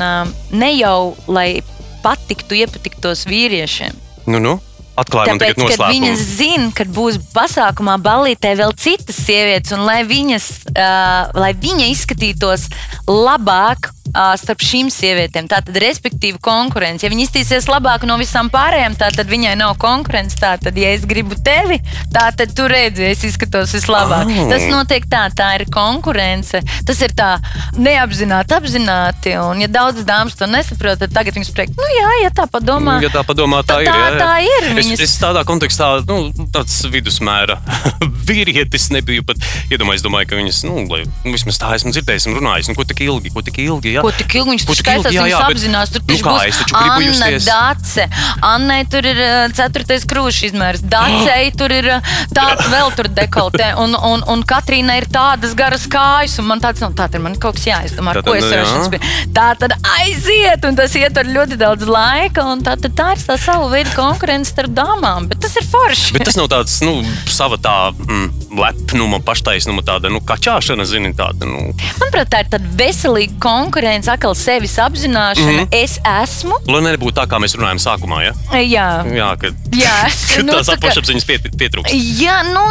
ne 0.52 0.72
jau 0.76 1.16
lai 1.28 1.64
patiktu, 2.04 2.60
iepatiktos 2.62 3.26
vīriešiem? 3.26 3.98
Nu, 4.28 4.40
nu, 4.40 4.60
atklāj 5.00 5.30
man 5.30 5.41
Tāpēc, 5.41 5.58
tagad 5.58 5.72
kad 5.72 5.93
viņas 5.93 6.20
noslēpumu. 6.20 6.38
zina, 6.39 6.70
ka 6.76 6.88
būs 6.98 7.20
pasākumā 7.36 7.98
balītē 8.06 8.56
vēl 8.60 8.76
citas 8.80 9.20
sievietes, 9.26 9.74
un 9.76 9.86
lai 9.88 10.02
viņas, 10.08 10.48
uh, 10.72 11.36
lai 11.36 11.52
viņa 11.54 11.89
izskatītos 11.91 12.70
labāk. 13.10 13.91
Starp 14.39 14.61
šīm 14.63 14.89
sievietēm. 14.93 15.47
Tātad, 15.51 15.76
respektīvi, 15.82 16.39
konkurence. 16.43 17.05
Ja 17.05 17.11
viņa 17.11 17.26
iztīsies 17.28 17.68
labāk 17.72 18.05
no 18.07 18.16
visām 18.22 18.49
pārējām, 18.53 18.95
tad 18.99 19.20
viņai 19.30 19.55
nav 19.59 19.76
konkurence. 19.82 20.38
Tātad, 20.39 20.78
ja 20.80 20.93
es 20.95 21.03
gribu 21.09 21.36
tevi, 21.45 21.80
tad 22.13 22.41
tu 22.55 22.68
redzi, 22.72 23.03
es 23.11 23.24
izskatos 23.28 23.74
vislabāk. 23.76 24.30
Oh. 24.32 24.49
Tas 24.51 24.66
notiek 24.72 25.05
tā, 25.11 25.26
tā 25.36 25.49
ir 25.59 25.66
konkurence. 25.74 26.61
Tas 26.88 27.01
ir 27.03 27.11
tā 27.18 27.36
neapzināti, 27.78 28.55
apzināti. 28.55 29.36
Un, 29.41 29.61
ja 29.66 29.70
daudzas 29.72 30.07
dāmas 30.07 30.38
to 30.39 30.47
nesaprot, 30.49 30.99
tad 31.01 31.13
tagad 31.16 31.36
viņas 31.38 31.51
priekš, 31.55 31.76
nu 31.80 31.89
jā, 31.97 32.09
ja 32.24 32.32
tā 32.36 32.47
padomā. 32.51 32.97
Ja 33.03 33.11
tā 33.13 33.26
padomā, 33.28 33.61
tā, 33.68 33.80
Tā- 33.80 33.84
ir. 33.84 33.89
jā, 33.89 34.05
jā. 34.05 34.20
tā 34.22 34.32
ir, 34.45 34.70
Es, 34.76 34.86
viņas- 34.86 35.03
es 35.07 35.16
tādā 35.22 35.43
kontekstā, 35.47 35.89
nu, 36.07 36.32
tāds 36.55 36.78
vidusmēra 36.91 37.57
vīrietis 38.30 38.89
nebiju 38.95 39.26
pat 39.28 39.41
iedomājies. 39.72 40.03
Domāju, 40.05 40.30
ka 40.32 40.39
viņas, 40.39 40.61
nu, 40.70 40.84
lai, 40.91 41.03
nu 41.26 41.34
vismaz 41.36 41.57
tā 41.61 41.72
esmu 41.78 41.91
dzirdējis 41.95 42.28
un 42.30 42.38
runājis. 42.39 42.70
Nu, 42.72 42.78
ko 42.78 42.86
tik 42.88 43.01
ilgi, 43.07 43.32
ko 43.34 43.41
tik 43.45 43.59
ilgi? 43.66 43.95
Jā. 43.97 44.05
Ko 44.06 44.12
tik 44.14 44.36
ilgi 44.38 44.53
viņš 44.53 44.66
tur 44.70 44.78
skaistās, 44.78 45.16
bet- 45.16 45.34
apzinās. 45.41 45.89
Tur 45.95 46.03
nu 46.03 46.10
taču 46.12 46.26
kā, 46.26 46.34
būs 46.38 46.70
Anna 46.78 47.30
Dace. 47.41 48.06
Annai 48.45 48.80
tur 48.91 49.08
ir 49.10 49.18
uh, 49.18 49.53
ceturtais 49.58 50.06
krūšs 50.06 50.41
izmērs. 50.51 50.84
Dacei 50.86 51.49
tur 51.58 51.74
ir 51.74 51.89
uh, 51.95 52.12
tāds 52.36 52.68
vēl 52.74 52.93
tur 52.97 53.10
dekoltē. 53.18 53.72
Un, 53.82 53.97
un, 53.97 54.22
un 54.30 54.43
Katrīna 54.45 54.99
ir 54.99 55.08
tādas 55.10 55.56
garas 55.58 55.88
kājas. 55.89 56.38
Un 56.41 56.49
man 56.51 56.62
tāds, 56.62 56.84
nu, 56.86 56.91
tā 56.93 57.10
ir 57.10 57.24
man 57.24 57.38
kaut 57.41 57.58
kas 57.58 57.66
jāizdomā, 57.72 58.14
ar 58.14 58.22
ko 58.26 58.36
es 58.38 58.45
nu, 58.45 58.62
šis 58.76 58.91
bija. 58.93 59.14
Tā 59.34 59.47
tad 59.64 59.74
aiziet, 59.97 60.66
un 60.70 60.78
tas 60.78 60.93
ietver 60.99 61.32
ļoti 61.34 61.58
daudz 61.62 61.89
laika. 61.89 62.45
Un 62.53 62.62
tā, 62.66 62.78
tā 62.86 63.10
ir 63.16 63.26
tā 63.26 63.39
sava 63.41 63.72
veida 63.74 63.89
konkurence 63.97 64.53
starp 64.53 64.76
dāmām. 64.78 65.30
Bet 65.32 65.41
tas 65.41 65.58
ir 65.58 65.66
forši. 65.66 66.14
Bet 66.14 66.28
tas 66.30 66.38
nav 66.38 66.51
tāds, 66.53 66.78
nu, 66.86 66.99
sava 67.32 67.58
tā 67.62 67.76
mm, 67.95 68.28
lepnuma, 68.62 69.22
paštaisnuma, 69.26 69.82
tāda, 69.88 70.12
nu, 70.14 70.22
kačāšana, 70.22 70.86
zini, 70.86 71.16
tāda, 71.18 71.47
nu, 71.49 71.72
Manuprāt, 72.01 72.30
tā 72.30 72.43
ir 72.43 72.49
tāda 72.51 72.70
veselīga 72.78 73.39
konkurence, 73.41 73.95
atkal 74.04 74.36
sevis 74.36 74.76
apzināšana. 74.78 75.52
Mm 75.52 75.56
Mhm. 75.56 75.60
-hmm. 75.66 75.84
Es 75.84 76.00
esmu. 76.24 76.56
lai 76.68 76.82
nebūtu 76.82 77.14
tā, 77.16 77.26
kā 77.28 77.38
mēs 77.39 77.56
runājam 77.56 77.80
sākumā, 77.80 78.24
ja? 78.24 78.34
Jā, 78.60 78.88
Jā, 79.16 79.30
ka, 79.39 79.48
Jā, 79.72 79.96
ka 80.36 80.43
nu, 80.43 80.54
tās 80.54 80.68
tā 80.68 80.78
pašapziņas 80.80 81.26
piet, 81.26 81.41
pietrūkst. 81.60 81.93
Jā, 82.22 82.43
nu, 82.54 82.62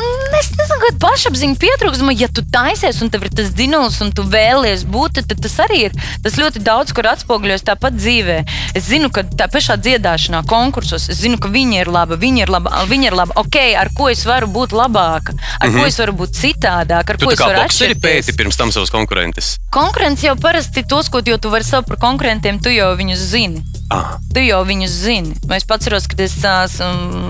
es 0.40 0.48
nezinu, 0.50 0.78
kāda 0.84 0.98
pašapziņa 1.08 1.56
pietrūkst. 1.56 2.20
Ja 2.20 2.28
tu 2.28 2.42
taisies 2.52 3.02
un 3.02 3.10
tev 3.10 3.22
ir 3.22 3.30
tas 3.30 3.48
dzinums, 3.54 4.00
un 4.00 4.12
tu 4.12 4.22
vēlies 4.22 4.84
būt, 4.84 5.12
tad 5.28 5.40
tas 5.42 5.56
arī 5.58 5.78
ir. 5.88 5.92
Tas 6.22 6.34
ļoti 6.36 6.58
daudz 6.62 6.92
kur 6.92 7.04
atspoguļojas 7.06 7.62
tāpat 7.64 7.92
dzīvē. 7.96 8.44
Es 8.74 8.84
zinu, 8.84 9.10
ka 9.10 9.22
tā 9.22 9.46
pašā 9.48 9.76
dziedāšanā, 9.76 10.44
konkursos, 10.46 11.08
es 11.08 11.18
zinu, 11.18 11.38
ka 11.38 11.48
viņi 11.48 11.80
ir 11.80 11.86
labi, 11.88 12.14
viņi 12.16 12.40
ir 12.42 12.48
labi, 12.48 12.68
viņi 12.88 13.06
ir 13.06 13.12
labi. 13.14 13.32
Ok, 13.36 13.56
ar 13.78 13.88
ko 13.96 14.08
es 14.08 14.24
varu 14.26 14.46
būt 14.46 14.70
labāka, 14.72 15.32
ar 15.60 15.68
mm 15.68 15.74
-hmm. 15.74 15.80
ko 15.80 15.86
es 15.86 15.98
varu 15.98 16.12
būt 16.12 16.30
citādāk, 16.42 17.10
ar 17.10 17.16
Tu 17.16 17.26
ko 17.26 17.32
es 17.32 17.38
varu 17.38 17.58
atšķirties. 17.60 18.00
pēti 18.00 18.36
pirms 18.36 18.56
tam 18.56 18.72
savus 18.72 18.90
konkurentus. 18.90 19.56
Konkurence 19.70 20.26
jau 20.26 20.36
parasti 20.36 20.82
tos, 20.88 21.08
ko 21.14 21.22
jau 21.22 21.38
tu 21.38 21.50
vari 21.52 21.66
saukt 21.66 21.86
par 21.86 22.00
konkurentiem, 22.02 22.58
tu 22.58 22.72
jau 22.74 22.90
viņus 22.98 23.20
zini. 23.30 23.62
Ah, 23.94 24.16
Tu 24.34 24.42
jau 24.48 24.62
viņus 24.66 24.94
zini. 25.04 25.34
Es 25.54 25.66
pats 25.68 25.84
atceros, 25.84 26.08
kad 26.10 26.18
es 26.24 26.34
uh, 26.42 26.64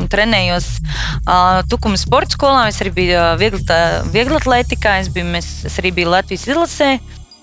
trenējos 0.08 0.68
uh, 1.26 1.60
Tukuma 1.68 1.98
sporta 2.00 2.32
skolā. 2.32 2.62
Es 2.70 2.80
arī 2.80 2.94
biju 2.96 3.26
viegli 3.40 4.38
atletikā, 4.38 5.00
es, 5.02 5.10
biju, 5.12 5.28
mēs, 5.34 5.50
es 5.68 5.76
arī 5.82 5.92
biju 5.98 6.14
Latvijas 6.14 6.46
izlasē. 6.48 6.94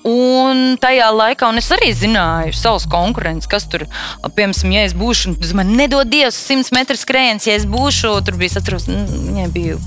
Un 0.08 0.80
tajā 0.82 1.12
laikā 1.14 1.52
un 1.52 1.62
es 1.62 1.70
arī 1.76 1.92
zināju 1.94 2.56
savus 2.58 2.88
konkurentus, 2.90 3.46
kas 3.52 3.68
tur, 3.70 3.86
piemēram, 4.34 4.74
ja 4.74 4.88
es 4.88 4.96
būšu, 4.98 5.36
tas 5.44 5.54
man 5.54 5.76
nedod 5.78 6.10
Dievs, 6.10 6.40
100 6.50 6.74
metru 6.74 6.98
skrējiens, 6.98 7.46
ja 7.46 7.60
es 7.60 7.68
būšu, 7.70 8.16
tur 8.26 8.40
bija, 8.42 8.50
es 8.50 8.58
atceros, 8.58 8.90
nu, 8.90 9.04
viņai 9.28 9.46
bija 9.54 9.78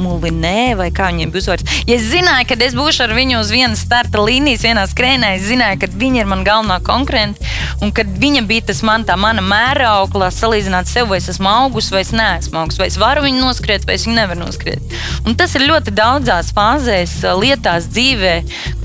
Mulinē, 0.00 0.74
vai 0.78 0.90
kā 0.94 1.08
viņiem 1.12 1.32
bija 1.34 1.44
uzvārds. 1.44 1.78
Ja 1.88 1.96
es 1.96 2.08
zināju, 2.10 2.48
ka 2.50 2.58
es 2.66 2.76
būšu 2.76 3.04
ar 3.06 3.14
viņu 3.16 3.40
uz 3.40 3.50
vienas 3.54 3.82
starta 3.84 4.22
līnijas, 4.24 4.64
vienā 4.66 4.84
skrējā, 4.90 5.34
es 5.36 5.46
zināju, 5.48 5.80
ka 5.82 5.90
viņa 5.94 6.22
ir 6.22 6.30
mana 6.30 6.46
galvenā 6.46 6.78
konkurence, 6.84 7.42
un 7.84 7.92
kad 7.94 8.08
viņa 8.20 8.44
bija 8.48 8.68
tas 8.70 8.82
man, 8.86 9.04
tā 9.06 9.16
mana 9.20 9.44
mēraukla, 9.44 10.30
salīdzināt 10.34 10.90
sev, 10.90 11.10
vai 11.12 11.20
es 11.22 11.28
esmu 11.32 11.50
augus, 11.50 11.90
vai 11.94 12.02
es 12.04 12.12
neesmu 12.16 12.62
augus, 12.62 12.78
vai 12.80 12.88
es 12.90 12.98
varu 13.00 13.24
viņu 13.26 13.42
noskriet, 13.42 13.86
vai 13.88 13.98
es 13.98 14.06
viņu 14.08 14.18
nevaru 14.18 14.44
noskriet. 14.44 14.96
Un 15.24 15.36
tas 15.38 15.54
ir 15.56 15.66
ļoti 15.68 15.94
daudzās 15.94 16.52
fāzēs, 16.56 17.20
lietās, 17.40 17.88
dzīvē. 17.92 18.34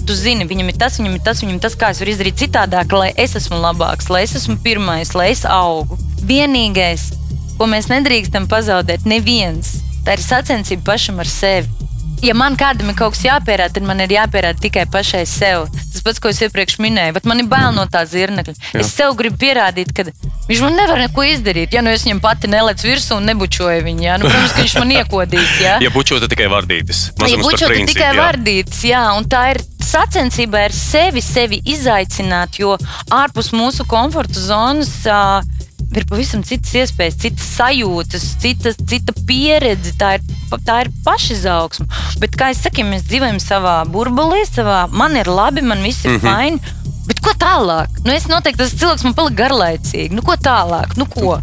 Tu 0.10 0.16
zini, 0.18 0.48
viņam 0.50 0.72
ir 0.72 0.78
tas, 0.82 0.98
viņam 1.00 1.18
ir 1.18 1.26
tas, 1.26 1.44
viņam 1.44 1.58
ir 1.58 1.66
tas, 1.66 1.76
kā 1.78 1.92
es 1.94 2.02
varu 2.02 2.16
izdarīt 2.16 2.40
citādāk, 2.42 2.96
lai 2.98 3.12
es 3.20 3.36
esmu 3.38 3.60
labāks, 3.62 4.10
lai 4.10 4.24
es 4.26 4.34
esmu 4.40 4.58
pirmais, 4.64 5.14
lai 5.18 5.30
es 5.36 5.46
augu. 5.46 6.00
Vienīgais, 6.30 7.12
ko 7.60 7.68
mēs 7.70 7.92
nedrīkstam 7.92 8.48
pazaudēt, 8.50 9.06
neviens, 9.10 9.78
tā 10.10 10.18
ir 10.18 10.26
sacensība 10.26 10.96
pašam 10.96 11.22
ar 11.22 11.30
sevi. 11.30 11.70
Ja 12.26 12.34
man 12.36 12.58
kādam 12.60 12.90
ir 12.92 12.96
kaut 13.00 13.14
kas 13.14 13.22
jāpierāda, 13.24 13.78
tad 13.78 13.86
man 13.88 14.02
ir 14.04 14.12
jāpierāda 14.12 14.60
tikai 14.60 14.84
pašai 14.92 15.22
sev. 15.30 15.70
Tas 15.94 16.02
pats, 16.04 16.20
ko 16.20 16.32
es 16.34 16.42
iepriekš 16.44 16.80
minēju, 16.84 17.14
bet 17.16 17.28
man 17.30 17.40
ir 17.40 17.48
bail 17.48 17.70
no 17.76 17.86
tā 17.88 18.02
zirnekļa. 18.10 18.56
Es 18.82 18.90
sev 18.92 19.14
gribu 19.20 19.38
pierādīt, 19.40 19.94
ka 19.96 20.04
viņš 20.50 20.64
man 20.66 20.76
nevar 20.76 21.00
neko 21.00 21.24
izdarīt. 21.30 21.78
Ja 21.78 21.84
nu 21.86 21.94
es 21.94 22.04
viņam 22.08 22.20
pati 22.26 22.50
nelecu 22.52 22.90
virsū 22.90 23.20
un 23.22 23.30
nebučoju 23.30 23.86
viņu, 23.86 24.04
ja? 24.04 24.18
nu, 24.20 24.28
protams, 24.28 24.56
ka 24.58 24.66
viņš 24.66 24.76
man 24.82 24.96
iekodīs. 24.98 25.54
Ja? 25.60 25.78
ja 25.84 25.90
bučota 25.92 26.28
tikai 26.32 26.48
vardītis. 26.52 27.06
Ja 27.12 27.24
Mazums 27.24 27.46
par 27.46 27.54
bučota 27.54 27.72
principu, 27.72 27.94
tikai 27.94 28.10
jā. 28.10 28.20
vardītas, 28.20 28.82
jā, 28.88 29.02
un 29.20 29.26
tā 29.30 29.42
ir 29.54 29.62
sacensība 29.84 30.66
ar 30.68 30.76
sevi, 30.76 31.24
sevi 31.24 31.60
izaicināt, 31.68 32.60
jo 32.62 32.76
ārpus 33.14 33.52
mūsu 33.56 33.86
komforta 33.90 34.40
zonas. 34.40 34.94
Uh, 35.06 35.59
Ir 35.98 36.06
pavisam 36.06 36.44
citas 36.46 36.74
iespējas, 36.78 37.18
citas 37.18 37.46
sajūtas, 37.58 38.26
citas, 38.42 38.78
cita 38.90 39.14
pieredze. 39.26 39.96
Tā 39.98 40.18
ir, 40.20 40.26
tā 40.66 40.84
ir 40.84 40.92
pašizaugsme. 41.06 41.88
Bet, 42.22 42.38
kā 42.38 42.52
jau 42.52 42.60
teicu, 42.68 42.86
mēs 42.92 43.08
dzīvojam 43.10 43.40
savā 43.42 43.80
burbulī, 43.90 44.44
savā 44.46 44.84
man 44.94 45.18
ir 45.18 45.30
labi, 45.32 45.66
man 45.66 45.82
viss 45.82 46.06
ir 46.06 46.12
mm 46.12 46.20
-hmm. 46.20 46.36
fini. 46.36 46.76
Bet 47.10 47.24
ko 47.26 47.34
tālāk? 47.34 47.90
Nu, 48.06 48.14
es 48.14 48.28
noteikti 48.30 48.62
tas 48.62 48.76
cilvēks 48.78 49.04
man 49.04 49.16
palika 49.18 49.44
garlaicīgi. 49.44 50.14
Nu, 50.14 50.22
ko 50.22 50.36
tālāk? 50.38 50.94
Nu, 50.98 51.06
ko? 51.10 51.40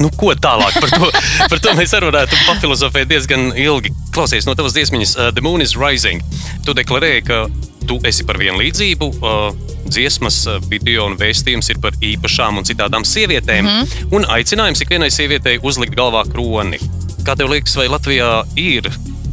Nu, 0.00 0.08
ko 0.16 0.32
tālāk 0.34 0.80
par 0.80 0.90
to? 0.90 1.10
Par 1.50 1.58
to 1.60 1.74
mēs 1.78 1.92
arī 1.94 2.08
varētu 2.08 2.38
papilozofēt 2.46 3.10
diezgan 3.10 3.52
ilgi. 3.52 3.92
Klausies 4.14 4.48
no 4.48 4.54
tavas 4.54 4.72
dziesmiņas, 4.72 5.12
uh, 5.16 5.30
The 5.36 5.44
Moon 5.44 5.60
is 5.60 5.76
Rising. 5.76 6.24
Tu 6.64 6.74
deklarēji, 6.74 7.22
ka 7.28 7.46
tu 7.86 7.98
esi 8.08 8.26
par 8.28 8.38
vienlīdzību. 8.40 9.08
Uh, 9.20 9.54
dziesmas, 9.86 10.42
uh, 10.46 10.58
video 10.70 11.06
un 11.10 11.16
vēstījums 11.20 11.70
ir 11.74 11.80
par 11.82 11.96
īpašām 12.00 12.60
un 12.60 12.68
citādām 12.68 13.06
sievietēm. 13.08 13.62
Mm 13.62 13.78
-hmm. 13.78 14.12
Un 14.18 14.28
aicinājums 14.36 14.82
ikvienai 14.82 15.10
sievietei 15.10 15.58
uzlikt 15.62 15.96
galvā 15.98 16.24
kroni. 16.32 16.78
Kā 17.22 17.36
tev 17.36 17.50
liekas, 17.50 17.76
vai 17.76 17.88
Latvijā 17.88 18.44
ir 18.56 18.90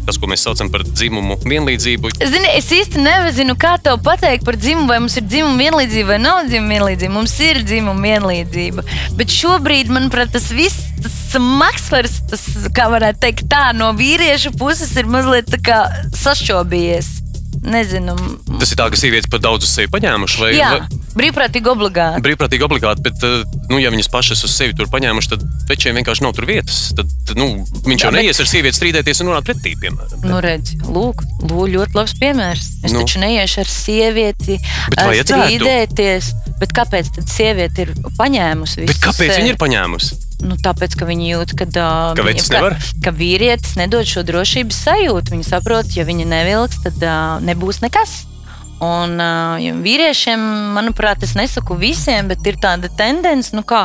tas, 0.09 0.17
ko 0.17 0.29
mēs 0.29 0.43
saucam 0.45 0.71
par 0.73 0.83
dzimumu 0.87 1.37
vienlīdzību? 1.45 2.11
Zini, 2.17 2.49
es 2.57 2.71
īsti 2.73 3.01
nezinu, 3.03 3.55
kā 3.59 3.75
te 3.83 3.93
pateikt 4.03 4.45
par 4.47 4.57
dzimumu, 4.57 4.89
vai 4.89 4.99
mums 5.03 5.17
ir 5.19 5.27
dzimuma 5.29 5.61
vienlīdzība 5.61 6.15
vai 6.15 6.19
nav 6.23 6.41
dzimuma 6.49 6.73
vienlīdzība. 6.73 7.13
Mums 7.13 7.35
ir 7.45 7.61
dzimuma 7.67 8.07
vienlīdzība. 8.07 8.85
Bet 9.19 9.33
šobrīd, 9.35 9.93
manuprāt, 9.93 10.33
tas 10.33 10.49
viss, 10.55 10.89
tas 11.03 11.37
maksvars, 11.37 12.19
tas, 12.31 12.45
kā 12.75 12.89
varētu 12.89 13.21
teikt, 13.27 13.47
tā 13.51 13.69
no 13.77 13.91
vīriešu 13.97 14.55
puses 14.57 14.95
ir 14.97 15.09
mazliet 15.11 15.53
sašķobījies. 16.23 17.28
Nezinu. 17.63 18.15
Tas 18.59 18.71
ir 18.71 18.77
tā, 18.79 18.85
ka 18.89 18.95
sievietes 18.99 19.29
par 19.29 19.39
daudz 19.43 19.65
uz 19.67 19.71
sevi 19.75 19.89
paņēmušas, 19.91 20.39
vai, 20.41 20.51
Jā, 20.55 20.69
vai 20.71 20.99
brīvprātīgi 21.19 21.67
obligāti. 21.71 22.21
brīvprātīgi 22.23 22.63
obligāti, 22.65 23.03
bet, 23.03 23.23
uh, 23.27 23.43
nu, 23.69 23.79
ja 23.81 23.89
viņas 23.91 24.09
pašas 24.13 24.43
uz 24.47 24.53
sevi 24.55 24.73
tur 24.77 24.87
paņēmušas, 24.93 25.29
tad 25.33 25.43
večiem 25.69 25.97
vienkārši 25.99 26.23
nav 26.23 26.33
tur 26.37 26.45
vietas. 26.49 26.93
Tad, 26.95 27.09
nu, 27.35 27.49
viņš 27.85 28.05
jau 28.05 28.09
Jā, 28.09 28.13
bet- 28.15 28.21
neies 28.23 28.39
ar 28.39 28.49
sievieti 28.49 28.79
strīdēties 28.79 29.21
un 29.21 29.31
runāt 29.33 29.49
pretī, 29.49 29.75
piemēram. 29.81 30.23
Nu, 30.23 30.39
redz, 30.45 30.75
lūk, 30.87 31.25
lūk, 31.49 31.67
ļoti 31.75 31.99
labs 31.99 32.15
piemērs. 32.21 32.69
Es 32.83 32.93
Nu. 32.95 33.03
taču 33.03 33.19
neiešu 33.19 33.59
ar 33.65 33.69
sievieti 33.75 34.59
Bet 34.89 34.99
vajadzētu. 35.03 35.43
strīdēties. 35.59 36.31
Bet 36.59 36.73
kāpēc 36.75 37.11
tad 37.15 37.27
sieviete 37.31 37.85
ir 37.87 37.93
paņēmusi 38.17 38.81
visu? 38.83 38.87
Bet 38.93 39.03
kāpēc 39.03 39.31
sevi? 39.33 39.41
viņi 39.43 39.53
ir 39.55 39.59
paņēmusi? 39.61 40.15
Nu, 40.39 40.55
tāpēc, 40.55 40.95
ka 40.95 41.07
viņi 41.09 41.33
jūt, 41.33 41.53
ka, 41.59 41.67
uh, 41.67 42.15
Ka 42.15 42.23
nevar? 42.23 42.77
ka, 42.79 42.91
ka 43.03 43.11
vīrietis 43.15 43.75
nedod 43.79 44.07
šo 44.07 44.23
drošības 44.27 44.83
sajūtu. 44.87 45.35
Viņi 45.35 45.47
saprot, 45.49 45.91
ja 45.97 46.07
viņi 46.07 46.27
nevilks, 46.29 46.79
tad 46.85 47.03
uh, 47.03 47.37
nebūs 47.43 47.81
nekas. 47.83 48.21
Un 48.79 49.19
uh, 49.19 49.59
vīriešiem, 49.83 50.39
manuprāt, 50.77 51.25
es 51.27 51.33
nesaku 51.35 51.75
visiem, 51.75 52.29
bet 52.31 52.45
ir 52.47 52.55
tāda 52.63 52.87
tendence, 52.87 53.51
nu 53.51 53.65
kā, 53.67 53.81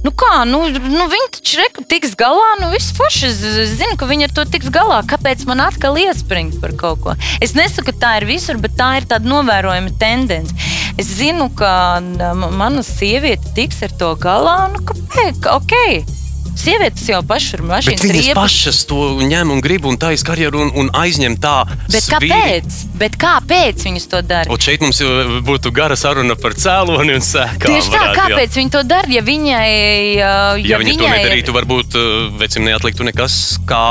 nu 0.00 0.08
kā, 0.16 0.46
nu, 0.48 0.62
nu 0.72 1.04
viņi 1.12 1.28
taču 1.36 1.58
reku 1.60 1.84
tiks 1.84 2.14
galā, 2.16 2.54
nu 2.62 2.70
viss 2.72 2.94
forši, 2.96 3.28
es, 3.28 3.42
es 3.66 3.74
zinu, 3.76 3.98
ka 4.00 4.08
viņi 4.08 4.30
ar 4.30 4.32
to 4.38 4.46
tiks 4.48 4.72
galā. 4.72 5.02
Kāpēc 5.10 5.44
man 5.50 5.60
atkal 5.66 6.00
iespringt 6.00 6.56
par 6.62 6.72
kaut 6.80 7.04
ko? 7.04 7.16
Es 7.44 7.52
nesaku, 7.58 7.90
ka 7.90 8.00
tā 8.06 8.14
ir 8.22 8.28
visur, 8.30 8.56
bet 8.56 8.72
tā 8.80 8.94
ir 9.02 9.10
tāda 9.10 9.28
novērojama 9.28 9.92
tendence. 10.00 10.56
Es 10.98 11.06
zinu, 11.14 11.46
ka 11.54 12.00
mana 12.34 12.82
sieviete 12.82 13.54
tiks 13.54 13.84
ar 13.86 13.92
to 14.00 14.14
galā, 14.18 14.60
nu 14.74 14.82
kāpēc? 14.82 15.44
Ok. 15.54 15.76
Sievietes 16.58 17.04
jau 17.06 17.20
pašas 17.22 17.54
ir 17.54 17.60
mašīnas 17.68 18.00
viņas 18.02 18.24
riepas. 18.26 18.38
pašas 18.40 18.80
to 18.90 18.96
ņem 19.22 19.52
un 19.54 19.60
grib 19.62 19.84
un 19.86 19.94
taisa 19.94 20.26
karjeru 20.26 20.64
un, 20.64 20.72
un 20.74 20.88
aizņem 20.90 21.36
tā. 21.38 21.60
Bet 21.86 22.02
svīri. 22.02 22.32
kāpēc? 22.32 22.78
Bet 22.98 23.14
kāpēc 23.22 23.84
viņas 23.86 24.08
to 24.10 24.22
dara? 24.26 24.50
Un 24.50 24.58
šeit 24.66 24.82
mums 24.82 24.98
būtu 25.46 25.70
gara 25.76 25.94
saruna 25.94 26.34
par 26.34 26.56
cēloni 26.58 27.14
un 27.14 27.22
sēkām. 27.22 27.70
Tieši 27.70 27.92
tā, 27.92 27.94
varētu, 27.94 28.18
jā. 28.18 28.26
kāpēc 28.34 28.58
viņi 28.58 28.74
to 28.74 28.82
dara? 28.90 29.12
Ja 29.14 29.22
viņai, 29.22 29.70
Ja, 30.18 30.32
ja 30.58 30.82
viņi 30.82 30.96
to 30.98 31.04
viņai 31.06 31.14
nedarītu, 31.22 31.54
varbūt 31.54 31.94
vecim 32.42 32.66
neatliktu 32.66 33.06
nekas, 33.06 33.38
kā 33.68 33.84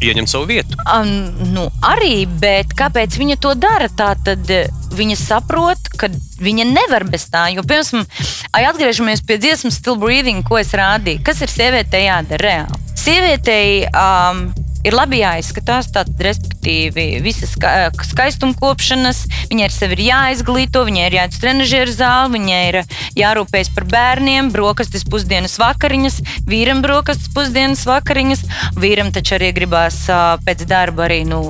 ieņemt 0.00 0.32
savu 0.32 0.48
vietu. 0.48 0.80
Um, 0.88 1.12
nu, 1.52 1.68
arī, 1.84 2.22
bet 2.40 2.72
kāpēc 2.78 3.20
viņa 3.20 3.36
to 3.44 3.52
dara? 3.60 3.92
Tā 3.92 4.14
tad 4.24 4.48
viņa 4.94 5.18
saprot, 5.20 5.90
ka 5.98 6.10
viņa 6.42 6.68
nevar 6.70 7.06
bez 7.08 7.28
tā. 7.32 7.48
Jo, 7.54 7.64
piemēram, 7.66 8.06
ai, 8.52 8.64
atgriežamies 8.70 9.24
pie 9.26 9.40
dziesmas 9.42 9.80
Still 9.80 9.98
Breathing, 10.00 10.46
ko 10.46 10.60
es 10.60 10.72
rādīju. 10.76 11.24
Kas 11.26 11.42
ir 11.44 11.52
sievietei 11.52 12.06
jādara 12.06 12.44
reāli? 12.44 12.82
Sievietei 12.98 13.86
um, 13.92 14.48
ir 14.86 14.94
labi 14.96 15.20
jāizskatās, 15.22 15.90
tātad, 15.94 16.18
respektīvi, 16.22 17.20
visas 17.24 17.52
ska 17.56 17.90
skaistumkopšanas, 18.10 19.24
viņai 19.50 19.66
ar 19.66 19.74
sevi 19.74 19.98
ir 19.98 20.04
jāizglīto, 20.08 20.84
viņai 20.88 21.06
ir 21.08 21.18
jāiet 21.18 21.36
uz 21.36 21.42
trenižera 21.42 21.94
zāli, 21.94 22.34
viņai 22.38 22.62
ir 22.70 22.80
jārūpējas 23.18 23.72
par 23.76 23.88
bērniem, 23.92 24.50
brokastis, 24.54 25.06
pusdienas 25.08 25.58
vakariņas, 25.60 26.20
vīram 26.48 26.82
brokastis, 26.84 27.30
pusdienas 27.34 27.84
vakariņas. 27.88 28.44
Vīram 28.78 29.12
taču 29.14 29.38
arī 29.38 29.52
gribās 29.56 30.04
ā, 30.12 30.38
pēc 30.44 30.66
darba 30.68 31.08
arī, 31.08 31.24
nu, 31.28 31.42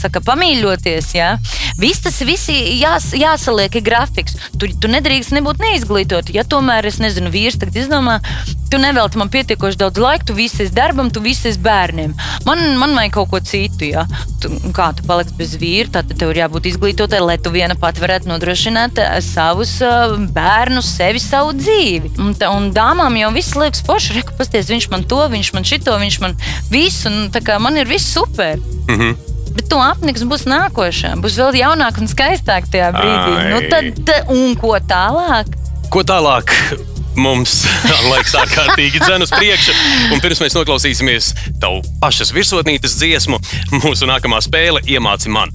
saka, 0.00 0.22
pamīļoties. 0.24 1.12
Ja? 1.16 1.34
Viss 1.80 2.02
tas 2.04 2.20
visi 2.26 2.54
jās, 2.80 3.10
jāsaliek 3.16 3.74
ir 3.76 3.84
grafiks. 3.86 4.36
Tu, 4.58 4.70
tu 4.80 4.90
nedrīkst 4.90 5.34
nebūt 5.36 5.62
neizglītot. 5.62 6.32
Ja 6.34 6.44
tomēr, 6.44 6.86
es 6.86 7.00
nezinu, 7.02 7.30
vīrs 7.32 7.58
tagad 7.60 7.76
izdomā, 7.82 8.20
tu 8.70 8.78
nevelti 8.78 9.18
man 9.18 9.30
pietiekoši 9.32 9.80
daudz 9.80 9.98
laika, 10.00 10.28
tu 10.28 10.36
visi 10.36 10.62
esi 10.64 10.74
darbam, 10.74 11.10
tu 11.10 11.22
visi 11.24 11.48
esi 11.50 11.60
bērniem. 11.62 12.14
Man, 12.46 12.62
man 12.78 12.94
vajag 12.94 13.16
kaut 13.16 13.30
ko 13.32 13.40
citu. 13.42 13.88
Ja? 13.90 14.06
Tu, 14.40 14.50
kā 14.76 14.90
tu 14.96 15.04
paliksi 15.08 15.36
bez 15.38 15.56
vīra, 15.60 15.90
tad 15.98 16.12
tev 16.14 16.32
ir 16.32 16.42
jābūt 16.44 16.70
izglītotai, 16.70 17.20
lai 17.24 17.38
tu 17.42 17.52
viena 17.54 17.76
pati 17.78 18.02
varētu 18.02 18.30
nodrošināt 18.30 19.00
ā, 19.02 19.08
savus 19.24 19.76
ā, 19.84 19.94
bērnus, 20.34 20.88
sevi, 21.00 21.22
savu 21.22 21.54
dzīvi. 21.58 22.14
Un, 22.22 22.34
un 22.50 22.70
dāmām 22.76 23.18
jau 23.20 23.32
viss 23.34 23.58
liekas 23.58 23.84
forši. 23.86 24.18
Reku, 24.20 24.36
pasties, 24.38 24.70
viņš 24.70 24.90
man 24.94 25.06
to, 25.10 25.20
viņš 25.32 25.52
man 25.56 25.66
šito, 25.66 25.96
viņš 26.00 26.20
man 26.22 26.38
visu. 26.72 27.10
Un, 27.10 27.28
man 27.60 27.80
ir 27.80 27.90
viss 27.90 28.14
super. 28.14 28.60
Mhm. 29.00 29.16
Bet 29.50 29.66
to 29.72 29.80
apniks 29.82 30.22
būs 30.30 30.44
nākošā. 30.46 31.16
Būs 31.22 31.38
vēl 31.40 31.58
jaunāk 31.64 31.98
un 31.98 32.06
skaistāk 32.10 32.68
tajā 32.70 32.92
brīdī. 32.94 33.32
Ai. 33.34 33.48
Nu, 33.50 33.58
tad, 33.72 34.14
un 34.30 34.54
ko 34.60 34.76
tālāk? 34.78 35.50
Ko 35.90 36.04
tālāk? 36.06 36.54
Mums 37.18 37.64
laiks 38.12 38.36
ārkārtīgi 38.38 39.02
dzēna 39.02 39.26
uz 39.26 39.34
priekšu, 39.34 39.74
un 40.14 40.22
pirms 40.22 40.38
mēs 40.44 40.54
noklausīsimies 40.54 41.32
tavu 41.60 41.82
pašas 42.00 42.30
virsotnītes 42.36 42.94
dziesmu, 43.02 43.42
mūsu 43.82 44.06
nākamā 44.06 44.38
spēle 44.46 44.84
iemāci 44.86 45.34
man. 45.34 45.50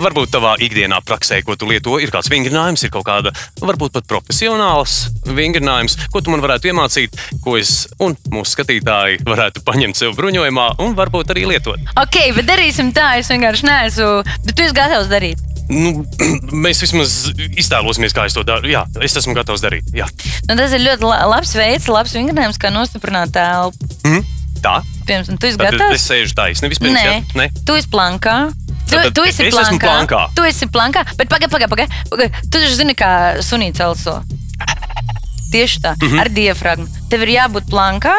Varbūt 0.00 0.30
tavā 0.32 0.54
ikdienā 0.64 0.96
praksē, 1.04 1.42
ko 1.44 1.56
tu 1.60 1.66
lieto, 1.68 1.98
ir 2.00 2.08
kāds 2.12 2.30
vingrinājums, 2.32 2.84
ir 2.86 2.92
kaut 2.94 3.04
kāda, 3.04 3.32
varbūt 3.60 3.92
pat 3.98 4.06
profesionāls 4.08 4.94
vingrinājums, 5.28 5.98
ko 6.12 6.22
tu 6.24 6.32
man 6.32 6.40
varētu 6.40 6.70
iemācīt, 6.70 7.18
ko 7.44 7.58
es 7.60 7.84
un 8.00 8.16
mūsu 8.32 8.54
skatītāji 8.56 9.20
varētu 9.28 9.60
paņemt 9.66 10.00
sev 10.00 10.16
bruņojumā 10.16 10.66
un 10.86 10.96
varbūt 10.96 11.34
arī 11.34 11.44
lietot. 11.52 11.84
Ok, 12.00 12.16
bet 12.38 12.48
darīsim 12.48 12.94
tā. 12.96 13.10
Es 13.20 13.28
vienkārši 13.28 13.66
neesmu. 13.68 14.10
Bet 14.46 14.56
tu 14.56 14.64
esi 14.64 14.76
gatavs 14.76 15.10
darīt. 15.12 15.42
Nu, 15.70 16.00
mēs 16.64 16.80
vismaz 16.82 17.18
iztēlosimies, 17.60 18.16
kā 18.16 18.24
es 18.26 18.34
to 18.34 18.42
daru. 18.46 18.70
Jā, 18.72 18.86
es 19.04 19.14
esmu 19.20 19.36
gatavs 19.36 19.62
darīt. 19.62 19.92
Jā. 19.94 20.08
Nu, 20.48 20.56
tas 20.58 20.72
ir 20.74 20.82
ļoti 20.86 21.04
la- 21.06 21.26
labs 21.30 21.52
veids, 21.58 21.90
labs 21.92 22.16
vingrinājums, 22.16 22.58
kā 22.62 22.72
nostiprināt 22.74 23.36
telpu. 23.36 23.90
Mhm. 24.08 24.24
Tā. 24.64 24.80
Piemēram, 25.08 25.38
tu 25.40 25.46
esi 25.48 25.56
Tad 25.60 25.72
gatavs. 25.76 25.94
es 25.96 26.02
sēžu 26.08 26.34
taisni 26.36 26.68
vispirms. 26.72 26.96
Nē, 26.96 27.04
jā? 27.06 27.20
Nē. 27.38 27.46
tu 27.64 27.76
esi 27.78 27.88
plankā. 27.92 28.34
Tu, 28.90 28.96
Tātad 28.98 29.14
tu 29.14 29.24
esi 29.28 29.46
es 29.46 29.54
esmu 29.54 29.78
plankā. 29.78 30.24
Tu 30.34 30.44
esi 30.48 30.66
plankā. 30.66 31.04
Bet 31.14 31.30
pagaidi, 31.30 31.52
pagaidi. 31.52 31.70
Paga, 31.70 31.86
paga. 32.10 32.28
Tu 32.42 32.58
taču 32.58 32.74
zini, 32.74 32.96
kā 32.98 33.10
sunīts 33.46 33.82
elso. 33.84 34.18
Tieši 35.50 35.80
tā, 35.82 35.94
mm. 35.94 36.08
-hmm. 36.08 36.20
ar 36.20 36.28
diafragmu. 36.28 36.86
Tev 37.10 37.22
ir 37.26 37.34
jābūt 37.38 37.70
plankā 37.70 38.14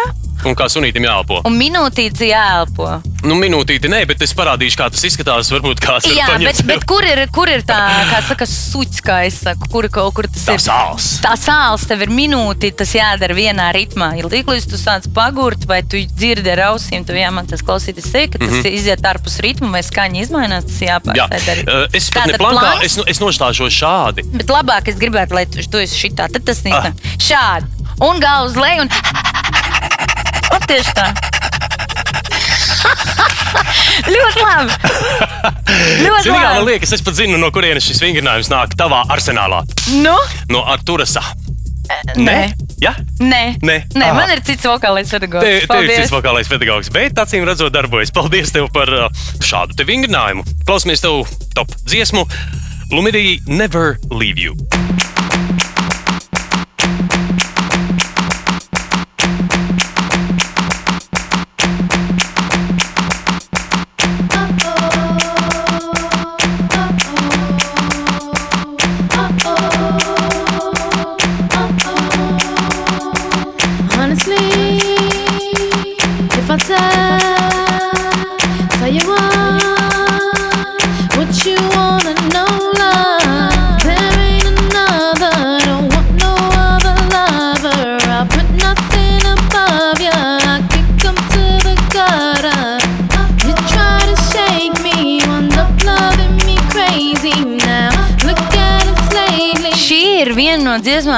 Un 0.46 0.56
kā 0.58 0.66
sunītam 0.72 1.06
jāelpo. 1.06 1.42
un 1.46 1.58
minūtīte 1.58 2.26
jāelpo. 2.26 3.02
Nu, 3.22 3.36
minūtīti 3.38 3.90
nē, 3.92 4.02
bet 4.10 4.22
es 4.26 4.32
parādīšu, 4.38 4.78
kā 4.80 4.88
tas 4.94 5.04
izskatās. 5.06 5.50
Varbūt 5.54 5.82
kāds 5.84 6.08
var 6.10 6.16
Jā, 6.18 6.28
paņemt 6.32 6.48
bet, 6.50 6.62
bet 6.66 6.86
kur, 6.90 7.06
ir, 7.06 7.22
kur 7.34 7.50
ir 7.54 7.62
tā, 7.68 7.78
kā 8.10 8.22
saka, 8.26 8.48
suits, 8.50 9.02
kā 9.06 9.20
es 9.28 9.38
saku, 9.44 9.68
kur 9.70 9.86
kur 10.16 10.26
tas 10.26 10.46
Tā 10.48 10.56
ir? 10.58 10.64
sāls. 10.64 11.10
Tā 11.22 11.36
sāls 11.38 11.86
tev 11.90 12.02
ir 12.02 12.10
minūte, 12.10 12.72
tas 12.82 12.94
jādara 12.98 13.36
vienā 13.38 13.68
ritmā. 13.78 14.12
Ja 14.18 14.26
līdz 14.50 14.66
tu 14.72 14.80
sāc 14.82 15.06
pagurt, 15.14 15.68
vai 15.70 15.82
tu 15.84 16.02
dzirdi 16.02 16.50
ar 16.56 16.64
ausīm, 16.72 17.06
tev 17.06 17.20
jāmācās 17.20 17.62
klausīties 17.68 18.10
sevi, 18.10 18.32
ka 18.34 18.40
tas 18.42 18.50
mm 18.50 18.62
-hmm. 18.64 18.74
iziet 18.80 19.02
ārpus 19.12 19.40
ritma 19.46 19.70
vai 19.72 19.84
skaņa 19.84 20.22
izmainās, 20.26 20.66
tas 20.66 20.82
Mhm. 20.82 21.16
Jā, 21.16 21.28
eh, 21.68 21.88
es 21.98 22.10
pat 22.10 22.38
plāns? 22.40 22.84
es, 22.86 22.98
es 23.08 23.20
nostāšos 23.20 23.74
šādi. 23.82 24.26
Bet 24.34 24.48
labāk 24.48 24.88
es 24.88 24.96
gribētu, 24.96 25.34
lai 25.34 25.46
tu, 25.46 25.62
tu 25.72 25.78
esi 25.78 26.08
šitā, 26.08 26.32
tad 26.32 26.46
tas 26.46 26.58
Ah. 26.58 26.64
nīstam. 26.70 26.94
Šādi. 27.18 27.66
Un 28.02 28.20
galvu 28.20 28.50
uz 28.50 28.56
leju. 28.56 28.82
Un 28.82 30.60
tieši 30.68 30.94
tā. 30.96 31.14
Ļoti 34.12 34.44
labi. 34.46 34.76
Ļoti 36.06 36.24
Zini, 36.26 36.34
kā 36.34 36.40
man 36.40 36.58
labi. 36.58 36.66
liekas, 36.72 36.94
es 36.98 37.04
pat 37.06 37.18
zinu, 37.18 37.38
no 37.42 37.50
kurienes 37.54 37.86
šis 37.88 38.02
vingrinājums 38.04 38.50
nāk 38.52 38.76
tavā 38.80 39.04
arsenālā. 39.14 39.62
Nu? 40.02 40.16
No 40.52 40.64
Arturasa. 40.72 41.24
Nē. 42.16 42.38
Ja? 42.82 42.94
Nē, 43.20 43.42
Nē. 43.62 43.76
Nē 43.94 44.06
Ah. 44.10 44.16
man 44.16 44.30
ir 44.32 44.40
cits 44.48 44.64
vokālais 44.66 45.10
pedagogs. 45.12 45.44
Te, 45.44 45.52
te 45.52 45.64
ir 45.64 45.68
Paldies. 45.68 45.98
cits 46.06 46.14
vokālais 46.16 46.48
pedagogs, 46.50 46.90
bet 46.94 47.20
acīm 47.20 47.44
redzot, 47.46 47.74
darbojas. 47.76 48.14
Paldies 48.16 48.54
tev 48.56 48.70
par 48.74 48.90
uh, 48.90 49.10
šādu 49.44 49.76
te 49.76 49.84
vingrinājumu. 49.90 50.46
Klausamies 50.66 51.04
tev 51.04 51.26
top 51.58 51.74
dziesmu. 51.86 52.24
Lumidī 52.96 53.40
never 53.48 53.98
leave 54.12 54.40
you. 54.40 54.56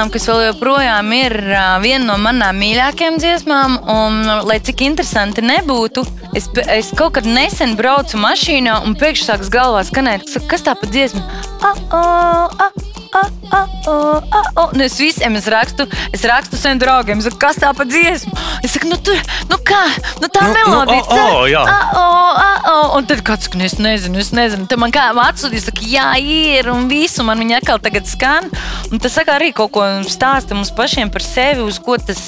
Dziesmām, 0.04 0.10
kas 0.12 0.26
vēl 0.28 0.52
joprojām 0.52 1.12
ir 1.16 1.34
viena 1.82 2.04
no 2.04 2.16
manām 2.18 2.58
mīļākajām 2.60 3.16
dziesmām. 3.18 3.78
Un, 3.88 4.24
lai 4.46 4.58
cik 4.60 4.82
interesanti 4.84 5.40
nebūtu, 5.42 6.04
es, 6.36 6.48
es 6.68 6.90
kaut 6.96 7.14
kad 7.16 7.24
nesen 7.26 7.76
braucu 7.76 8.18
mašīnā 8.18 8.84
un 8.84 8.94
pēkšņi 8.94 9.24
sākas 9.28 9.50
galvā 9.50 9.84
skanēt, 9.84 10.28
kas- 10.48 10.64
tā 10.64 10.74
pa 10.74 10.86
dziesmu? 10.86 11.22
Ah, 11.62 11.74
ah, 11.90 12.50
ah. 12.58 12.72
Ah, 13.14 13.28
ah, 13.54 13.66
ah, 13.86 14.20
ah, 14.38 14.48
ah. 14.64 14.68
Nu, 14.74 14.82
es 14.84 14.96
visiem 14.98 15.36
es 15.38 15.46
rakstu, 15.52 15.86
es 16.14 16.24
rakstu 16.28 16.58
saviem 16.60 16.80
draugiem, 16.82 17.22
saku, 17.24 17.38
kas 17.42 17.58
tā 17.62 17.70
pa 17.76 17.86
dziesmu. 17.88 18.32
Es 18.66 18.74
saku, 18.74 18.90
nu, 18.90 18.98
tur, 19.06 19.18
nu 19.50 19.58
kā, 19.66 19.82
nu 20.22 20.30
tā 20.32 20.44
Nu, 20.44 20.52
nu, 20.52 20.54
melodija. 20.58 21.02
ah, 21.08 21.22
ah, 21.24 21.44
jā. 21.50 21.62
Ah, 21.64 21.94
oh, 22.00 22.42
ah, 22.46 22.68
oh. 22.72 22.96
Un 22.98 23.08
tad 23.10 23.22
kāds 23.26 23.48
saka, 23.48 23.58
nu, 23.60 23.66
es 23.68 23.76
nezinu, 23.82 24.20
es 24.22 24.32
nezinu. 24.36 24.68
Tad 24.70 24.80
man 24.82 24.92
kā 24.94 25.06
atsūtīja, 25.24 25.66
saka, 25.68 25.86
jā, 25.88 26.08
ir 26.20 26.70
un 26.72 26.88
visu. 26.90 27.24
Man 27.26 27.40
viņa 27.42 27.60
atkal 27.62 27.80
tagad 27.82 28.08
skan. 28.10 28.50
Un 28.92 29.02
tas 29.02 29.14
saka 29.16 29.38
arī 29.38 29.52
kaut 29.56 29.72
ko 29.74 29.86
stāsta 30.06 30.56
mums 30.56 30.72
pašiem 30.74 31.10
par 31.14 31.24
sevi, 31.24 31.64
uz 31.64 31.80
ko 31.82 31.96
tas 31.98 32.20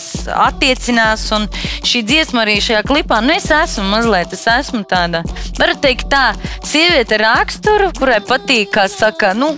attiecinās. 0.46 1.26
Un 1.36 1.48
šī 1.86 2.02
dziesma 2.06 2.44
arī 2.46 2.58
šajā 2.64 2.82
klipā, 2.86 3.20
nu, 3.24 3.34
es 3.36 3.50
esmu 3.52 3.86
mazliet, 3.92 4.34
es 4.36 4.46
esmu 4.50 4.82
tāda, 4.88 5.22
varu 5.60 5.76
teikt 5.82 6.08
tā, 6.12 6.30
sieviete 6.66 7.20
raksturu, 7.22 7.92
kurai 7.98 8.20
patīk, 8.24 8.72
kā 8.74 8.88
saka, 8.90 9.34
nu, 9.36 9.54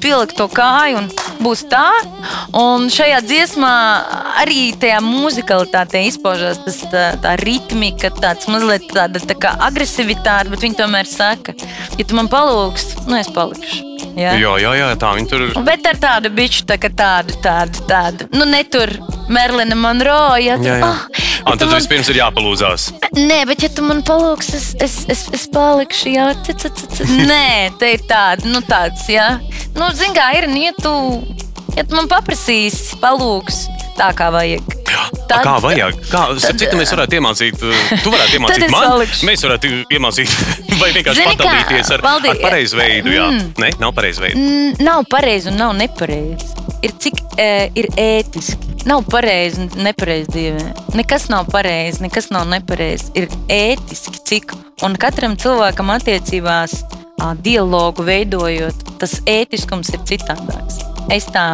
pielikt 0.00 0.36
to 0.38 0.46
kāju 0.48 0.99
un 1.00 1.10
būs 1.44 1.64
tā. 1.70 1.84
Un 2.56 2.88
šajā 2.92 3.20
dziesmā 3.26 3.72
arī 4.42 4.70
tajā 4.80 5.00
muzikalitātē 5.04 6.04
izpaužās 6.08 6.62
tas, 6.64 6.80
tā, 6.92 7.04
tā 7.22 7.36
ritmika, 7.42 8.12
tāds 8.20 8.48
mazliet 8.50 8.88
tāda 8.92 9.22
tā 9.22 9.36
kā 9.40 9.54
agresivitāte, 9.68 10.50
bet 10.52 10.66
viņi 10.66 10.80
tomēr 10.80 11.08
saka, 11.08 11.56
ja 11.98 12.06
tu 12.06 12.18
man 12.18 12.30
palūgs, 12.32 12.92
nu 13.08 13.18
es 13.20 13.30
palikšu. 13.34 13.86
Ja? 14.18 14.34
Jā, 14.34 14.56
jā, 14.58 14.74
jā, 14.74 14.90
tā 14.98 15.12
viņi 15.16 15.30
tur 15.30 15.46
ir. 15.46 15.56
Bet 15.64 15.86
ar 15.86 15.98
tādu 16.00 16.32
biču, 16.34 16.64
tā 16.68 16.80
kā 16.80 16.90
tādu, 16.92 17.36
tādu, 17.44 17.84
tādu. 17.88 18.26
Nu, 18.34 18.48
ne 18.48 18.62
tur 18.66 18.90
Merlina 19.30 19.78
Monroe. 19.78 20.40
Ja, 20.42 20.58
tu, 20.58 20.68
Jā, 20.70 20.78
jā. 20.80 20.94
Ja 21.14 21.19
Un 21.46 21.56
tad 21.58 21.68
man- 21.68 21.76
vispirms 21.78 22.08
ir 22.12 22.18
jāpalūzās. 22.20 22.90
Nē, 23.16 23.40
bet 23.48 23.62
ja 23.64 23.70
tu 23.72 23.82
man 23.86 24.02
palūksi, 24.06 24.54
es, 24.58 24.68
es, 24.82 24.96
es, 25.08 25.22
es 25.36 25.46
palikšu. 25.52 26.12
Jā, 26.14 26.28
c, 26.44 26.54
c, 26.54 26.70
c, 26.70 26.88
c. 26.98 27.08
Nē, 27.28 27.70
te 27.80 27.94
ir 27.96 28.04
tāda, 28.10 28.44
nu 28.50 28.60
tāds, 28.66 29.06
jā. 29.10 29.38
Nu, 29.76 29.88
zini, 29.96 30.14
kā 30.16 30.30
ir, 30.38 30.48
nu, 30.50 30.60
ja 30.60 30.72
tu, 30.76 30.92
ja 31.76 31.84
tu 31.86 31.96
man 31.96 32.08
paprasīsi, 32.10 32.98
palūks 33.02 33.64
tā 34.00 34.12
kā 34.16 34.30
vajag. 34.34 34.79
Tā 35.30 35.40
kā 35.44 35.54
vajag? 35.62 35.98
Kā, 36.10 36.22
tad, 36.34 36.58
citu 36.60 36.78
mēs 36.78 36.92
varētu 36.94 37.18
iemācīt, 37.18 37.62
uh, 37.62 37.84
tu 38.04 38.12
varētu 38.12 38.30
Tad 38.34 38.38
iemācīt 38.38 38.66
man. 38.72 38.86
palikšu. 38.88 39.28
Mēs 39.28 39.44
varētu 39.46 39.72
iemācīt, 39.96 40.34
vai 40.80 40.90
vienkārši 40.96 41.20
Zini 41.22 41.36
kā, 41.36 41.44
pataldīties 41.44 41.92
ar, 41.96 42.04
Valdi, 42.06 42.32
ar 42.32 42.42
pareizu 42.42 42.80
veidu. 42.80 43.14
Jā, 43.14 43.28
mm. 43.32 43.52
Nē, 43.62 43.70
nav 43.82 43.94
pareizu 43.96 44.24
veidu. 44.24 44.40
Mm, 44.40 44.74
Nav 44.86 45.04
pareizi 45.10 45.50
un 45.52 45.58
nav 45.60 45.74
nepareizi. 45.78 46.50
Ir 46.86 46.94
cik 47.02 47.20
e, 47.36 47.48
ir 47.76 47.90
ētiski. 48.00 48.76
Nav 48.88 49.04
pareizi 49.12 49.60
un 49.60 49.68
nepareizi 49.84 50.30
dzīvē. 50.32 50.68
Nekas 50.96 51.28
nav 51.32 51.50
pareizi, 51.52 52.00
nekas 52.06 52.30
nav 52.32 52.46
nepareizi. 52.48 53.10
Ir 53.20 53.28
ētiski, 53.52 54.22
cik. 54.30 54.54
Un 54.86 54.96
katram 54.96 55.36
cilvēkam 55.36 55.92
attiecībās, 55.92 56.78
dialogu 57.44 58.06
veidojot, 58.06 58.86
tas 59.00 59.18
ētiskums 59.28 59.92
ir 59.92 60.00
citādāks. 60.08 60.80
Es 61.12 61.26
tā, 61.28 61.44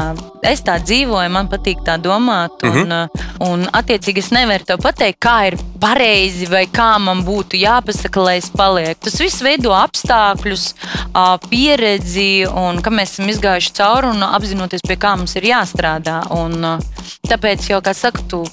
es 0.51 0.63
tā 0.67 0.77
dzīvoju, 0.83 1.33
man 1.33 1.51
patīk 1.51 1.83
tā 1.87 1.97
domāt. 2.03 2.63
Un, 2.67 2.93
uh, 2.93 3.27
un 3.47 3.67
attiecīgi, 3.77 4.25
es 4.25 4.33
nevaru 4.35 4.67
te 4.69 4.77
pateikt, 4.81 5.21
kā 5.23 5.37
ir 5.51 5.59
pareizi 5.81 6.49
vai 6.51 6.65
kā 6.73 6.95
man 7.03 7.23
būtu 7.27 7.59
jāpasaka, 7.61 8.23
lai 8.23 8.37
es 8.41 8.49
palieku. 8.53 9.07
Tas 9.07 9.19
viss 9.21 9.45
veido 9.45 9.75
apstākļus, 9.77 10.69
ā, 11.13 11.27
pieredzi 11.49 12.47
un 12.49 12.81
kā 12.85 12.93
mēs 12.95 13.17
esam 13.17 13.31
izgājuši 13.33 13.75
cauri 13.77 14.13
un 14.15 14.25
apzinoties, 14.27 14.85
pie 14.87 14.99
kā 15.01 15.15
mums 15.19 15.37
ir 15.39 15.51
jāstrādā. 15.51 16.23
Un, 16.37 16.81
tāpēc 17.29 17.71
jau, 17.71 17.83
kā 17.85 17.95
saka, 17.97 18.25
tu 18.31 18.45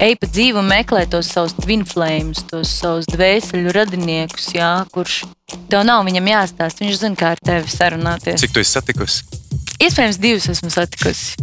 ej 0.00 0.16
pa 0.20 0.28
dzīvi 0.30 0.60
un 0.60 0.70
meklē 0.70 1.04
tos 1.12 1.28
savus 1.34 1.54
twin 1.58 1.84
flames, 1.88 2.42
tos 2.50 2.72
savus 2.80 3.08
dvēseli 3.10 3.72
radiniekus, 3.74 4.50
jā, 4.56 4.72
kurš 4.94 5.22
tev 5.70 5.84
nav 5.86 6.06
viņam 6.08 6.32
jāstāsta. 6.32 6.84
Viņš 6.84 7.02
zina, 7.02 7.18
kā 7.18 7.34
ar 7.34 7.44
tevi 7.44 7.72
sarunāties. 7.72 8.40
Cik 8.40 8.56
tu 8.56 8.62
esi 8.62 8.76
satikusi? 8.78 9.40
Iespējams, 9.80 10.20
divus 10.20 10.48
esmu 10.52 10.68
satikusi. 10.72 11.39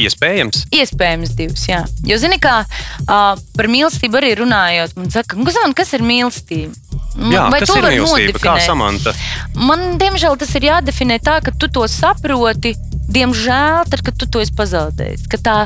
Iespējams. 0.00 0.64
Iespējams, 0.74 1.34
divas. 1.38 1.66
Jā. 1.68 1.84
Jo, 2.06 2.18
zini, 2.18 2.40
kā 2.42 2.62
uh, 2.64 3.34
par 3.38 3.68
mīlestību 3.70 4.18
arī 4.18 4.32
runājot, 4.40 4.96
man 4.98 5.12
saka, 5.14 5.38
"Nu, 5.38 5.46
Guzman, 5.46 5.74
kas 5.76 5.94
ir 5.94 6.02
mīlestība? 6.02 6.74
Jā, 7.14 7.46
vai 7.52 7.60
kas 7.62 7.70
to 7.70 7.78
ir 7.78 7.86
mīlestība? 7.92 8.42
Kā 8.42 8.56
samanta? 8.64 9.14
Man, 9.54 9.94
diemžēl, 10.02 10.34
tas 10.40 10.50
ir 10.58 10.66
jādefinē 10.66 11.20
tā, 11.22 11.38
ka 11.44 11.54
tu 11.54 11.68
to 11.70 11.86
saproti. 11.90 12.74
Diemžēl, 13.14 13.84
tad, 13.90 14.02
kad 14.02 14.18
tu 14.18 14.26
to 14.26 14.40
esi 14.42 14.54
pazaudējis, 14.56 15.28
ka 15.30 15.38
tā 15.38 15.56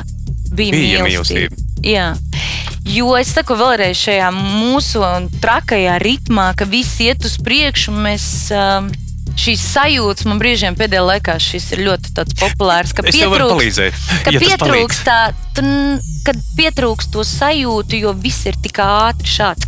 bija, 0.53 0.75
Bija 0.75 1.03
mīlestība. 1.07 1.57
Jā. 1.85 2.13
Jo 2.89 3.13
es 3.19 3.31
saku 3.35 3.55
vēlreiz 3.59 3.97
šajā 3.99 4.29
mūsu 4.33 5.01
trakajā 5.41 5.97
ritmā, 6.01 6.51
ka 6.57 6.65
viss 6.69 6.99
iet 7.03 7.25
uz 7.27 7.37
priekšu. 7.41 7.93
Mēs, 7.93 8.25
um, 8.55 8.89
šīs 9.39 9.63
sajūtas 9.73 10.27
man 10.29 10.39
brīžiem 10.41 10.75
pēdējā 10.79 11.03
laikā 11.07 11.37
šis 11.41 11.71
ir 11.75 11.85
ļoti 11.87 12.13
populārs. 12.41 12.93
ka 12.95 13.05
Es 13.07 13.15
pietrūkst-. 13.15 13.99
Ka 14.25 14.33
ja 14.35 14.41
pietrūkst 14.43 15.05
tā, 15.07 15.19
tn, 15.57 15.99
kad 16.27 16.39
pietrūkst 16.59 17.13
to 17.15 17.25
sajūtu, 17.27 18.01
jo 18.03 18.13
viss 18.19 18.45
ir 18.49 18.59
tik 18.63 18.81
ātri 18.83 19.29
šāds. 19.39 19.67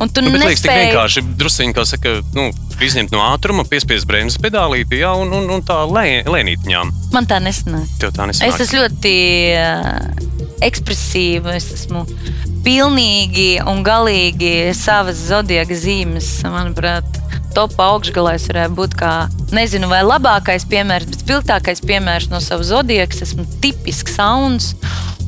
Un 0.00 0.08
tu 0.08 0.22
Nu, 0.22 0.30
bet 0.32 0.40
liekas, 0.42 0.60
tik 0.62 0.70
nespēji 0.70 0.86
vienkārši 0.90 1.22
druskuļi, 1.40 1.72
kā 1.76 1.84
saka, 1.88 2.12
nu, 2.36 2.46
izņemt 2.84 3.12
no 3.14 3.20
ātruma, 3.30 3.64
piespiest 3.68 4.06
bremzes 4.08 4.40
pedālīti, 4.40 5.00
jā, 5.02 5.10
un, 5.16 5.32
un, 5.36 5.48
un 5.56 5.62
tā 5.66 5.76
lē, 5.88 6.22
lēnītiņām. 6.28 6.92
Man 7.14 7.28
tā 7.28 7.40
nesanāk. 7.42 7.88
Tev 8.00 8.12
tā 8.16 8.26
Es 8.30 8.40
nesanāk. 8.40 8.60
esmu 8.64 8.80
ļoti 8.84 9.14
uh, 9.56 10.60
ekspresīva. 10.64 11.56
Es 11.58 11.68
esmu 11.76 12.04
pilnīgi 12.64 13.50
un 13.68 13.82
galīgi 13.86 14.70
savas 14.76 15.20
zodiaka 15.30 15.76
zīmes. 15.76 16.28
Manuprāt, 16.48 17.20
topā 17.54 17.90
augšgalā 17.94 18.34
es 18.38 18.46
varētu 18.50 18.76
būt 18.78 18.96
kā, 19.00 19.12
nezinu, 19.54 19.88
vai 19.90 20.00
labākais 20.06 20.66
piemērs, 20.70 21.08
bet 21.10 21.24
spilgtākais 21.24 21.82
piemērs 21.86 22.28
no 22.32 22.40
savas 22.44 22.70
zodiaka. 22.72 23.14
Es 23.16 23.22
esmu 23.30 23.46
tipisks 23.62 24.16
sauns. 24.18 24.74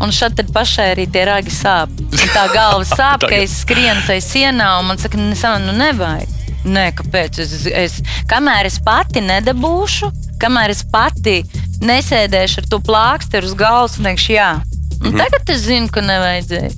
Un 0.03 0.11
šeit 0.11 0.41
pašai 0.53 0.89
arī 0.97 1.05
tie 1.15 1.25
ragi 1.29 1.53
sāp. 1.55 1.91
Tā 2.35 2.47
galva 2.55 2.83
sāp, 2.99 3.23
ka 3.29 3.37
es 3.39 3.61
skrienu 3.63 4.01
tajā 4.07 4.23
sienā, 4.25 4.71
un 4.81 4.89
man 4.91 4.99
saka, 4.99 5.19
nu 5.19 5.75
nevajag. 5.79 6.29
Nē, 6.65 6.93
kāpēc? 6.99 7.39
Es, 7.43 7.53
es, 7.67 7.97
kamēr 8.31 8.67
es 8.71 8.79
pati 8.83 9.23
nedabūšu, 9.23 10.11
kamēr 10.43 10.71
es 10.75 10.85
pati 10.87 11.41
nesēdēšu 11.83 12.63
ar 12.63 12.69
to 12.71 12.79
plāksteri 12.87 13.49
uz 13.51 13.55
galvas 13.59 13.99
un 13.99 14.07
teikšu, 14.11 14.33
jā. 14.37 14.51
Un 15.03 15.11
Mhm. 15.11 15.19
tagad 15.19 15.51
es 15.51 15.65
zinu, 15.67 15.91
ka 15.91 16.01
nevajadzēja. 16.01 16.71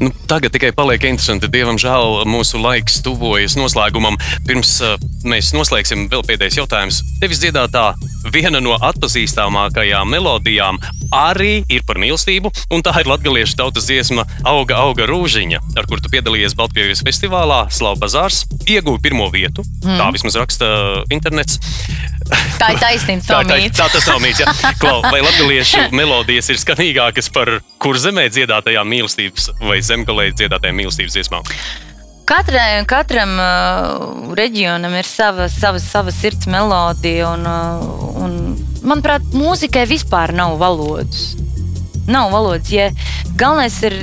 Nu, 0.00 0.10
tagad 0.26 0.54
tikai 0.54 0.72
paliek 0.74 1.04
interesanti. 1.06 1.50
Dievam 1.52 1.78
žēl, 1.80 2.24
mūsu 2.26 2.58
laiks 2.62 2.98
tuvojas 3.04 3.54
noslēgumam. 3.58 4.18
Pirms 4.48 4.76
uh, 4.82 4.96
mēs 5.28 5.52
noslēgsim, 5.54 6.08
vēl 6.12 6.24
pēdējais 6.26 6.58
jautājums. 6.62 7.00
Tevis 7.22 7.42
dziedātā 7.44 7.92
viena 8.34 8.60
no 8.64 8.76
atpazīstamākajām 8.80 10.10
melodijām 10.10 10.80
arī 11.14 11.62
ir 11.70 11.84
par 11.86 12.00
mīlestību, 12.02 12.50
un 12.74 12.82
tā 12.84 12.94
ir 13.00 13.10
latviešu 13.10 13.58
tautas 13.60 13.86
dziesma 13.88 14.24
Auga, 14.48 14.80
auga 14.82 15.06
rūžiņa, 15.08 15.60
ar 15.78 15.86
kuru 15.88 16.02
tu 16.02 16.10
piedalījies 16.12 16.56
Baltkrievijas 16.58 17.04
festivālā 17.06 17.64
Slavu 17.72 18.02
Bazārs. 18.02 18.44
Ieguva 18.66 19.00
pirmo 19.02 19.28
vietu, 19.32 19.64
mm. 19.84 19.98
tā 20.00 20.10
vismaz 20.16 20.38
raksta 20.40 20.68
internets. 21.14 21.60
Tā 22.60 22.70
ir 22.72 22.78
taisnība, 22.80 23.20
Tā, 23.26 23.40
tā, 23.44 23.56
tā 23.76 23.86
tas 23.92 24.06
nav 24.08 24.20
mīts. 24.22 24.40
Klau, 24.80 25.02
vai 25.04 25.20
latviešu 25.20 25.90
melodijas 25.92 26.48
ir 26.54 26.60
skanīgākas 26.60 27.28
par 27.34 27.50
kur 27.82 27.98
zemē 28.00 28.30
dziedātajām 28.32 28.88
mīlestības 28.88 29.50
vai 29.60 29.82
zemgālē 29.94 30.30
dziedātajām 30.34 30.82
mīlestības 30.82 31.16
dziesmām? 31.16 31.50
Katrai, 32.24 32.80
katram 32.88 33.34
uh, 33.36 34.30
reģionam 34.36 34.94
ir 34.96 35.08
sava, 35.08 35.50
sava, 35.52 35.80
sava 35.82 36.12
sirds 36.14 36.48
melodija. 36.48 37.34
Un, 37.34 37.44
uh, 37.44 38.14
un, 38.24 38.38
manuprāt, 38.84 39.26
mūzikai 39.36 39.84
vispār 39.90 40.32
nav 40.36 40.56
valodas. 40.60 41.34
Nav 42.08 42.32
valodas. 42.32 42.72
Ja 42.72 42.88
galvenais 43.36 43.76
ir, 43.84 43.98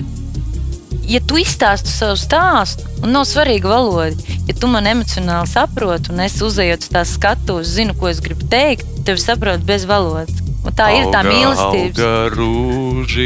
ja 1.10 1.22
tu 1.26 1.40
izstāsti 1.42 1.90
savu 1.90 2.20
stāstu, 2.20 2.86
un 3.02 3.16
nav 3.16 3.26
svarīga 3.30 3.72
valoda, 3.72 4.38
ja 4.48 4.56
tu 4.58 4.70
man 4.70 4.90
emocionāli 4.92 5.50
saproti, 5.50 6.14
un 6.14 6.22
es 6.26 6.38
uzejot 6.46 6.86
uz 6.86 6.94
tās 6.94 7.16
skatuves, 7.18 7.74
zinu, 7.74 7.98
ko 7.98 8.12
es 8.12 8.22
gribu 8.24 8.46
teikt, 8.52 8.86
tev 9.08 9.18
saprot 9.22 9.66
bez 9.66 9.88
valodas. 9.90 10.51
Un 10.62 10.76
tā 10.78 10.92
ir 10.94 11.08
tā 11.14 11.24
mīlestība. 11.26 11.96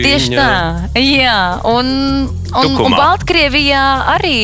Tieši 0.07 0.37
tā, 0.37 0.51
jā. 1.01 1.39
Un, 1.67 1.89
un, 2.31 2.61
un 2.61 2.77
Tukumā. 2.77 2.97
Baltkrievijā 3.01 3.83
arī 4.15 4.37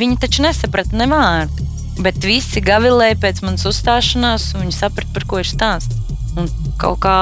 viņi 0.00 0.18
taču 0.20 0.44
nesaprata 0.44 0.96
ne 1.00 1.08
vārdu. 1.10 1.68
Bet 2.00 2.20
visi 2.24 2.62
gavilēja 2.64 3.18
pēc 3.20 3.42
manas 3.44 3.66
uzstāšanās, 3.68 4.54
un 4.54 4.66
viņi 4.66 4.76
saprata, 4.76 5.12
par 5.16 5.26
ko 5.28 5.40
ir 5.42 5.48
stāsts. 5.48 5.96
Un 6.38 6.46
kaut 6.80 7.00
kā, 7.04 7.16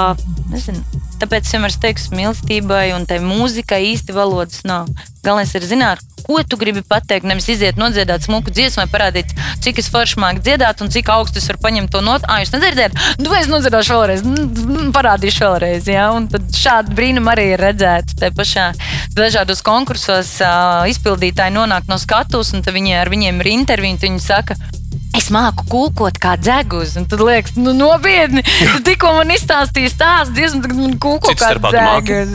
nezinu, 0.52 0.82
Tāpēc 1.18 1.48
es 1.48 1.54
vienmēr 1.54 1.74
teiktu, 1.82 2.14
mīlestībai 2.14 2.84
un 2.96 3.06
tai 3.08 3.18
mūzikai 3.24 3.80
īsti 3.92 4.14
valodas 4.14 4.62
nav. 4.68 4.90
Galvenais 5.24 5.54
ir 5.58 5.66
zināt, 5.66 6.04
ko 6.28 6.38
tu 6.46 6.58
gribi 6.60 6.82
pateikt. 6.86 7.26
Nevis 7.26 7.48
iziet 7.50 7.78
nodziedāt 7.80 8.26
smuku 8.26 8.52
dziesmu, 8.54 8.84
vai 8.84 8.92
parādīt, 8.92 9.32
cik 9.64 9.80
es 9.82 9.90
forši 9.92 10.20
māku 10.22 10.44
dziedāt 10.44 10.82
un 10.84 10.92
cik 10.94 11.10
augstu 11.12 11.40
es 11.40 11.48
varu 11.50 11.62
paņemt 11.64 11.92
to 11.94 12.02
notu. 12.04 12.28
Ah, 12.28 12.42
jūs 12.42 12.52
nedzirdat, 12.54 12.96
nu 13.18 13.34
es 13.36 13.50
nodziedāšu 13.50 13.96
vēlreiz, 13.96 14.24
mm, 14.24 14.92
parādīšu 14.96 15.44
vēlreiz. 15.46 15.90
Ja? 15.90 16.10
Un 16.14 16.28
tad 16.32 16.46
šādi 16.54 16.94
brīnumi 16.98 17.32
arī 17.34 17.48
ir 17.54 17.64
redzēti. 17.66 18.18
Te 18.20 18.30
pašā 18.34 18.70
dažādos 19.18 19.64
konkursos 19.66 20.36
uh, 20.44 20.84
izpildītāji 20.90 21.56
nonāk 21.56 21.88
no 21.90 21.98
skatuves, 21.98 22.54
un 22.54 22.62
viņi, 22.62 22.98
ar 23.00 23.10
viņiem 23.10 23.42
ir 23.42 23.52
intervija, 23.56 24.02
viņi 24.04 24.22
saka, 24.22 24.58
Es 25.18 25.28
māku 25.34 25.64
kūkot 25.66 26.18
kā 26.22 26.36
dzegus, 26.38 26.94
un 26.98 27.08
tad 27.10 27.22
liekas, 27.24 27.56
nu, 27.58 27.72
nopietni. 27.74 28.44
Tu 28.44 28.82
tikko 28.86 29.16
man 29.16 29.32
izstāstīji 29.34 29.90
stāstu, 29.90 30.46
tagad 30.62 30.78
man 30.78 30.94
kūko 31.02 31.32
Cits 31.32 31.42
kā 31.42 31.72
dzegus. 31.74 32.30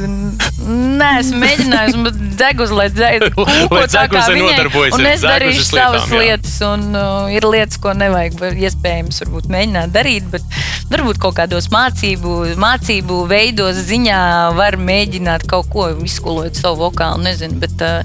Nē, 0.63 1.09
esmu 1.21 1.39
mēģinājis, 1.43 1.97
bet 2.05 2.19
dzegus, 2.39 2.73
lai 2.75 2.89
kūko 2.91 3.85
tā 3.91 4.03
kā 4.11 4.25
viņai. 4.33 4.67
Un 4.97 5.07
es 5.07 5.23
darīšu 5.23 5.65
savas 5.69 6.09
lietām, 6.11 6.19
lietas, 6.19 6.57
un 6.67 6.85
uh, 6.91 7.31
ir 7.31 7.47
lietas, 7.47 7.79
ko 7.83 7.95
nevajag, 7.97 8.43
iespējams, 8.67 9.23
varbūt 9.23 9.49
mēģināt 9.53 9.95
darīt, 9.95 10.27
bet 10.33 10.59
varbūt 10.91 11.21
kaut 11.23 11.37
kādos 11.39 11.69
mācību, 11.73 12.37
mācību 12.59 13.23
veidos 13.31 13.79
ziņā 13.87 14.23
var 14.59 14.79
mēģināt 14.79 15.47
kaut 15.49 15.71
ko 15.73 15.89
izskolot 16.03 16.59
savu 16.59 16.87
vokālu, 16.87 17.23
nezinu, 17.29 17.59
bet 17.63 17.85
uh, 17.85 18.03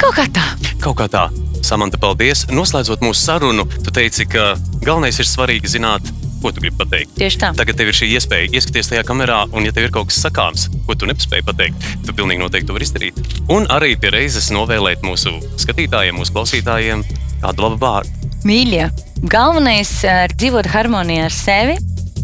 kaut 0.00 0.16
kā 0.16 0.24
tā. 0.32 0.46
Kaut 0.80 0.96
kā 1.00 1.06
tā. 1.12 1.28
Samanta, 1.64 2.00
paldies. 2.00 2.46
Noslēdzot 2.52 3.04
mūsu 3.04 3.20
sarunu, 3.20 3.66
tu 3.84 3.92
teici, 3.92 4.24
ka 4.28 4.54
galvenais 4.80 5.18
ir 5.20 5.28
svarīgi 5.28 5.74
zināt, 5.76 6.08
ko 6.40 6.52
tu 6.54 6.62
gribi 6.62 6.78
pateikt. 6.80 7.12
Tieši 7.18 7.40
tā. 7.42 7.50
Tagad 7.56 7.76
tev 7.76 7.90
ir 7.90 7.98
šī 7.98 8.08
iespēja 8.16 8.48
ieskaties 8.56 8.88
tajā 8.92 9.04
kamerā, 9.08 9.42
un, 9.52 9.66
ja 9.68 9.74
tev 9.76 9.88
ir 9.88 9.92
kaut 9.94 10.08
kas 10.08 10.22
sakāms, 10.24 10.70
ko 10.88 10.96
tu 10.96 11.08
nespēji 11.10 11.44
pateikt, 11.44 11.90
tu 12.06 12.16
pilnīgi 12.16 12.40
noteikti 12.40 12.70
to 12.70 12.76
vari 12.76 12.88
izdarīt. 12.88 13.20
Un 13.52 13.68
arī 13.72 13.92
pie 14.00 14.14
reizes 14.14 14.48
novēlēt 14.54 15.04
mūsu 15.04 15.36
skatītājiem, 15.60 16.16
mūsu 16.16 16.36
klausītājiem 16.36 17.04
kādu 17.44 17.66
labu 17.66 17.80
vārdu. 17.84 18.32
Mīļie, 18.48 18.88
galvenais 19.28 19.92
eh, 20.08 20.24
ir 20.30 20.36
dzīvot 20.40 20.70
harmonijā 20.72 21.28
ar 21.28 21.36
sevi, 21.36 21.76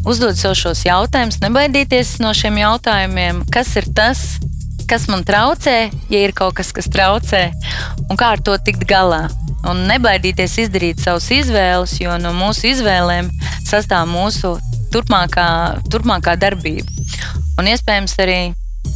uzdot 0.08 0.40
sev 0.40 0.56
šos 0.56 0.86
jautājumus, 0.88 1.42
nebaidīties 1.44 2.16
no 2.24 2.32
šiem 2.36 2.56
jautājumiem, 2.62 3.44
kas 3.52 3.76
ir 3.76 3.90
tas, 3.92 4.24
kas 4.40 4.55
man 5.10 5.24
traucē, 5.26 5.90
ja 6.12 6.18
ir 6.22 6.32
kaut 6.36 6.54
kas, 6.58 6.70
kas 6.74 6.86
traucē, 6.92 7.48
un 8.06 8.18
kā 8.18 8.32
ar 8.36 8.42
to 8.44 8.54
tikt 8.62 8.86
galā. 8.88 9.26
Un 9.66 9.86
nebaidīties 9.88 10.58
izdarīt 10.62 11.00
savas 11.02 11.26
izvēles, 11.34 11.96
jo 11.98 12.14
no 12.22 12.30
mūsu 12.36 12.68
izvēlēm 12.70 13.32
sastāv 13.66 14.06
mūsu 14.10 14.54
turpmākā, 14.94 15.46
turpmākā 15.90 16.36
darbība. 16.38 16.86
Un 17.58 17.70
iespējams 17.72 18.14
arī 18.22 18.40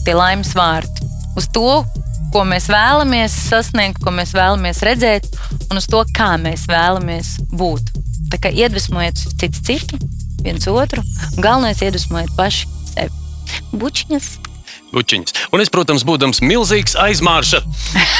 tie 0.04 0.14
laimes 0.14 0.52
vārti. 0.54 1.08
Uz 1.38 1.48
to, 1.50 1.82
ko 2.30 2.44
mēs 2.46 2.68
vēlamies 2.70 3.34
sasniegt, 3.48 3.98
ko 4.04 4.12
mēs 4.14 4.34
vēlamies 4.36 4.84
redzēt, 4.86 5.26
un 5.70 5.80
uz 5.80 5.88
to, 5.90 6.04
kā 6.14 6.36
mēs 6.38 6.68
vēlamies 6.70 7.34
būt. 7.50 7.90
Tā 8.30 8.38
kā 8.44 8.52
iedvesmojiet 8.54 9.24
cits 9.40 9.64
citu, 9.66 9.98
viens 10.44 10.70
otru, 10.70 11.02
un 11.34 11.42
galvenais 11.42 11.82
iedvesmojiet 11.82 12.36
paši 12.38 12.70
sevi. 12.92 13.58
Bučiņas! 13.74 14.49
Bučiņas. 14.94 15.36
Un 15.54 15.62
es, 15.62 15.70
protams, 15.72 16.04
būdams 16.06 16.42
milzīgs 16.42 16.96
aizmārša, 16.98 17.62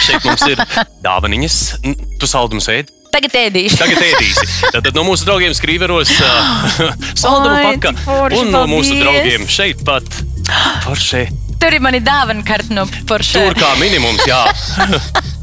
šeit 0.07 0.27
mums 0.29 0.47
ir 0.51 0.63
dāvaniņas. 1.07 1.59
Tu 2.21 2.31
saldumus 2.31 2.71
ēdi. 2.73 2.95
Tagad 3.11 3.35
ēdīšu. 3.41 3.79
Tagad 3.81 4.03
ēdīsi. 4.07 4.47
Tad 4.71 4.91
no 4.95 5.03
mūsu 5.09 5.27
draugiem 5.27 5.55
skrīveros 5.57 6.13
uh, 6.15 6.83
saldumu 7.25 7.95
forši, 8.05 8.39
Un 8.39 8.53
no 8.55 8.65
mūsu 8.71 8.95
paldies. 8.95 9.03
draugiem 9.03 9.49
šeit 9.51 9.83
pat. 9.87 10.07
Forši. 10.87 11.25
Tur 11.61 11.75
ir 11.77 11.83
mani 11.85 11.99
dāvana 12.01 12.45
karta 12.47 12.73
no 12.73 12.87
Porsche. 13.11 13.43
Tur 13.43 13.59
kā 13.59 13.75
minimums, 13.83 14.23
jā. 14.31 14.39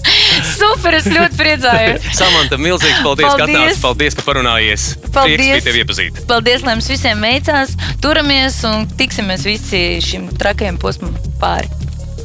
Super, 0.56 0.98
es 0.98 1.08
ļoti 1.12 1.40
priecājos. 1.40 2.08
Samanta, 2.20 2.60
milzīgs 2.62 3.02
paldies, 3.04 3.28
paldies. 3.28 3.38
ka 3.38 3.48
atnācis. 3.48 3.82
Paldies, 3.84 4.18
ka 4.18 4.26
parunājies. 4.28 4.88
Paldies. 5.12 5.38
Prieks 5.38 5.52
bija 5.52 5.66
tevi 5.68 5.84
iepazīt. 5.84 6.22
Paldies, 6.30 6.64
lai 6.66 6.78
jums 6.78 6.90
visiem 6.92 7.26
veicās. 7.28 7.76
Turamies 8.04 8.62
un 8.70 8.88
tiksimies 9.00 9.46
visi 9.48 9.84
šim 10.04 10.30
trakajam 10.40 10.80
posmam 10.82 11.16
pāri. 11.42 11.70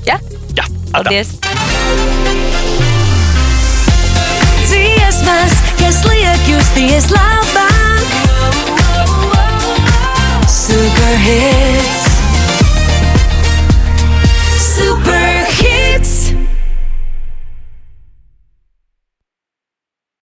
Ja? 0.09 0.19
Jā, 0.57 0.67
atā. 0.93 1.03
paldies. 1.03 1.35
Dziesmas, 4.69 5.59
kas 5.81 6.03
liek 6.09 6.49
justies 6.51 7.11
labāk. 7.13 8.19
Super 10.49 11.17
hits. 11.27 12.07
Super 14.63 15.47
hits. 15.59 16.42